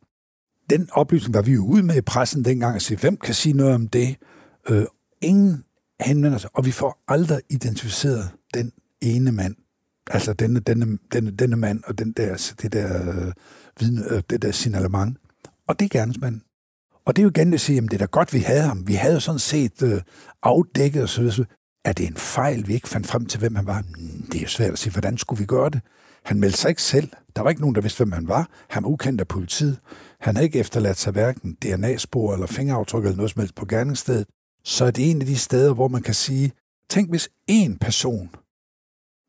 Den 0.70 0.90
oplysning 0.92 1.34
var 1.34 1.42
vi 1.42 1.54
jo 1.54 1.66
ude 1.66 1.84
med 1.84 1.96
i 1.96 2.02
pressen 2.02 2.46
dengang 2.46 2.76
at 2.76 2.82
sige, 2.82 2.98
hvem 2.98 3.18
kan 3.18 3.34
sige 3.34 3.54
noget 3.54 3.74
om 3.76 3.88
det? 3.88 4.16
Øh, 4.70 4.86
ingen 5.22 5.64
henvender 6.02 6.38
sig, 6.38 6.50
og 6.54 6.66
vi 6.66 6.72
får 6.72 7.04
aldrig 7.08 7.42
identificeret 7.50 8.30
den 8.54 8.72
ene 9.02 9.32
mand. 9.32 9.56
Altså 10.12 10.34
denne, 10.34 10.60
denne, 10.60 10.98
denne, 11.14 11.32
denne 11.32 11.56
mand 11.56 11.84
og 11.88 12.00
den 12.00 12.12
der, 12.12 12.54
det 12.62 12.74
der, 12.74 13.10
øh, 13.10 13.34
vidne, 13.80 14.02
øh, 14.10 14.24
det 14.30 14.42
der 14.42 14.52
signalement. 14.52 15.18
Og 15.68 15.80
det 15.80 15.86
er 15.86 15.90
gerningsmanden. 15.90 16.42
Og 17.06 17.16
det 17.16 17.22
er 17.22 17.24
jo 17.24 17.30
igen 17.30 17.54
at 17.54 17.62
sige, 17.62 17.78
at 17.78 17.84
det 17.84 17.94
er 17.94 17.98
da 17.98 18.06
godt, 18.06 18.34
vi 18.34 18.40
havde 18.40 18.62
ham. 18.62 18.88
Vi 18.88 18.94
havde 18.94 19.14
jo 19.14 19.20
sådan 19.20 19.40
set 19.40 19.82
øh, 19.84 20.02
afdækket 20.44 21.04
og 21.04 21.10
så 21.10 21.22
videre. 21.22 21.46
Er 21.86 21.94
det 21.94 22.08
en 22.08 22.16
fejl, 22.16 22.68
vi 22.68 22.74
ikke 22.74 22.90
fandt 22.90 23.08
frem 23.08 23.26
til, 23.26 23.40
hvem 23.40 23.56
han 23.56 23.66
var? 23.66 23.82
Mm, 23.82 24.26
det 24.32 24.36
er 24.36 24.42
jo 24.42 24.48
svært 24.48 24.72
at 24.72 24.80
sige, 24.80 24.92
hvordan 24.94 25.18
skulle 25.18 25.40
vi 25.40 25.46
gøre 25.46 25.70
det? 25.70 25.82
Han 26.24 26.40
meldte 26.40 26.58
sig 26.58 26.70
ikke 26.70 26.82
selv. 26.82 27.10
Der 27.36 27.42
var 27.42 27.50
ikke 27.50 27.62
nogen, 27.62 27.76
der 27.76 27.82
vidste, 27.82 27.98
hvem 27.98 28.12
han 28.12 28.28
var. 28.28 28.50
Han 28.70 28.84
var 28.84 28.90
ukendt 28.90 29.22
af 29.22 29.28
politiet. 29.28 29.80
Han 30.26 30.36
har 30.36 30.44
ikke 30.44 30.60
efterladt 30.60 30.98
sig 30.98 31.14
hverken 31.14 31.54
DNA-spor 31.54 32.34
eller 32.34 32.48
fingeraftryk 32.48 33.04
eller 33.04 33.16
noget 33.16 33.32
som 33.32 33.40
helst 33.40 33.56
på 33.56 33.66
gerningsstedet. 33.66 34.28
Så 34.64 34.86
er 34.86 34.92
det 34.92 35.12
en 35.12 35.22
af 35.22 35.28
de 35.28 35.38
steder, 35.38 35.74
hvor 35.74 35.88
man 35.88 36.02
kan 36.02 36.14
sige, 36.14 36.52
tænk 36.90 37.10
hvis 37.10 37.30
én 37.52 37.78
person 37.82 38.30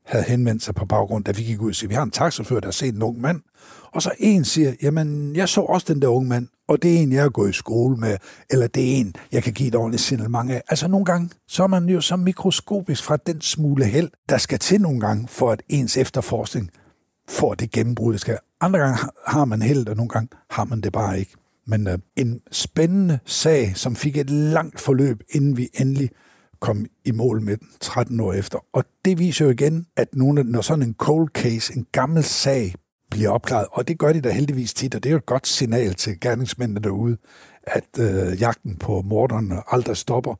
havde 0.06 0.24
henvendt 0.24 0.62
sig 0.62 0.74
på 0.74 0.84
baggrund, 0.84 1.24
da 1.24 1.32
vi 1.32 1.42
gik 1.42 1.60
ud 1.60 1.68
og 1.68 1.74
siger, 1.74 1.88
vi 1.88 1.94
har 1.94 2.02
en 2.02 2.10
taxafører, 2.10 2.60
der 2.60 2.66
har 2.66 2.72
set 2.72 2.94
en 2.94 3.02
ung 3.02 3.20
mand, 3.20 3.40
og 3.94 4.02
så 4.02 4.10
en 4.18 4.44
siger, 4.44 4.74
jamen, 4.82 5.36
jeg 5.36 5.48
så 5.48 5.60
også 5.60 5.94
den 5.94 6.02
der 6.02 6.08
unge 6.08 6.28
mand, 6.28 6.48
og 6.68 6.82
det 6.82 6.94
er 6.94 6.98
en, 6.98 7.12
jeg 7.12 7.24
er 7.24 7.28
gået 7.28 7.50
i 7.50 7.52
skole 7.52 7.96
med, 7.96 8.16
eller 8.50 8.66
det 8.66 8.82
er 8.82 8.96
en, 8.96 9.14
jeg 9.32 9.42
kan 9.42 9.52
give 9.52 9.68
et 9.68 9.74
ordentligt 9.74 10.02
signalement 10.02 10.50
af. 10.50 10.62
Altså 10.68 10.88
nogle 10.88 11.04
gange, 11.04 11.30
så 11.48 11.62
er 11.62 11.66
man 11.66 11.88
jo 11.88 12.00
så 12.00 12.16
mikroskopisk 12.16 13.02
fra 13.02 13.16
den 13.16 13.40
smule 13.40 13.84
held, 13.84 14.10
der 14.28 14.38
skal 14.38 14.58
til 14.58 14.80
nogle 14.80 15.00
gange, 15.00 15.28
for 15.28 15.50
at 15.50 15.62
ens 15.68 15.96
efterforskning 15.96 16.70
får 17.28 17.54
det 17.54 17.70
gennembrud, 17.70 18.12
det 18.12 18.20
skal. 18.20 18.38
Andre 18.60 18.78
gange 18.80 18.98
har 19.26 19.44
man 19.44 19.62
held, 19.62 19.88
og 19.88 19.96
nogle 19.96 20.08
gange 20.08 20.28
har 20.50 20.64
man 20.64 20.80
det 20.80 20.92
bare 20.92 21.18
ikke. 21.18 21.32
Men 21.66 21.86
øh, 21.86 21.98
en 22.16 22.40
spændende 22.52 23.18
sag, 23.24 23.76
som 23.76 23.96
fik 23.96 24.16
et 24.16 24.30
langt 24.30 24.80
forløb, 24.80 25.22
inden 25.30 25.56
vi 25.56 25.68
endelig 25.80 26.10
kom 26.60 26.86
i 27.04 27.10
mål 27.10 27.42
med 27.42 27.56
den 27.56 27.68
13 27.80 28.20
år 28.20 28.32
efter. 28.32 28.58
Og 28.72 28.84
det 29.04 29.18
viser 29.18 29.44
jo 29.44 29.50
igen, 29.50 29.86
at 29.96 30.08
nogle, 30.12 30.42
når 30.44 30.60
sådan 30.60 30.82
en 30.82 30.94
cold 30.98 31.28
case, 31.34 31.76
en 31.76 31.86
gammel 31.92 32.24
sag, 32.24 32.74
bliver 33.10 33.30
opklaret, 33.30 33.66
og 33.72 33.88
det 33.88 33.98
gør 33.98 34.12
de 34.12 34.20
da 34.20 34.30
heldigvis 34.30 34.74
tit, 34.74 34.94
og 34.94 35.02
det 35.02 35.08
er 35.08 35.12
jo 35.12 35.16
et 35.18 35.26
godt 35.26 35.46
signal 35.46 35.94
til 35.94 36.20
gerningsmændene 36.20 36.80
derude, 36.80 37.16
at 37.66 37.98
øh, 37.98 38.40
jagten 38.40 38.76
på 38.76 39.02
morderne 39.02 39.62
aldrig 39.72 39.96
stopper. 39.96 40.34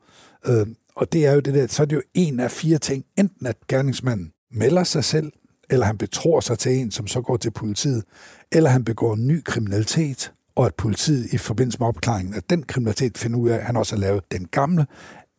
Øh, 0.47 0.67
Og 0.95 1.13
det 1.13 1.27
er 1.27 1.33
jo 1.33 1.41
det 1.41 1.55
der, 1.55 1.67
så 1.67 1.83
er 1.83 1.87
det 1.87 1.97
jo 1.97 2.03
en 2.15 2.41
af 2.41 2.51
fire 2.51 2.79
ting. 2.79 3.05
Enten 3.19 3.47
at 3.47 3.57
gerningsmanden 3.69 4.33
melder 4.53 4.85
sig 4.85 5.05
selv, 5.05 5.33
eller 5.71 5.87
han 5.87 5.99
betror 5.99 6.41
sig 6.41 6.59
til 6.59 6.73
en, 6.73 6.91
som 6.91 7.07
så 7.07 7.21
går 7.21 7.37
til 7.37 7.51
politiet, 7.51 8.05
eller 8.53 8.71
han 8.71 8.85
begår 8.85 9.17
ny 9.17 9.43
kriminalitet, 9.45 10.33
og 10.57 10.67
at 10.67 10.75
politiet 10.75 11.33
i 11.33 11.39
forbindelse 11.39 11.79
med 11.79 11.87
opklaringen 11.87 12.35
af 12.35 12.43
den 12.43 12.63
kriminalitet 12.63 13.19
finder 13.19 13.39
ud 13.39 13.49
af, 13.49 13.57
at 13.57 13.63
han 13.63 13.77
også 13.77 13.97
har 13.97 14.01
lavet 14.01 14.33
den 14.33 14.47
gamle, 14.47 14.87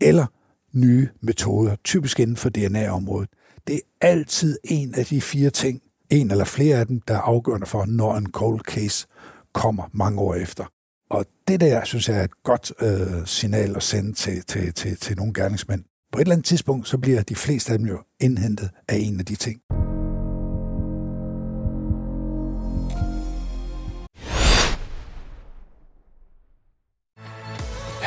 eller 0.01 0.25
nye 0.73 1.09
metoder, 1.21 1.75
typisk 1.84 2.19
inden 2.19 2.36
for 2.36 2.49
DNA-området. 2.49 3.30
Det 3.67 3.75
er 3.75 4.07
altid 4.07 4.57
en 4.63 4.95
af 4.95 5.05
de 5.05 5.21
fire 5.21 5.49
ting, 5.49 5.82
en 6.09 6.32
eller 6.32 6.45
flere 6.45 6.78
af 6.78 6.88
dem, 6.88 7.01
der 7.01 7.13
er 7.13 7.21
afgørende 7.21 7.67
for, 7.67 7.86
når 7.86 8.15
en 8.15 8.32
cold 8.32 8.59
case 8.59 9.07
kommer 9.53 9.84
mange 9.93 10.21
år 10.21 10.36
efter. 10.36 10.65
Og 11.09 11.25
det 11.47 11.61
der, 11.61 11.84
synes 11.84 12.09
jeg, 12.09 12.19
er 12.19 12.23
et 12.23 12.43
godt 12.43 12.73
øh, 12.82 13.25
signal 13.25 13.75
at 13.75 13.84
sende 13.84 14.13
til, 14.13 14.43
til, 14.43 14.73
til, 14.73 14.97
til 14.97 15.17
nogle 15.17 15.34
gerningsmænd. 15.34 15.84
På 16.11 16.19
et 16.19 16.21
eller 16.21 16.36
andet 16.36 16.45
tidspunkt, 16.45 16.88
så 16.88 16.97
bliver 16.97 17.21
de 17.21 17.36
fleste 17.36 17.73
af 17.73 17.80
dem 17.80 17.88
jo 17.88 17.99
indhentet 18.19 18.69
af 18.88 18.97
en 18.97 19.19
af 19.19 19.25
de 19.25 19.36
ting. 19.36 19.61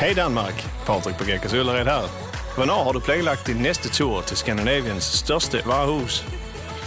Hej 0.01 0.13
Danmark, 0.13 0.69
Patrik 0.85 1.15
på 1.15 1.23
Gækkers 1.23 1.53
Øllered 1.53 1.85
her. 1.85 2.09
Hvornår 2.55 2.83
har 2.83 2.91
du 2.91 2.99
planlagt 2.99 3.47
din 3.47 3.55
næste 3.55 3.89
tur 3.89 4.21
til 4.21 4.37
Skandinaviens 4.37 5.03
største 5.03 5.61
varehus? 5.65 6.25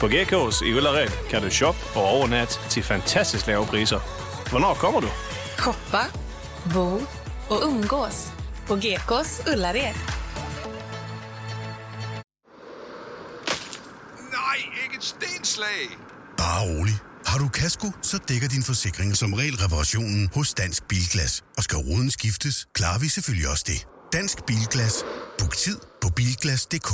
På 0.00 0.08
Gekås 0.08 0.62
i 0.62 0.74
Ullared 0.74 1.08
kan 1.30 1.42
du 1.42 1.50
shoppe 1.50 1.80
og 1.94 2.02
overnatte 2.02 2.58
til 2.70 2.82
fantastisk 2.82 3.46
lave 3.46 3.66
priser. 3.66 4.00
Hvornår 4.50 4.74
kommer 4.74 5.00
du? 5.00 5.08
Shoppa, 5.58 6.04
bo 6.72 7.00
och 7.48 7.66
umgås 7.66 8.32
på 8.66 8.76
Gekås 8.76 9.42
Ullared. 9.52 9.94
Nej, 14.36 14.58
ikke 14.84 14.96
et 14.96 15.04
stenslag! 15.04 15.98
Bare 16.36 16.62
rolig. 16.62 17.13
Har 17.34 17.40
du 17.40 17.48
kasko, 17.48 17.86
så 18.02 18.18
dækker 18.28 18.48
din 18.48 18.62
forsikring 18.62 19.16
som 19.16 19.32
regel 19.32 19.56
reparationen 19.64 20.30
hos 20.34 20.54
Dansk 20.54 20.88
Bilglas. 20.88 21.44
Og 21.56 21.62
skal 21.62 21.78
ruden 21.78 22.10
skiftes, 22.10 22.66
klarer 22.74 22.98
vi 22.98 23.08
selvfølgelig 23.08 23.48
også 23.50 23.64
det. 23.66 23.86
Dansk 24.12 24.46
Bilglas. 24.46 25.04
Book 25.38 25.56
tid 25.56 25.78
på 26.02 26.08
bilglas.dk. 26.16 26.90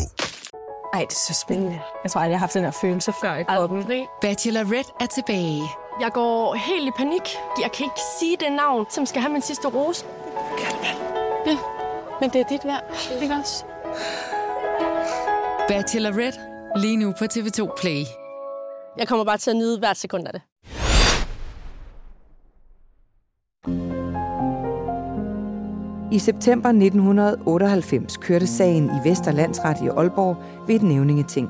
Ej, 0.95 1.01
det 1.09 1.17
er 1.21 1.25
så 1.29 1.35
spændende. 1.45 1.81
Jeg 2.05 2.11
tror 2.11 2.21
aldrig, 2.21 2.33
jeg 2.33 2.39
har 2.39 2.47
haft 2.47 2.55
den 2.55 2.65
her 2.65 2.77
følelse 2.81 3.13
før 3.23 3.35
i 3.37 3.45
kroppen. 3.45 3.85
Bachelorette 4.23 4.91
er 5.01 5.07
tilbage. 5.17 5.63
Jeg 6.01 6.11
går 6.15 6.55
helt 6.55 6.89
i 6.89 6.93
panik. 6.97 7.27
Jeg 7.63 7.71
kan 7.75 7.85
ikke 7.85 8.05
sige 8.19 8.37
det 8.41 8.53
navn, 8.53 8.87
som 8.95 9.07
skal 9.07 9.21
have 9.23 9.33
min 9.33 9.43
sidste 9.43 9.69
rose. 9.69 10.05
Ja, 11.47 11.57
men 12.21 12.31
det 12.33 12.41
er 12.41 12.49
dit 12.49 12.65
værd. 12.65 12.85
Ikke 13.23 13.35
også? 13.35 13.65
Bachelorette 15.69 16.39
lige 16.77 16.97
nu 16.97 17.15
på 17.19 17.25
TV2 17.25 17.81
Play. 17.81 18.05
Jeg 18.99 19.09
kommer 19.09 19.25
bare 19.25 19.39
til 19.39 19.51
at 19.51 19.57
nyde 19.57 19.79
hvert 19.79 19.97
sekund 19.97 20.27
af 20.27 20.33
det. 20.33 20.43
I 26.13 26.19
september 26.19 26.69
1998 26.69 28.17
kørte 28.17 28.47
sagen 28.47 28.85
i 28.85 29.09
Vesterlandsret 29.09 29.77
i 29.83 29.89
Aalborg 29.89 30.37
ved 30.67 30.75
et 30.75 30.83
nævningeting. 30.83 31.49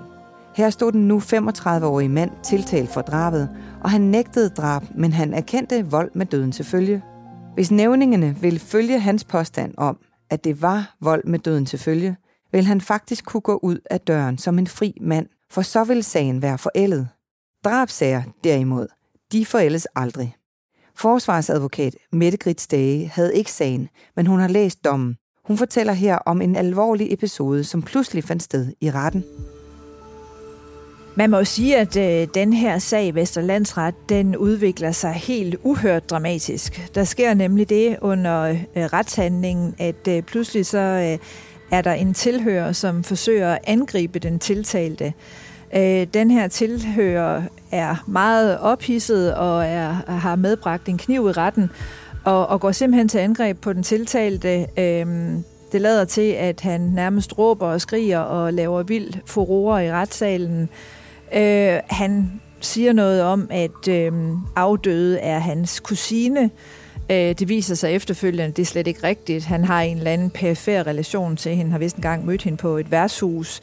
Her 0.57 0.71
stod 0.71 0.93
den 0.93 1.09
nu 1.09 1.19
35-årige 1.19 2.09
mand 2.09 2.31
tiltalt 2.43 2.91
for 2.91 3.01
drabet, 3.01 3.49
og 3.85 3.91
han 3.91 4.01
nægtede 4.01 4.49
drab, 4.49 4.83
men 4.95 5.13
han 5.13 5.35
erkendte 5.35 5.87
vold 5.91 6.11
med 6.15 6.27
døden 6.27 6.53
til 6.53 6.65
følge. 6.65 7.03
Hvis 7.55 7.71
nævningene 7.71 8.37
ville 8.41 8.59
følge 8.61 9.01
hans 9.01 9.25
påstand 9.25 9.75
om, 9.77 9.99
at 10.31 10.45
det 10.45 10.63
var 10.63 10.95
vold 11.01 11.25
med 11.25 11.39
døden 11.39 11.67
til 11.67 11.79
følge, 11.79 12.17
vil 12.53 12.65
han 12.65 12.81
faktisk 12.81 13.25
kunne 13.25 13.41
gå 13.41 13.61
ud 13.63 13.79
af 13.91 14.01
døren 14.01 14.39
som 14.39 14.59
en 14.59 14.67
fri 14.67 14.99
mand, 15.01 15.27
for 15.51 15.63
så 15.63 15.85
vil 15.85 16.05
sagen 16.05 16.43
være 16.43 16.59
forældet. 16.59 17.09
Drabsager, 17.65 18.23
derimod, 18.45 18.87
de 19.33 19.47
forældes 19.47 19.87
aldrig. 19.97 20.37
Forsvarsadvokat 20.97 21.95
Mette 22.13 22.39
Grits 22.39 22.67
Dage 22.67 23.09
havde 23.09 23.37
ikke 23.37 23.53
sagen, 23.53 23.89
men 24.17 24.27
hun 24.27 24.41
har 24.41 24.49
læst 24.49 24.85
dommen. 24.85 25.17
Hun 25.45 25.59
fortæller 25.59 25.93
her 25.93 26.17
om 26.17 26.41
en 26.41 26.57
alvorlig 26.57 27.13
episode, 27.13 27.65
som 27.65 27.83
pludselig 27.83 28.25
fandt 28.25 28.43
sted 28.43 28.73
i 28.81 28.91
retten. 28.91 29.25
Man 31.17 31.31
må 31.31 31.39
jo 31.39 31.45
sige, 31.45 31.77
at 31.77 31.97
øh, 31.97 32.29
den 32.35 32.53
her 32.53 32.79
sag 32.79 33.07
i 33.07 33.11
Vesterlandsret, 33.11 33.95
den 34.09 34.37
udvikler 34.37 34.93
sig 34.93 35.13
helt 35.13 35.57
uhørt 35.63 36.11
dramatisk. 36.11 36.91
Der 36.95 37.05
sker 37.05 37.35
nemlig 37.35 37.69
det 37.69 37.97
under 38.03 38.49
øh, 38.51 38.57
retshandlingen, 38.77 39.75
at 39.79 40.09
øh, 40.09 40.23
pludselig 40.23 40.67
så 40.67 40.79
øh, 40.79 41.19
er 41.71 41.83
der 41.83 41.93
en 41.93 42.15
tilhører, 42.15 42.73
som 42.73 43.05
forsøger 43.05 43.53
at 43.53 43.59
angribe 43.65 44.19
den 44.19 44.39
tiltalte. 44.39 45.13
Øh, 45.77 46.07
den 46.15 46.31
her 46.31 46.49
tilhører 46.49 47.43
er 47.73 48.05
meget 48.07 48.59
ophidset 48.59 49.35
og 49.35 49.67
er, 49.67 49.93
har 50.07 50.37
medbragt 50.37 50.89
en 50.89 50.99
kniv 50.99 51.29
i 51.29 51.33
retten 51.33 51.71
og, 52.25 52.47
og 52.47 52.61
går 52.61 52.73
simpelthen 52.73 53.09
til 53.09 53.19
angreb 53.19 53.61
på 53.61 53.73
den 53.73 53.83
tiltalte. 53.83 54.67
Øh, 54.79 55.07
det 55.73 55.81
lader 55.81 56.05
til, 56.05 56.31
at 56.31 56.61
han 56.61 56.81
nærmest 56.81 57.39
råber 57.39 57.67
og 57.67 57.81
skriger 57.81 58.19
og 58.19 58.53
laver 58.53 58.83
vild 58.83 59.15
furore 59.27 59.87
i 59.87 59.93
retssalen. 59.93 60.69
Øh, 61.35 61.79
han 61.91 62.41
siger 62.61 62.93
noget 62.93 63.23
om, 63.23 63.47
at 63.51 63.89
øh, 63.89 64.13
afdøde 64.57 65.19
er 65.19 65.39
hans 65.39 65.81
kusine. 65.81 66.51
Øh, 67.11 67.17
det 67.17 67.49
viser 67.49 67.75
sig 67.75 67.93
efterfølgende, 67.93 68.53
det 68.57 68.63
er 68.63 68.67
slet 68.67 68.87
ikke 68.87 69.05
rigtigt. 69.05 69.45
Han 69.45 69.65
har 69.65 69.81
en 69.81 69.97
eller 69.97 70.11
anden 70.11 70.31
perifær 70.31 70.87
relation 70.87 71.37
til 71.37 71.57
hende, 71.57 71.73
har 71.73 71.79
vist 71.79 71.97
engang 71.97 72.27
mødt 72.27 72.43
hende 72.43 72.57
på 72.57 72.77
et 72.77 72.91
værtshus. 72.91 73.61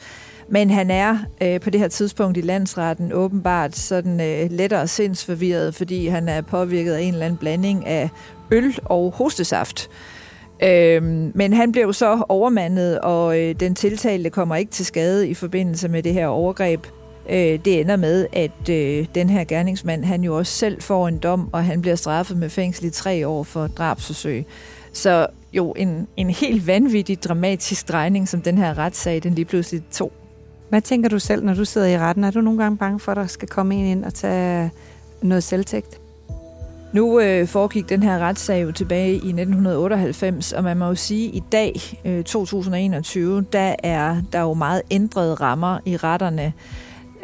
Men 0.50 0.70
han 0.70 0.90
er 0.90 1.18
øh, 1.42 1.60
på 1.60 1.70
det 1.70 1.80
her 1.80 1.88
tidspunkt 1.88 2.36
i 2.36 2.40
landsretten 2.40 3.12
åbenbart 3.12 3.76
sådan 3.76 4.20
øh, 4.20 4.50
lettere 4.50 4.88
sindsforvirret, 4.88 5.74
fordi 5.74 6.06
han 6.06 6.28
er 6.28 6.40
påvirket 6.40 6.92
af 6.92 7.02
en 7.02 7.12
eller 7.12 7.26
anden 7.26 7.38
blanding 7.38 7.86
af 7.86 8.10
øl 8.50 8.78
og 8.84 9.12
hostesaft. 9.16 9.90
Øh, 10.62 11.02
men 11.34 11.52
han 11.52 11.72
blev 11.72 11.92
så 11.92 12.22
overmandet, 12.28 12.98
og 12.98 13.38
øh, 13.40 13.54
den 13.60 13.74
tiltalte 13.74 14.30
kommer 14.30 14.56
ikke 14.56 14.72
til 14.72 14.86
skade 14.86 15.28
i 15.28 15.34
forbindelse 15.34 15.88
med 15.88 16.02
det 16.02 16.12
her 16.12 16.26
overgreb. 16.26 16.86
Øh, 17.30 17.58
det 17.64 17.80
ender 17.80 17.96
med, 17.96 18.26
at 18.32 18.68
øh, 18.70 19.06
den 19.14 19.30
her 19.30 19.44
gerningsmand, 19.44 20.04
han 20.04 20.24
jo 20.24 20.36
også 20.36 20.52
selv 20.52 20.82
får 20.82 21.08
en 21.08 21.18
dom, 21.18 21.48
og 21.52 21.64
han 21.64 21.80
bliver 21.80 21.96
straffet 21.96 22.36
med 22.36 22.50
fængsel 22.50 22.84
i 22.84 22.90
tre 22.90 23.28
år 23.28 23.42
for 23.42 23.66
drabsforsøg. 23.66 24.46
Så 24.92 25.26
jo, 25.52 25.72
en, 25.72 26.08
en 26.16 26.30
helt 26.30 26.66
vanvittig 26.66 27.22
dramatisk 27.22 27.88
drejning, 27.88 28.28
som 28.28 28.42
den 28.42 28.58
her 28.58 28.78
retssag, 28.78 29.22
den 29.22 29.34
lige 29.34 29.44
pludselig 29.44 29.82
tog. 29.92 30.12
Hvad 30.68 30.80
tænker 30.80 31.08
du 31.08 31.18
selv, 31.18 31.44
når 31.44 31.54
du 31.54 31.64
sidder 31.64 31.86
i 31.86 31.98
retten? 31.98 32.24
Er 32.24 32.30
du 32.30 32.40
nogle 32.40 32.62
gange 32.62 32.78
bange 32.78 33.00
for, 33.00 33.12
at 33.12 33.16
der 33.16 33.26
skal 33.26 33.48
komme 33.48 33.74
en 33.74 33.84
ind 33.84 34.04
og 34.04 34.14
tage 34.14 34.70
noget 35.22 35.44
selvtægt? 35.44 36.00
Nu 36.92 37.20
øh, 37.20 37.46
foregik 37.46 37.88
den 37.88 38.02
her 38.02 38.18
retssag 38.18 38.62
jo 38.62 38.72
tilbage 38.72 39.12
i 39.12 39.16
1998, 39.16 40.52
og 40.52 40.64
man 40.64 40.76
må 40.76 40.86
jo 40.86 40.94
sige, 40.94 41.28
at 41.28 41.34
i 41.34 41.42
dag, 41.52 42.00
øh, 42.04 42.24
2021, 42.24 43.44
der 43.52 43.74
er 43.82 44.16
der 44.32 44.40
jo 44.40 44.54
meget 44.54 44.82
ændrede 44.90 45.34
rammer 45.34 45.78
i 45.84 45.96
retterne. 45.96 46.52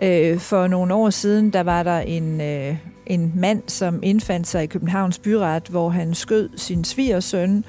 Øh, 0.02 0.38
for 0.38 0.66
nogle 0.66 0.94
år 0.94 1.10
siden, 1.10 1.50
der 1.50 1.62
var 1.62 1.82
der 1.82 1.98
en, 1.98 2.40
øh, 2.40 2.76
en 3.06 3.32
mand, 3.36 3.62
som 3.66 4.00
indfandt 4.02 4.46
sig 4.46 4.62
i 4.62 4.66
Københavns 4.66 5.18
Byret, 5.18 5.68
hvor 5.68 5.88
han 5.88 6.14
skød 6.14 6.48
sin 6.56 6.84
svigersøn, 6.84 7.64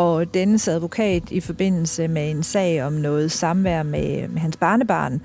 og 0.00 0.34
dennes 0.34 0.68
advokat 0.68 1.22
i 1.30 1.40
forbindelse 1.40 2.08
med 2.08 2.30
en 2.30 2.42
sag 2.42 2.82
om 2.82 2.92
noget 2.92 3.32
samvær 3.32 3.82
med, 3.82 4.28
med 4.28 4.40
hans 4.40 4.56
barnebarn. 4.56 5.20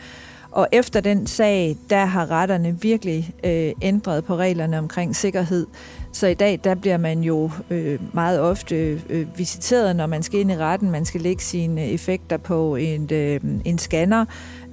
Og 0.51 0.67
efter 0.71 1.01
den 1.01 1.27
sag, 1.27 1.77
der 1.89 2.05
har 2.05 2.31
retterne 2.31 2.81
virkelig 2.81 3.33
øh, 3.43 3.71
ændret 3.81 4.25
på 4.25 4.35
reglerne 4.35 4.79
omkring 4.79 5.15
sikkerhed. 5.15 5.67
Så 6.11 6.27
i 6.27 6.33
dag, 6.33 6.59
der 6.63 6.75
bliver 6.75 6.97
man 6.97 7.21
jo 7.21 7.51
øh, 7.69 7.99
meget 8.13 8.39
ofte 8.39 9.01
øh, 9.09 9.37
visiteret, 9.37 9.95
når 9.95 10.07
man 10.07 10.23
skal 10.23 10.39
ind 10.39 10.51
i 10.51 10.57
retten. 10.57 10.91
Man 10.91 11.05
skal 11.05 11.21
lægge 11.21 11.43
sine 11.43 11.85
effekter 11.85 12.37
på 12.37 12.75
en, 12.75 13.09
øh, 13.11 13.39
en 13.65 13.77
scanner. 13.77 14.25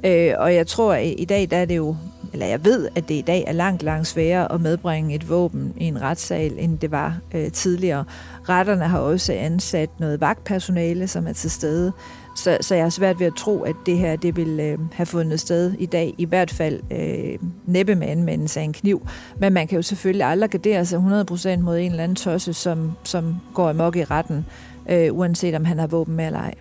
Øh, 0.05 0.33
og 0.39 0.55
jeg 0.55 0.67
tror, 0.67 0.95
at 0.95 1.15
i 1.19 1.25
dag, 1.25 1.51
der 1.51 1.57
er 1.57 1.65
det 1.65 1.77
jo 1.77 1.97
eller 2.33 2.47
jeg 2.47 2.65
ved, 2.65 2.89
at 2.95 3.09
det 3.09 3.15
i 3.15 3.21
dag 3.21 3.45
er 3.47 3.53
langt, 3.53 3.83
langt 3.83 4.07
sværere 4.07 4.53
at 4.53 4.61
medbringe 4.61 5.15
et 5.15 5.29
våben 5.29 5.75
i 5.77 5.85
en 5.85 6.03
retssal, 6.03 6.55
end 6.59 6.79
det 6.79 6.91
var 6.91 7.19
øh, 7.35 7.53
tidligere. 7.53 8.05
Retterne 8.49 8.85
har 8.85 8.99
også 8.99 9.33
ansat 9.33 9.91
noget 10.01 10.21
vagtpersonale, 10.21 11.09
som 11.09 11.27
er 11.27 11.33
til 11.33 11.51
stede, 11.51 11.93
så, 12.37 12.59
så 12.61 12.75
jeg 12.75 12.85
har 12.85 12.91
svært 12.91 13.21
ved 13.21 13.27
at 13.27 13.35
tro, 13.35 13.63
at 13.63 13.77
det 13.87 13.99
her 13.99 14.17
det 14.17 14.37
vil 14.37 14.61
øh, 14.61 14.79
have 14.93 15.07
fundet 15.07 15.41
sted 15.41 15.73
i 15.79 15.87
dag. 15.87 16.15
I 16.19 16.25
hvert 16.25 16.51
fald 16.51 16.81
øh, 16.91 17.39
næppe 17.67 17.95
med 17.95 18.09
anvendelse 18.09 18.61
af 18.61 18.65
en 18.65 18.73
kniv. 18.73 19.07
Men 19.39 19.53
man 19.53 19.67
kan 19.67 19.77
jo 19.77 19.83
selvfølgelig 19.83 20.27
aldrig 20.27 20.51
gardere 20.51 20.87
sig 20.87 20.99
100% 20.99 21.59
mod 21.61 21.79
en 21.79 21.91
eller 21.91 22.05
anden 22.05 22.17
tosse, 22.17 22.53
som, 22.53 22.93
som 23.05 23.37
går 23.55 23.69
amok 23.69 23.97
i 23.97 24.05
retten, 24.05 24.47
øh, 24.91 25.09
uanset 25.13 25.55
om 25.55 25.65
han 25.65 25.79
har 25.79 25.87
våben 25.87 26.17
med 26.17 26.27
eller 26.27 26.39
ej. 26.39 26.55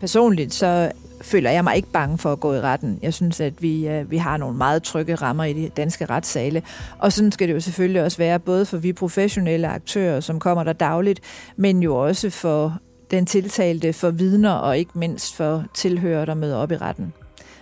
Personligt 0.00 0.54
så 0.54 0.92
føler 1.22 1.50
jeg 1.50 1.64
mig 1.64 1.76
ikke 1.76 1.92
bange 1.92 2.18
for 2.18 2.32
at 2.32 2.40
gå 2.40 2.54
i 2.54 2.60
retten. 2.60 2.98
Jeg 3.02 3.14
synes, 3.14 3.40
at 3.40 3.62
vi, 3.62 3.88
øh, 3.88 4.10
vi 4.10 4.16
har 4.16 4.36
nogle 4.36 4.56
meget 4.56 4.82
trygge 4.82 5.14
rammer 5.14 5.44
i 5.44 5.52
de 5.52 5.68
danske 5.68 6.04
retssale. 6.04 6.62
Og 6.98 7.12
sådan 7.12 7.32
skal 7.32 7.48
det 7.48 7.54
jo 7.54 7.60
selvfølgelig 7.60 8.02
også 8.02 8.18
være, 8.18 8.38
både 8.38 8.66
for 8.66 8.76
vi 8.76 8.92
professionelle 8.92 9.68
aktører, 9.68 10.20
som 10.20 10.40
kommer 10.40 10.64
der 10.64 10.72
dagligt, 10.72 11.20
men 11.56 11.82
jo 11.82 11.96
også 11.96 12.30
for 12.30 12.78
den 13.10 13.26
tiltalte 13.26 13.92
for 13.92 14.10
vidner 14.10 14.52
og 14.52 14.78
ikke 14.78 14.98
mindst 14.98 15.36
for 15.36 15.64
tilhører, 15.74 16.24
der 16.24 16.34
møder 16.34 16.56
op 16.56 16.72
i 16.72 16.76
retten. 16.76 17.12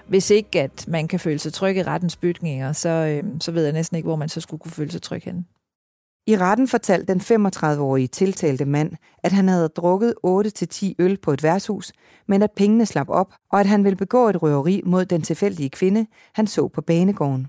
Hvis 0.07 0.31
ikke 0.31 0.61
at 0.61 0.85
man 0.89 1.09
kan 1.09 1.21
føle 1.21 1.39
sig 1.39 1.53
tryg 1.53 1.77
i 1.77 1.83
rettens 1.83 2.17
bygninger, 2.17 2.73
så, 2.73 2.89
øh, 2.89 3.25
så 3.41 3.53
ved 3.53 3.65
jeg 3.65 3.73
næsten 3.73 3.97
ikke, 3.97 4.07
hvor 4.07 4.17
man 4.17 4.29
så 4.29 4.41
skulle 4.41 4.61
kunne 4.61 4.73
føle 4.73 4.91
sig 4.91 5.03
tryg 5.03 5.23
hen. 5.25 5.47
I 6.31 6.37
retten 6.37 6.69
fortalte 6.69 7.15
den 7.15 7.21
35-årige 7.21 8.09
tiltalte 8.09 8.65
mand, 8.65 8.93
at 9.23 9.33
han 9.33 9.49
havde 9.49 9.69
drukket 9.69 10.15
8-10 10.27 10.93
øl 10.99 11.19
på 11.23 11.33
et 11.33 11.43
værtshus, 11.43 11.93
men 12.29 12.43
at 12.43 12.51
pengene 12.57 12.87
slap 12.87 13.09
op, 13.09 13.35
og 13.53 13.61
at 13.61 13.67
han 13.67 13.85
ville 13.85 13.97
begå 13.97 14.29
et 14.29 14.43
røveri 14.43 14.83
mod 14.85 15.05
den 15.05 15.23
tilfældige 15.23 15.71
kvinde, 15.71 16.07
han 16.35 16.47
så 16.47 16.69
på 16.69 16.81
banegården. 16.81 17.47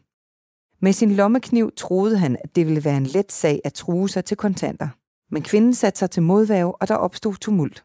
Med 0.80 0.94
sin 0.94 1.12
lommekniv 1.12 1.72
troede 1.78 2.18
han, 2.18 2.38
at 2.44 2.56
det 2.56 2.68
ville 2.68 2.86
være 2.86 2.98
en 2.98 3.06
let 3.06 3.32
sag 3.32 3.62
at 3.64 3.74
true 3.74 4.10
sig 4.10 4.26
til 4.26 4.38
kontanter. 4.38 4.88
Men 5.32 5.44
kvinden 5.44 5.74
satte 5.74 6.00
sig 6.00 6.12
til 6.12 6.24
modværge, 6.24 6.76
og 6.76 6.88
der 6.88 6.96
opstod 6.96 7.34
tumult. 7.34 7.84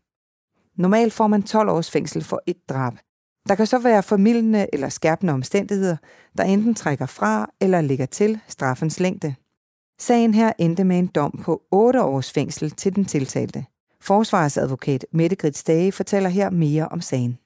Normalt 0.77 1.13
får 1.13 1.27
man 1.27 1.43
12 1.43 1.69
års 1.69 1.91
fængsel 1.91 2.25
for 2.25 2.43
et 2.47 2.69
drab. 2.69 2.93
Der 3.49 3.55
kan 3.55 3.67
så 3.67 3.79
være 3.79 4.03
formidlende 4.03 4.67
eller 4.73 4.89
skærpende 4.89 5.33
omstændigheder, 5.33 5.97
der 6.39 6.45
enten 6.45 6.75
trækker 6.75 7.07
fra 7.07 7.51
eller 7.61 7.81
ligger 7.81 8.07
til 8.07 8.41
straffens 8.49 9.01
længde. 9.01 9.35
Sagen 9.99 10.35
her 10.35 10.53
endte 10.59 10.85
med 10.85 10.99
en 10.99 11.07
dom 11.07 11.41
på 11.45 11.63
8 11.73 12.03
års 12.03 12.33
fængsel 12.33 12.71
til 12.71 12.97
den 12.97 13.05
tiltalte. 13.05 13.65
Forsvarsadvokat 14.01 15.07
Mette 15.13 15.37
Grits 15.37 15.65
Dage 15.65 15.93
fortæller 15.93 16.29
her 16.29 16.51
mere 16.51 16.89
om 16.89 17.01
sagen. 17.01 17.39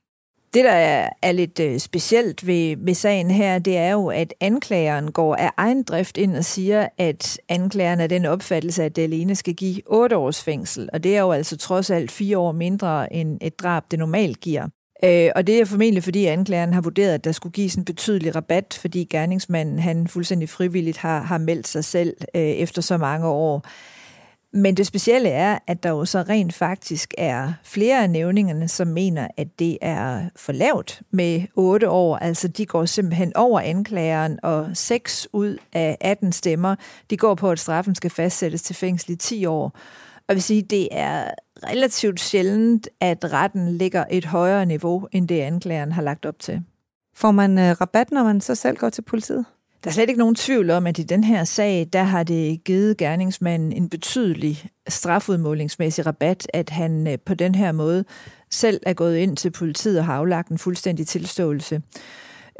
Det, 0.54 0.64
der 0.64 0.72
er, 0.72 1.08
er 1.22 1.32
lidt 1.32 1.60
øh, 1.60 1.78
specielt 1.78 2.46
ved, 2.46 2.76
ved 2.78 2.94
sagen 2.94 3.30
her, 3.30 3.58
det 3.58 3.76
er 3.76 3.92
jo, 3.92 4.06
at 4.06 4.34
anklageren 4.40 5.12
går 5.12 5.36
af 5.36 5.50
egen 5.56 5.82
drift 5.82 6.16
ind 6.16 6.36
og 6.36 6.44
siger, 6.44 6.88
at 6.98 7.40
anklageren 7.48 8.00
er 8.00 8.06
den 8.06 8.26
opfattelse, 8.26 8.84
at 8.84 8.96
det 8.96 9.02
alene 9.02 9.34
skal 9.34 9.54
give 9.54 9.82
8 9.86 10.16
års 10.16 10.42
fængsel. 10.42 10.88
Og 10.92 11.04
det 11.04 11.16
er 11.16 11.20
jo 11.20 11.32
altså 11.32 11.56
trods 11.56 11.90
alt 11.90 12.10
fire 12.10 12.38
år 12.38 12.52
mindre 12.52 13.12
end 13.12 13.38
et 13.40 13.60
drab, 13.60 13.82
det 13.90 13.98
normalt 13.98 14.40
giver. 14.40 14.68
Øh, 15.04 15.30
og 15.36 15.46
det 15.46 15.60
er 15.60 15.64
formentlig, 15.64 16.04
fordi 16.04 16.26
anklageren 16.26 16.72
har 16.72 16.80
vurderet, 16.80 17.14
at 17.14 17.24
der 17.24 17.32
skulle 17.32 17.52
gives 17.52 17.74
en 17.74 17.84
betydelig 17.84 18.36
rabat, 18.36 18.78
fordi 18.80 19.04
gerningsmanden 19.04 19.78
han 19.78 20.08
fuldstændig 20.08 20.48
frivilligt 20.48 20.98
har, 20.98 21.22
har 21.22 21.38
meldt 21.38 21.68
sig 21.68 21.84
selv 21.84 22.16
øh, 22.34 22.42
efter 22.42 22.82
så 22.82 22.96
mange 22.96 23.26
år. 23.28 23.64
Men 24.52 24.76
det 24.76 24.86
specielle 24.86 25.28
er, 25.28 25.58
at 25.66 25.82
der 25.82 25.90
jo 25.90 26.04
så 26.04 26.22
rent 26.22 26.54
faktisk 26.54 27.14
er 27.18 27.52
flere 27.62 28.02
af 28.02 28.10
nævningerne, 28.10 28.68
som 28.68 28.88
mener, 28.88 29.28
at 29.36 29.48
det 29.58 29.78
er 29.82 30.24
for 30.36 30.52
lavt 30.52 31.02
med 31.10 31.42
8 31.54 31.90
år. 31.90 32.16
Altså 32.16 32.48
de 32.48 32.66
går 32.66 32.84
simpelthen 32.84 33.36
over 33.36 33.60
anklageren, 33.60 34.38
og 34.42 34.70
6 34.74 35.28
ud 35.32 35.56
af 35.72 35.96
18 36.00 36.32
stemmer, 36.32 36.74
de 37.10 37.16
går 37.16 37.34
på, 37.34 37.50
at 37.50 37.58
straffen 37.58 37.94
skal 37.94 38.10
fastsættes 38.10 38.62
til 38.62 38.76
fængsel 38.76 39.10
i 39.10 39.16
10 39.16 39.46
år. 39.46 39.76
Og 40.30 40.34
vil 40.34 40.42
sige, 40.42 40.62
det 40.62 40.88
er 40.90 41.30
relativt 41.64 42.20
sjældent, 42.20 42.88
at 43.00 43.32
retten 43.32 43.68
ligger 43.76 44.04
et 44.10 44.24
højere 44.24 44.66
niveau, 44.66 45.08
end 45.12 45.28
det 45.28 45.40
anklageren 45.40 45.92
har 45.92 46.02
lagt 46.02 46.26
op 46.26 46.38
til. 46.38 46.62
Får 47.14 47.30
man 47.30 47.58
øh, 47.58 47.80
rabat, 47.80 48.12
når 48.12 48.24
man 48.24 48.40
så 48.40 48.54
selv 48.54 48.76
går 48.76 48.88
til 48.88 49.02
politiet? 49.02 49.44
Der 49.84 49.90
er 49.90 49.94
slet 49.94 50.08
ikke 50.08 50.18
nogen 50.18 50.34
tvivl 50.34 50.70
om, 50.70 50.86
at 50.86 50.98
i 50.98 51.02
den 51.02 51.24
her 51.24 51.44
sag, 51.44 51.88
der 51.92 52.02
har 52.02 52.22
det 52.22 52.64
givet 52.64 52.96
gerningsmanden 52.96 53.72
en 53.72 53.88
betydelig 53.88 54.64
strafudmålingsmæssig 54.88 56.06
rabat, 56.06 56.46
at 56.54 56.70
han 56.70 57.06
øh, 57.06 57.18
på 57.26 57.34
den 57.34 57.54
her 57.54 57.72
måde 57.72 58.04
selv 58.50 58.80
er 58.86 58.92
gået 58.92 59.16
ind 59.16 59.36
til 59.36 59.50
politiet 59.50 59.98
og 59.98 60.04
har 60.04 60.14
aflagt 60.14 60.48
en 60.48 60.58
fuldstændig 60.58 61.06
tilståelse. 61.06 61.82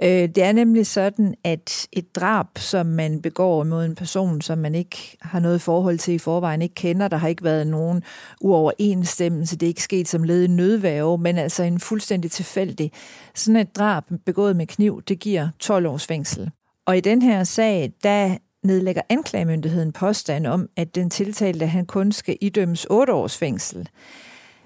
Øh, 0.03 0.29
det 0.29 0.39
er 0.39 0.53
nemlig 0.53 0.87
sådan, 0.87 1.35
at 1.45 1.89
et 1.93 2.17
drab, 2.17 2.47
som 2.59 2.87
man 2.87 3.23
begår 3.23 3.65
mod 3.65 3.85
en 3.85 3.95
person, 3.95 4.41
som 4.41 4.59
man 4.59 4.75
ikke 4.75 5.17
har 5.21 5.41
noget 5.41 5.61
forhold 5.61 5.99
til 5.99 6.15
i 6.15 6.19
forvejen, 6.19 6.63
ikke 6.63 6.75
kender, 6.75 7.09
der 7.09 7.17
har 7.17 7.29
ikke 7.29 7.45
været 7.45 7.67
nogen 7.67 8.03
uoverensstemmelse, 8.41 9.57
det 9.57 9.67
er 9.67 9.69
ikke 9.69 9.83
sket 9.83 10.09
som 10.09 10.23
led 10.23 10.43
i 10.43 10.47
nødværve, 10.47 11.19
men 11.19 11.39
altså 11.39 11.63
en 11.63 11.81
fuldstændig 11.81 12.31
tilfældig. 12.31 12.93
Sådan 13.35 13.61
et 13.61 13.77
drab 13.77 14.05
begået 14.27 14.57
med 14.57 14.67
kniv, 14.67 15.03
det 15.03 15.19
giver 15.19 15.49
12 15.59 15.87
års 15.87 16.07
fængsel. 16.07 16.51
Og 16.87 16.97
i 16.97 17.01
den 17.01 17.23
her 17.23 17.45
sag, 17.45 17.93
der 18.03 18.37
nedlægger 18.65 19.03
anklagemyndigheden 19.09 19.93
påstand 19.93 20.47
om, 20.47 20.69
at 20.77 20.95
den 20.95 21.11
tiltalte 21.11 21.67
han 21.67 21.87
kun 21.87 22.13
skal 22.13 22.37
idømmes 22.41 22.87
8 22.91 23.13
års 23.13 23.39
fængsel. 23.39 23.89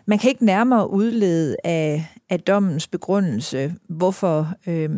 Man 0.06 0.18
kan 0.18 0.30
ikke 0.30 0.44
nærmere 0.44 0.90
udlede 0.90 1.56
af, 1.64 2.06
af 2.30 2.40
dommens 2.40 2.88
begrundelse, 2.88 3.74
hvorfor 3.88 4.48
øh, 4.66 4.90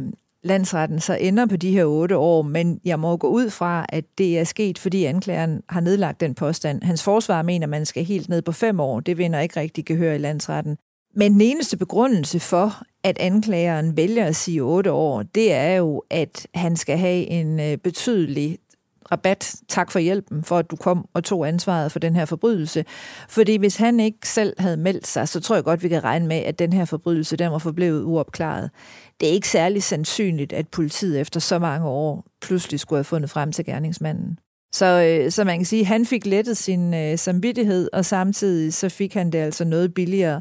landsretten 0.46 1.00
så 1.00 1.14
ender 1.14 1.46
på 1.46 1.56
de 1.56 1.70
her 1.70 1.84
otte 1.84 2.16
år, 2.16 2.42
men 2.42 2.80
jeg 2.84 3.00
må 3.00 3.16
gå 3.16 3.28
ud 3.28 3.50
fra, 3.50 3.86
at 3.88 4.04
det 4.18 4.38
er 4.38 4.44
sket, 4.44 4.78
fordi 4.78 5.04
anklageren 5.04 5.62
har 5.68 5.80
nedlagt 5.80 6.20
den 6.20 6.34
påstand. 6.34 6.82
Hans 6.82 7.02
forsvar 7.02 7.42
mener, 7.42 7.66
at 7.66 7.70
man 7.70 7.86
skal 7.86 8.04
helt 8.04 8.28
ned 8.28 8.42
på 8.42 8.52
fem 8.52 8.80
år. 8.80 9.00
Det 9.00 9.18
vinder 9.18 9.40
ikke 9.40 9.60
rigtig 9.60 9.84
gehør 9.84 10.12
i 10.12 10.18
landsretten. 10.18 10.76
Men 11.14 11.32
den 11.32 11.40
eneste 11.40 11.76
begrundelse 11.76 12.40
for, 12.40 12.82
at 13.04 13.18
anklageren 13.18 13.96
vælger 13.96 14.24
at 14.24 14.36
sige 14.36 14.60
otte 14.60 14.92
år, 14.92 15.22
det 15.22 15.52
er 15.52 15.74
jo, 15.74 16.02
at 16.10 16.46
han 16.54 16.76
skal 16.76 16.98
have 16.98 17.26
en 17.26 17.60
øh, 17.60 17.76
betydelig 17.76 18.58
rabat, 19.12 19.54
tak 19.68 19.90
for 19.90 19.98
hjælpen, 19.98 20.44
for 20.44 20.58
at 20.58 20.70
du 20.70 20.76
kom 20.76 21.08
og 21.14 21.24
tog 21.24 21.48
ansvaret 21.48 21.92
for 21.92 21.98
den 21.98 22.16
her 22.16 22.24
forbrydelse. 22.24 22.84
Fordi 23.28 23.56
hvis 23.56 23.76
han 23.76 24.00
ikke 24.00 24.28
selv 24.28 24.54
havde 24.58 24.76
meldt 24.76 25.06
sig, 25.06 25.28
så 25.28 25.40
tror 25.40 25.54
jeg 25.54 25.64
godt, 25.64 25.82
vi 25.82 25.88
kan 25.88 26.04
regne 26.04 26.26
med, 26.26 26.36
at 26.36 26.58
den 26.58 26.72
her 26.72 26.84
forbrydelse, 26.84 27.36
den 27.36 27.52
var 27.52 27.58
forblevet 27.58 28.02
uopklaret. 28.04 28.70
Det 29.20 29.28
er 29.28 29.32
ikke 29.32 29.48
særlig 29.48 29.82
sandsynligt, 29.82 30.52
at 30.52 30.68
politiet 30.68 31.20
efter 31.20 31.40
så 31.40 31.58
mange 31.58 31.88
år 31.88 32.24
pludselig 32.42 32.80
skulle 32.80 32.98
have 32.98 33.04
fundet 33.04 33.30
frem 33.30 33.52
til 33.52 33.64
gerningsmanden. 33.64 34.38
Så, 34.72 34.86
øh, 35.02 35.30
så 35.30 35.44
man 35.44 35.58
kan 35.58 35.66
sige, 35.66 35.80
at 35.80 35.86
han 35.86 36.06
fik 36.06 36.26
lettet 36.26 36.56
sin 36.56 36.94
øh, 36.94 37.18
samvittighed, 37.18 37.88
og 37.92 38.04
samtidig 38.04 38.74
så 38.74 38.88
fik 38.88 39.14
han 39.14 39.32
det 39.32 39.38
altså 39.38 39.64
noget 39.64 39.94
billigere, 39.94 40.40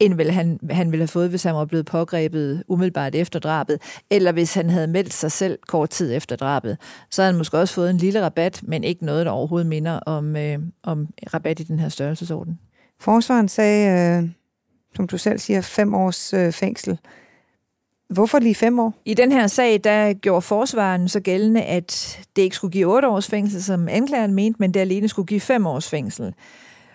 end 0.00 0.14
vel 0.14 0.30
han, 0.30 0.58
han 0.70 0.90
ville 0.90 1.02
have 1.02 1.08
fået, 1.08 1.28
hvis 1.30 1.42
han 1.42 1.54
var 1.54 1.64
blevet 1.64 1.86
pågrebet 1.86 2.62
umiddelbart 2.68 3.14
efter 3.14 3.38
drabet, 3.38 3.82
eller 4.10 4.32
hvis 4.32 4.54
han 4.54 4.70
havde 4.70 4.86
meldt 4.86 5.12
sig 5.12 5.32
selv 5.32 5.58
kort 5.68 5.90
tid 5.90 6.14
efter 6.14 6.36
drabet. 6.36 6.78
Så 7.10 7.22
havde 7.22 7.32
han 7.32 7.38
måske 7.38 7.58
også 7.58 7.74
fået 7.74 7.90
en 7.90 7.96
lille 7.96 8.22
rabat, 8.22 8.60
men 8.62 8.84
ikke 8.84 9.04
noget, 9.04 9.26
der 9.26 9.32
overhovedet 9.32 9.66
minder 9.66 9.92
om, 9.92 10.36
øh, 10.36 10.58
om 10.82 11.08
rabat 11.34 11.60
i 11.60 11.62
den 11.62 11.78
her 11.78 11.88
størrelsesorden. 11.88 12.58
Forsvaren 13.00 13.48
sagde, 13.48 14.18
øh, 14.22 14.28
som 14.94 15.06
du 15.06 15.18
selv 15.18 15.38
siger, 15.38 15.60
fem 15.60 15.94
års 15.94 16.34
øh, 16.34 16.52
fængsel. 16.52 16.98
Hvorfor 18.08 18.38
lige 18.38 18.54
fem 18.54 18.78
år? 18.78 18.94
I 19.04 19.14
den 19.14 19.32
her 19.32 19.46
sag, 19.46 19.80
der 19.84 20.12
gjorde 20.12 20.42
forsvaren 20.42 21.08
så 21.08 21.20
gældende, 21.20 21.62
at 21.62 22.18
det 22.36 22.42
ikke 22.42 22.56
skulle 22.56 22.72
give 22.72 22.94
otte 22.94 23.08
års 23.08 23.28
fængsel, 23.28 23.62
som 23.62 23.88
anklageren 23.88 24.34
mente, 24.34 24.56
men 24.60 24.74
det 24.74 24.80
alene 24.80 25.08
skulle 25.08 25.26
give 25.26 25.40
fem 25.40 25.66
års 25.66 25.88
fængsel. 25.88 26.34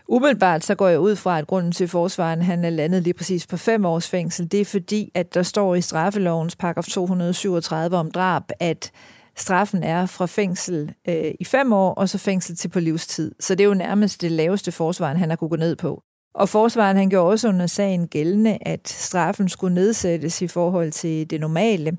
Umiddelbart 0.07 0.63
så 0.63 0.75
går 0.75 0.87
jeg 0.87 0.99
ud 0.99 1.15
fra, 1.15 1.39
at 1.39 1.47
grunden 1.47 1.71
til 1.71 1.87
forsvaren 1.87 2.41
han 2.41 2.65
er 2.65 2.69
landet 2.69 3.03
lige 3.03 3.13
præcis 3.13 3.47
på 3.47 3.57
fem 3.57 3.85
års 3.85 4.09
fængsel, 4.09 4.51
det 4.51 4.61
er 4.61 4.65
fordi, 4.65 5.11
at 5.15 5.33
der 5.33 5.43
står 5.43 5.75
i 5.75 5.81
straffelovens 5.81 6.55
paragraf 6.55 6.83
237 6.83 7.97
om 7.97 8.11
drab, 8.11 8.43
at 8.59 8.91
straffen 9.37 9.83
er 9.83 10.05
fra 10.05 10.25
fængsel 10.25 10.93
øh, 11.07 11.31
i 11.39 11.45
fem 11.45 11.73
år, 11.73 11.93
og 11.93 12.09
så 12.09 12.17
fængsel 12.17 12.55
til 12.55 12.67
på 12.67 12.79
livstid. 12.79 13.31
Så 13.39 13.55
det 13.55 13.63
er 13.63 13.67
jo 13.67 13.73
nærmest 13.73 14.21
det 14.21 14.31
laveste 14.31 14.71
forsvaren, 14.71 15.17
han 15.17 15.29
har 15.29 15.35
kunne 15.35 15.49
gå 15.49 15.55
ned 15.55 15.75
på. 15.75 16.03
Og 16.33 16.49
forsvaren 16.49 16.97
han 16.97 17.09
gjorde 17.09 17.31
også 17.31 17.47
under 17.47 17.67
sagen 17.67 18.07
gældende, 18.07 18.57
at 18.61 18.89
straffen 18.89 19.49
skulle 19.49 19.75
nedsættes 19.75 20.41
i 20.41 20.47
forhold 20.47 20.91
til 20.91 21.29
det 21.29 21.39
normale, 21.39 21.97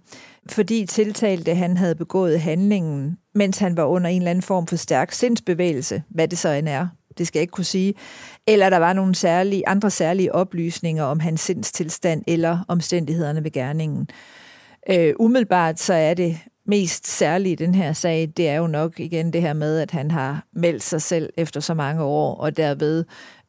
fordi 0.49 0.87
tiltalte 0.87 1.55
han 1.55 1.77
havde 1.77 1.95
begået 1.95 2.41
handlingen, 2.41 3.19
mens 3.35 3.59
han 3.59 3.77
var 3.77 3.85
under 3.85 4.11
en 4.11 4.23
eller 4.23 4.31
anden 4.31 4.43
form 4.43 4.67
for 4.67 4.77
stærk 4.77 5.13
sindsbevægelse, 5.13 6.03
hvad 6.09 6.29
det 6.29 6.39
så 6.39 6.49
end 6.49 6.69
er 6.69 6.89
det 7.19 7.27
skal 7.27 7.39
jeg 7.39 7.43
ikke 7.43 7.53
kunne 7.53 7.65
sige, 7.65 7.95
eller 8.47 8.71
der 8.71 8.77
var 8.77 8.93
nogle 8.93 9.15
særlige, 9.15 9.69
andre 9.69 9.91
særlige 9.91 10.35
oplysninger 10.35 11.05
om 11.05 11.21
hans 11.21 11.41
sindstilstand 11.41 12.23
eller 12.27 12.59
omstændighederne 12.69 13.45
ved 13.45 13.51
gerningen. 13.51 14.09
Øh, 14.91 15.15
umiddelbart 15.19 15.81
så 15.81 15.95
er 15.95 16.15
det 16.15 16.39
mest 16.67 17.07
særlige 17.07 17.53
i 17.53 17.57
den 17.57 17.75
her 17.75 17.93
sag, 17.93 18.33
det 18.37 18.49
er 18.49 18.57
jo 18.57 18.67
nok 18.67 19.01
igen 19.01 19.33
det 19.33 19.43
her 19.43 19.53
med, 19.53 19.79
at 19.79 19.91
han 19.91 20.11
har 20.11 20.45
meldt 20.53 20.83
sig 20.83 21.03
selv 21.03 21.31
efter 21.37 21.61
så 21.61 21.75
mange 21.75 22.03
år, 22.03 22.35
og 22.35 22.57
derved 22.57 23.05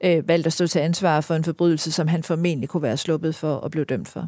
øh, 0.05 0.27
valgt 0.27 0.47
at 0.47 0.53
stå 0.53 0.67
til 0.67 0.79
ansvar 0.79 1.21
for 1.21 1.35
en 1.35 1.43
forbrydelse, 1.43 1.91
som 1.91 2.07
han 2.07 2.23
formentlig 2.23 2.69
kunne 2.69 2.83
være 2.83 2.97
sluppet 2.97 3.35
for 3.35 3.53
og 3.53 3.71
blev 3.71 3.85
dømt 3.85 4.07
for. 4.07 4.27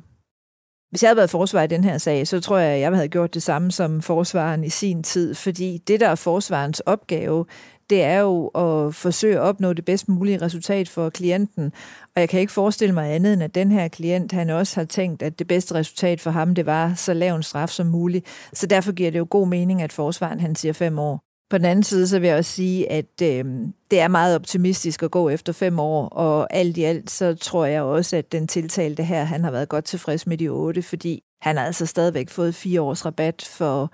Hvis 0.90 1.04
jeg 1.04 1.10
havde 1.10 1.18
været 1.18 1.30
forsvar 1.30 1.64
i 1.64 1.68
den 1.68 1.84
her 1.84 1.98
sag, 1.98 2.28
så 2.28 2.40
tror 2.40 2.58
jeg, 2.58 2.74
at 2.74 2.80
jeg 2.80 2.92
havde 2.92 3.08
gjort 3.08 3.34
det 3.34 3.44
samme 3.44 3.72
som 3.72 4.02
forsvaren 4.02 4.64
i 4.64 4.70
sin 4.70 5.04
tid, 5.04 5.36
fordi 5.36 5.78
det, 5.88 6.00
der 6.00 6.08
er 6.08 6.16
forsvarens 6.16 6.80
opgave, 6.80 7.46
det 7.90 8.04
er 8.04 8.20
jo 8.20 8.48
at 8.48 8.96
forsøge 8.96 9.36
at 9.36 9.42
opnå 9.42 9.74
det 9.74 9.86
bedst 9.86 10.10
mulige 10.10 10.42
resultat 10.42 10.90
for 10.90 11.10
klienten. 11.10 11.72
Og 12.16 12.20
jeg 12.22 12.30
kan 12.30 12.40
ikke 12.40 12.54
forestille 12.54 12.94
mig 12.94 13.14
andet, 13.14 13.34
end 13.34 13.44
at 13.44 13.56
den 13.56 13.72
her 13.72 13.88
klient, 13.88 14.32
han 14.32 14.50
også 14.50 14.80
har 14.80 14.86
tænkt, 14.86 15.22
at 15.22 15.40
det 15.40 15.48
bedste 15.48 15.76
resultat 15.76 16.22
for 16.22 16.32
ham, 16.32 16.56
det 16.56 16.66
var 16.66 16.94
så 16.94 17.14
lav 17.14 17.36
en 17.36 17.44
straf 17.44 17.70
som 17.70 17.88
muligt. 17.88 18.26
Så 18.54 18.68
derfor 18.68 18.92
giver 18.92 19.12
det 19.12 19.20
jo 19.20 19.28
god 19.30 19.48
mening, 19.48 19.82
at 19.82 19.94
forsvaren 19.94 20.40
han 20.40 20.56
siger 20.56 20.74
fem 20.74 21.00
år. 21.00 21.25
På 21.50 21.58
den 21.58 21.66
anden 21.66 21.84
side, 21.84 22.08
så 22.08 22.20
vil 22.20 22.28
jeg 22.28 22.38
også 22.38 22.52
sige, 22.52 22.92
at 22.92 23.22
øh, 23.24 23.46
det 23.92 24.00
er 24.00 24.08
meget 24.08 24.36
optimistisk 24.36 25.04
at 25.04 25.12
gå 25.12 25.30
efter 25.30 25.54
fem 25.54 25.80
år, 25.80 26.08
og 26.08 26.54
alt 26.54 26.78
i 26.78 26.84
alt, 26.84 27.12
så 27.12 27.34
tror 27.34 27.66
jeg 27.66 27.82
også, 27.82 28.18
at 28.18 28.32
den 28.32 28.48
tiltalte 28.48 29.04
her, 29.04 29.24
han 29.24 29.44
har 29.44 29.52
været 29.52 29.70
godt 29.70 29.86
tilfreds 29.86 30.28
med 30.28 30.38
de 30.38 30.48
otte, 30.48 30.82
fordi 30.82 31.24
han 31.42 31.58
har 31.58 31.66
altså 31.66 31.86
stadigvæk 31.86 32.30
fået 32.30 32.56
fire 32.56 32.82
års 32.82 33.06
rabat 33.06 33.50
for 33.58 33.94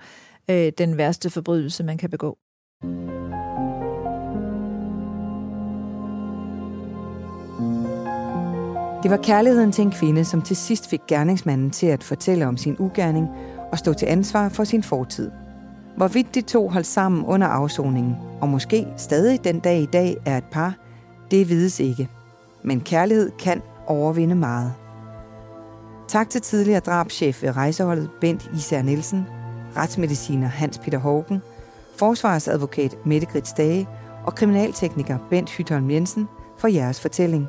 øh, 0.50 0.72
den 0.78 0.96
værste 0.96 1.30
forbrydelse, 1.30 1.84
man 1.84 1.98
kan 1.98 2.10
begå. 2.10 2.38
Det 9.02 9.10
var 9.10 9.20
kærligheden 9.22 9.72
til 9.72 9.84
en 9.84 9.90
kvinde, 9.90 10.24
som 10.24 10.42
til 10.42 10.56
sidst 10.56 10.90
fik 10.90 11.00
gerningsmanden 11.08 11.70
til 11.70 11.86
at 11.86 12.02
fortælle 12.02 12.46
om 12.46 12.56
sin 12.56 12.76
ugerning 12.78 13.28
og 13.72 13.78
stå 13.78 13.92
til 13.92 14.06
ansvar 14.06 14.48
for 14.48 14.64
sin 14.64 14.82
fortid. 14.82 15.41
Hvorvidt 16.02 16.34
de 16.34 16.40
to 16.40 16.68
holdt 16.68 16.86
sammen 16.86 17.24
under 17.24 17.46
afsoningen, 17.46 18.16
og 18.40 18.48
måske 18.48 18.86
stadig 18.96 19.44
den 19.44 19.60
dag 19.60 19.80
i 19.80 19.86
dag 19.86 20.16
er 20.26 20.36
et 20.36 20.44
par, 20.44 20.74
det 21.30 21.48
vides 21.48 21.80
ikke. 21.80 22.08
Men 22.62 22.80
kærlighed 22.80 23.30
kan 23.38 23.62
overvinde 23.86 24.34
meget. 24.34 24.72
Tak 26.08 26.30
til 26.30 26.40
tidligere 26.40 26.80
drabschef 26.80 27.42
ved 27.42 27.56
rejseholdet 27.56 28.10
Bent 28.20 28.50
Især 28.54 28.82
Nielsen, 28.82 29.26
retsmediciner 29.76 30.48
Hans 30.48 30.78
Peter 30.78 30.98
Hågen, 30.98 31.42
forsvarsadvokat 31.96 32.96
Mette 33.06 33.26
Grits 33.26 33.52
Dage 33.52 33.88
og 34.24 34.34
kriminaltekniker 34.34 35.18
Bent 35.30 35.50
Hytholm 35.50 35.90
Jensen 35.90 36.28
for 36.58 36.68
jeres 36.68 37.00
fortælling. 37.00 37.48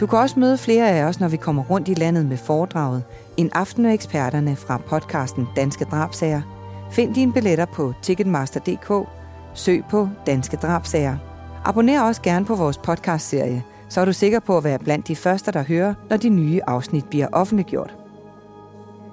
Du 0.00 0.06
kan 0.06 0.18
også 0.18 0.40
møde 0.40 0.58
flere 0.58 0.90
af 0.90 1.04
os, 1.04 1.20
når 1.20 1.28
vi 1.28 1.36
kommer 1.36 1.62
rundt 1.62 1.88
i 1.88 1.94
landet 1.94 2.26
med 2.26 2.36
foredraget 2.36 3.04
En 3.36 3.50
aften 3.52 3.82
med 3.82 3.94
eksperterne 3.94 4.56
fra 4.56 4.76
podcasten 4.76 5.46
Danske 5.56 5.84
Drabsager. 5.84 6.55
Find 6.90 7.14
dine 7.14 7.32
billetter 7.32 7.64
på 7.64 7.92
ticketmaster.dk. 8.02 9.08
Søg 9.54 9.84
på 9.90 10.08
Danske 10.26 10.56
Drabsager. 10.56 11.16
Abonner 11.64 12.02
også 12.02 12.22
gerne 12.22 12.44
på 12.46 12.54
vores 12.54 12.78
podcastserie, 12.78 13.62
så 13.88 14.00
er 14.00 14.04
du 14.04 14.12
sikker 14.12 14.40
på 14.40 14.56
at 14.56 14.64
være 14.64 14.78
blandt 14.78 15.08
de 15.08 15.16
første, 15.16 15.52
der 15.52 15.62
hører, 15.62 15.94
når 16.10 16.16
de 16.16 16.28
nye 16.28 16.60
afsnit 16.66 17.04
bliver 17.04 17.28
offentliggjort. 17.32 17.94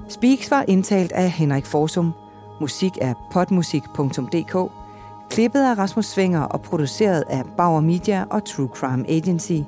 Speaks 0.09 0.51
var 0.51 0.65
indtalt 0.67 1.11
af 1.11 1.29
Henrik 1.29 1.65
Forsum. 1.65 2.11
Musik 2.61 2.91
er 3.01 3.13
potmusik.dk. 3.31 4.71
Klippet 5.29 5.63
af 5.63 5.77
Rasmus 5.77 6.05
Svinger 6.05 6.41
og 6.41 6.61
produceret 6.61 7.23
af 7.29 7.43
Bauer 7.57 7.81
Media 7.81 8.25
og 8.29 8.45
True 8.45 8.69
Crime 8.75 9.09
Agency. 9.09 9.59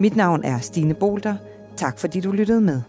Mit 0.00 0.16
navn 0.16 0.44
er 0.44 0.58
Stine 0.58 0.94
Bolter. 0.94 1.34
Tak 1.76 1.98
fordi 1.98 2.20
du 2.20 2.32
lyttede 2.32 2.60
med. 2.60 2.82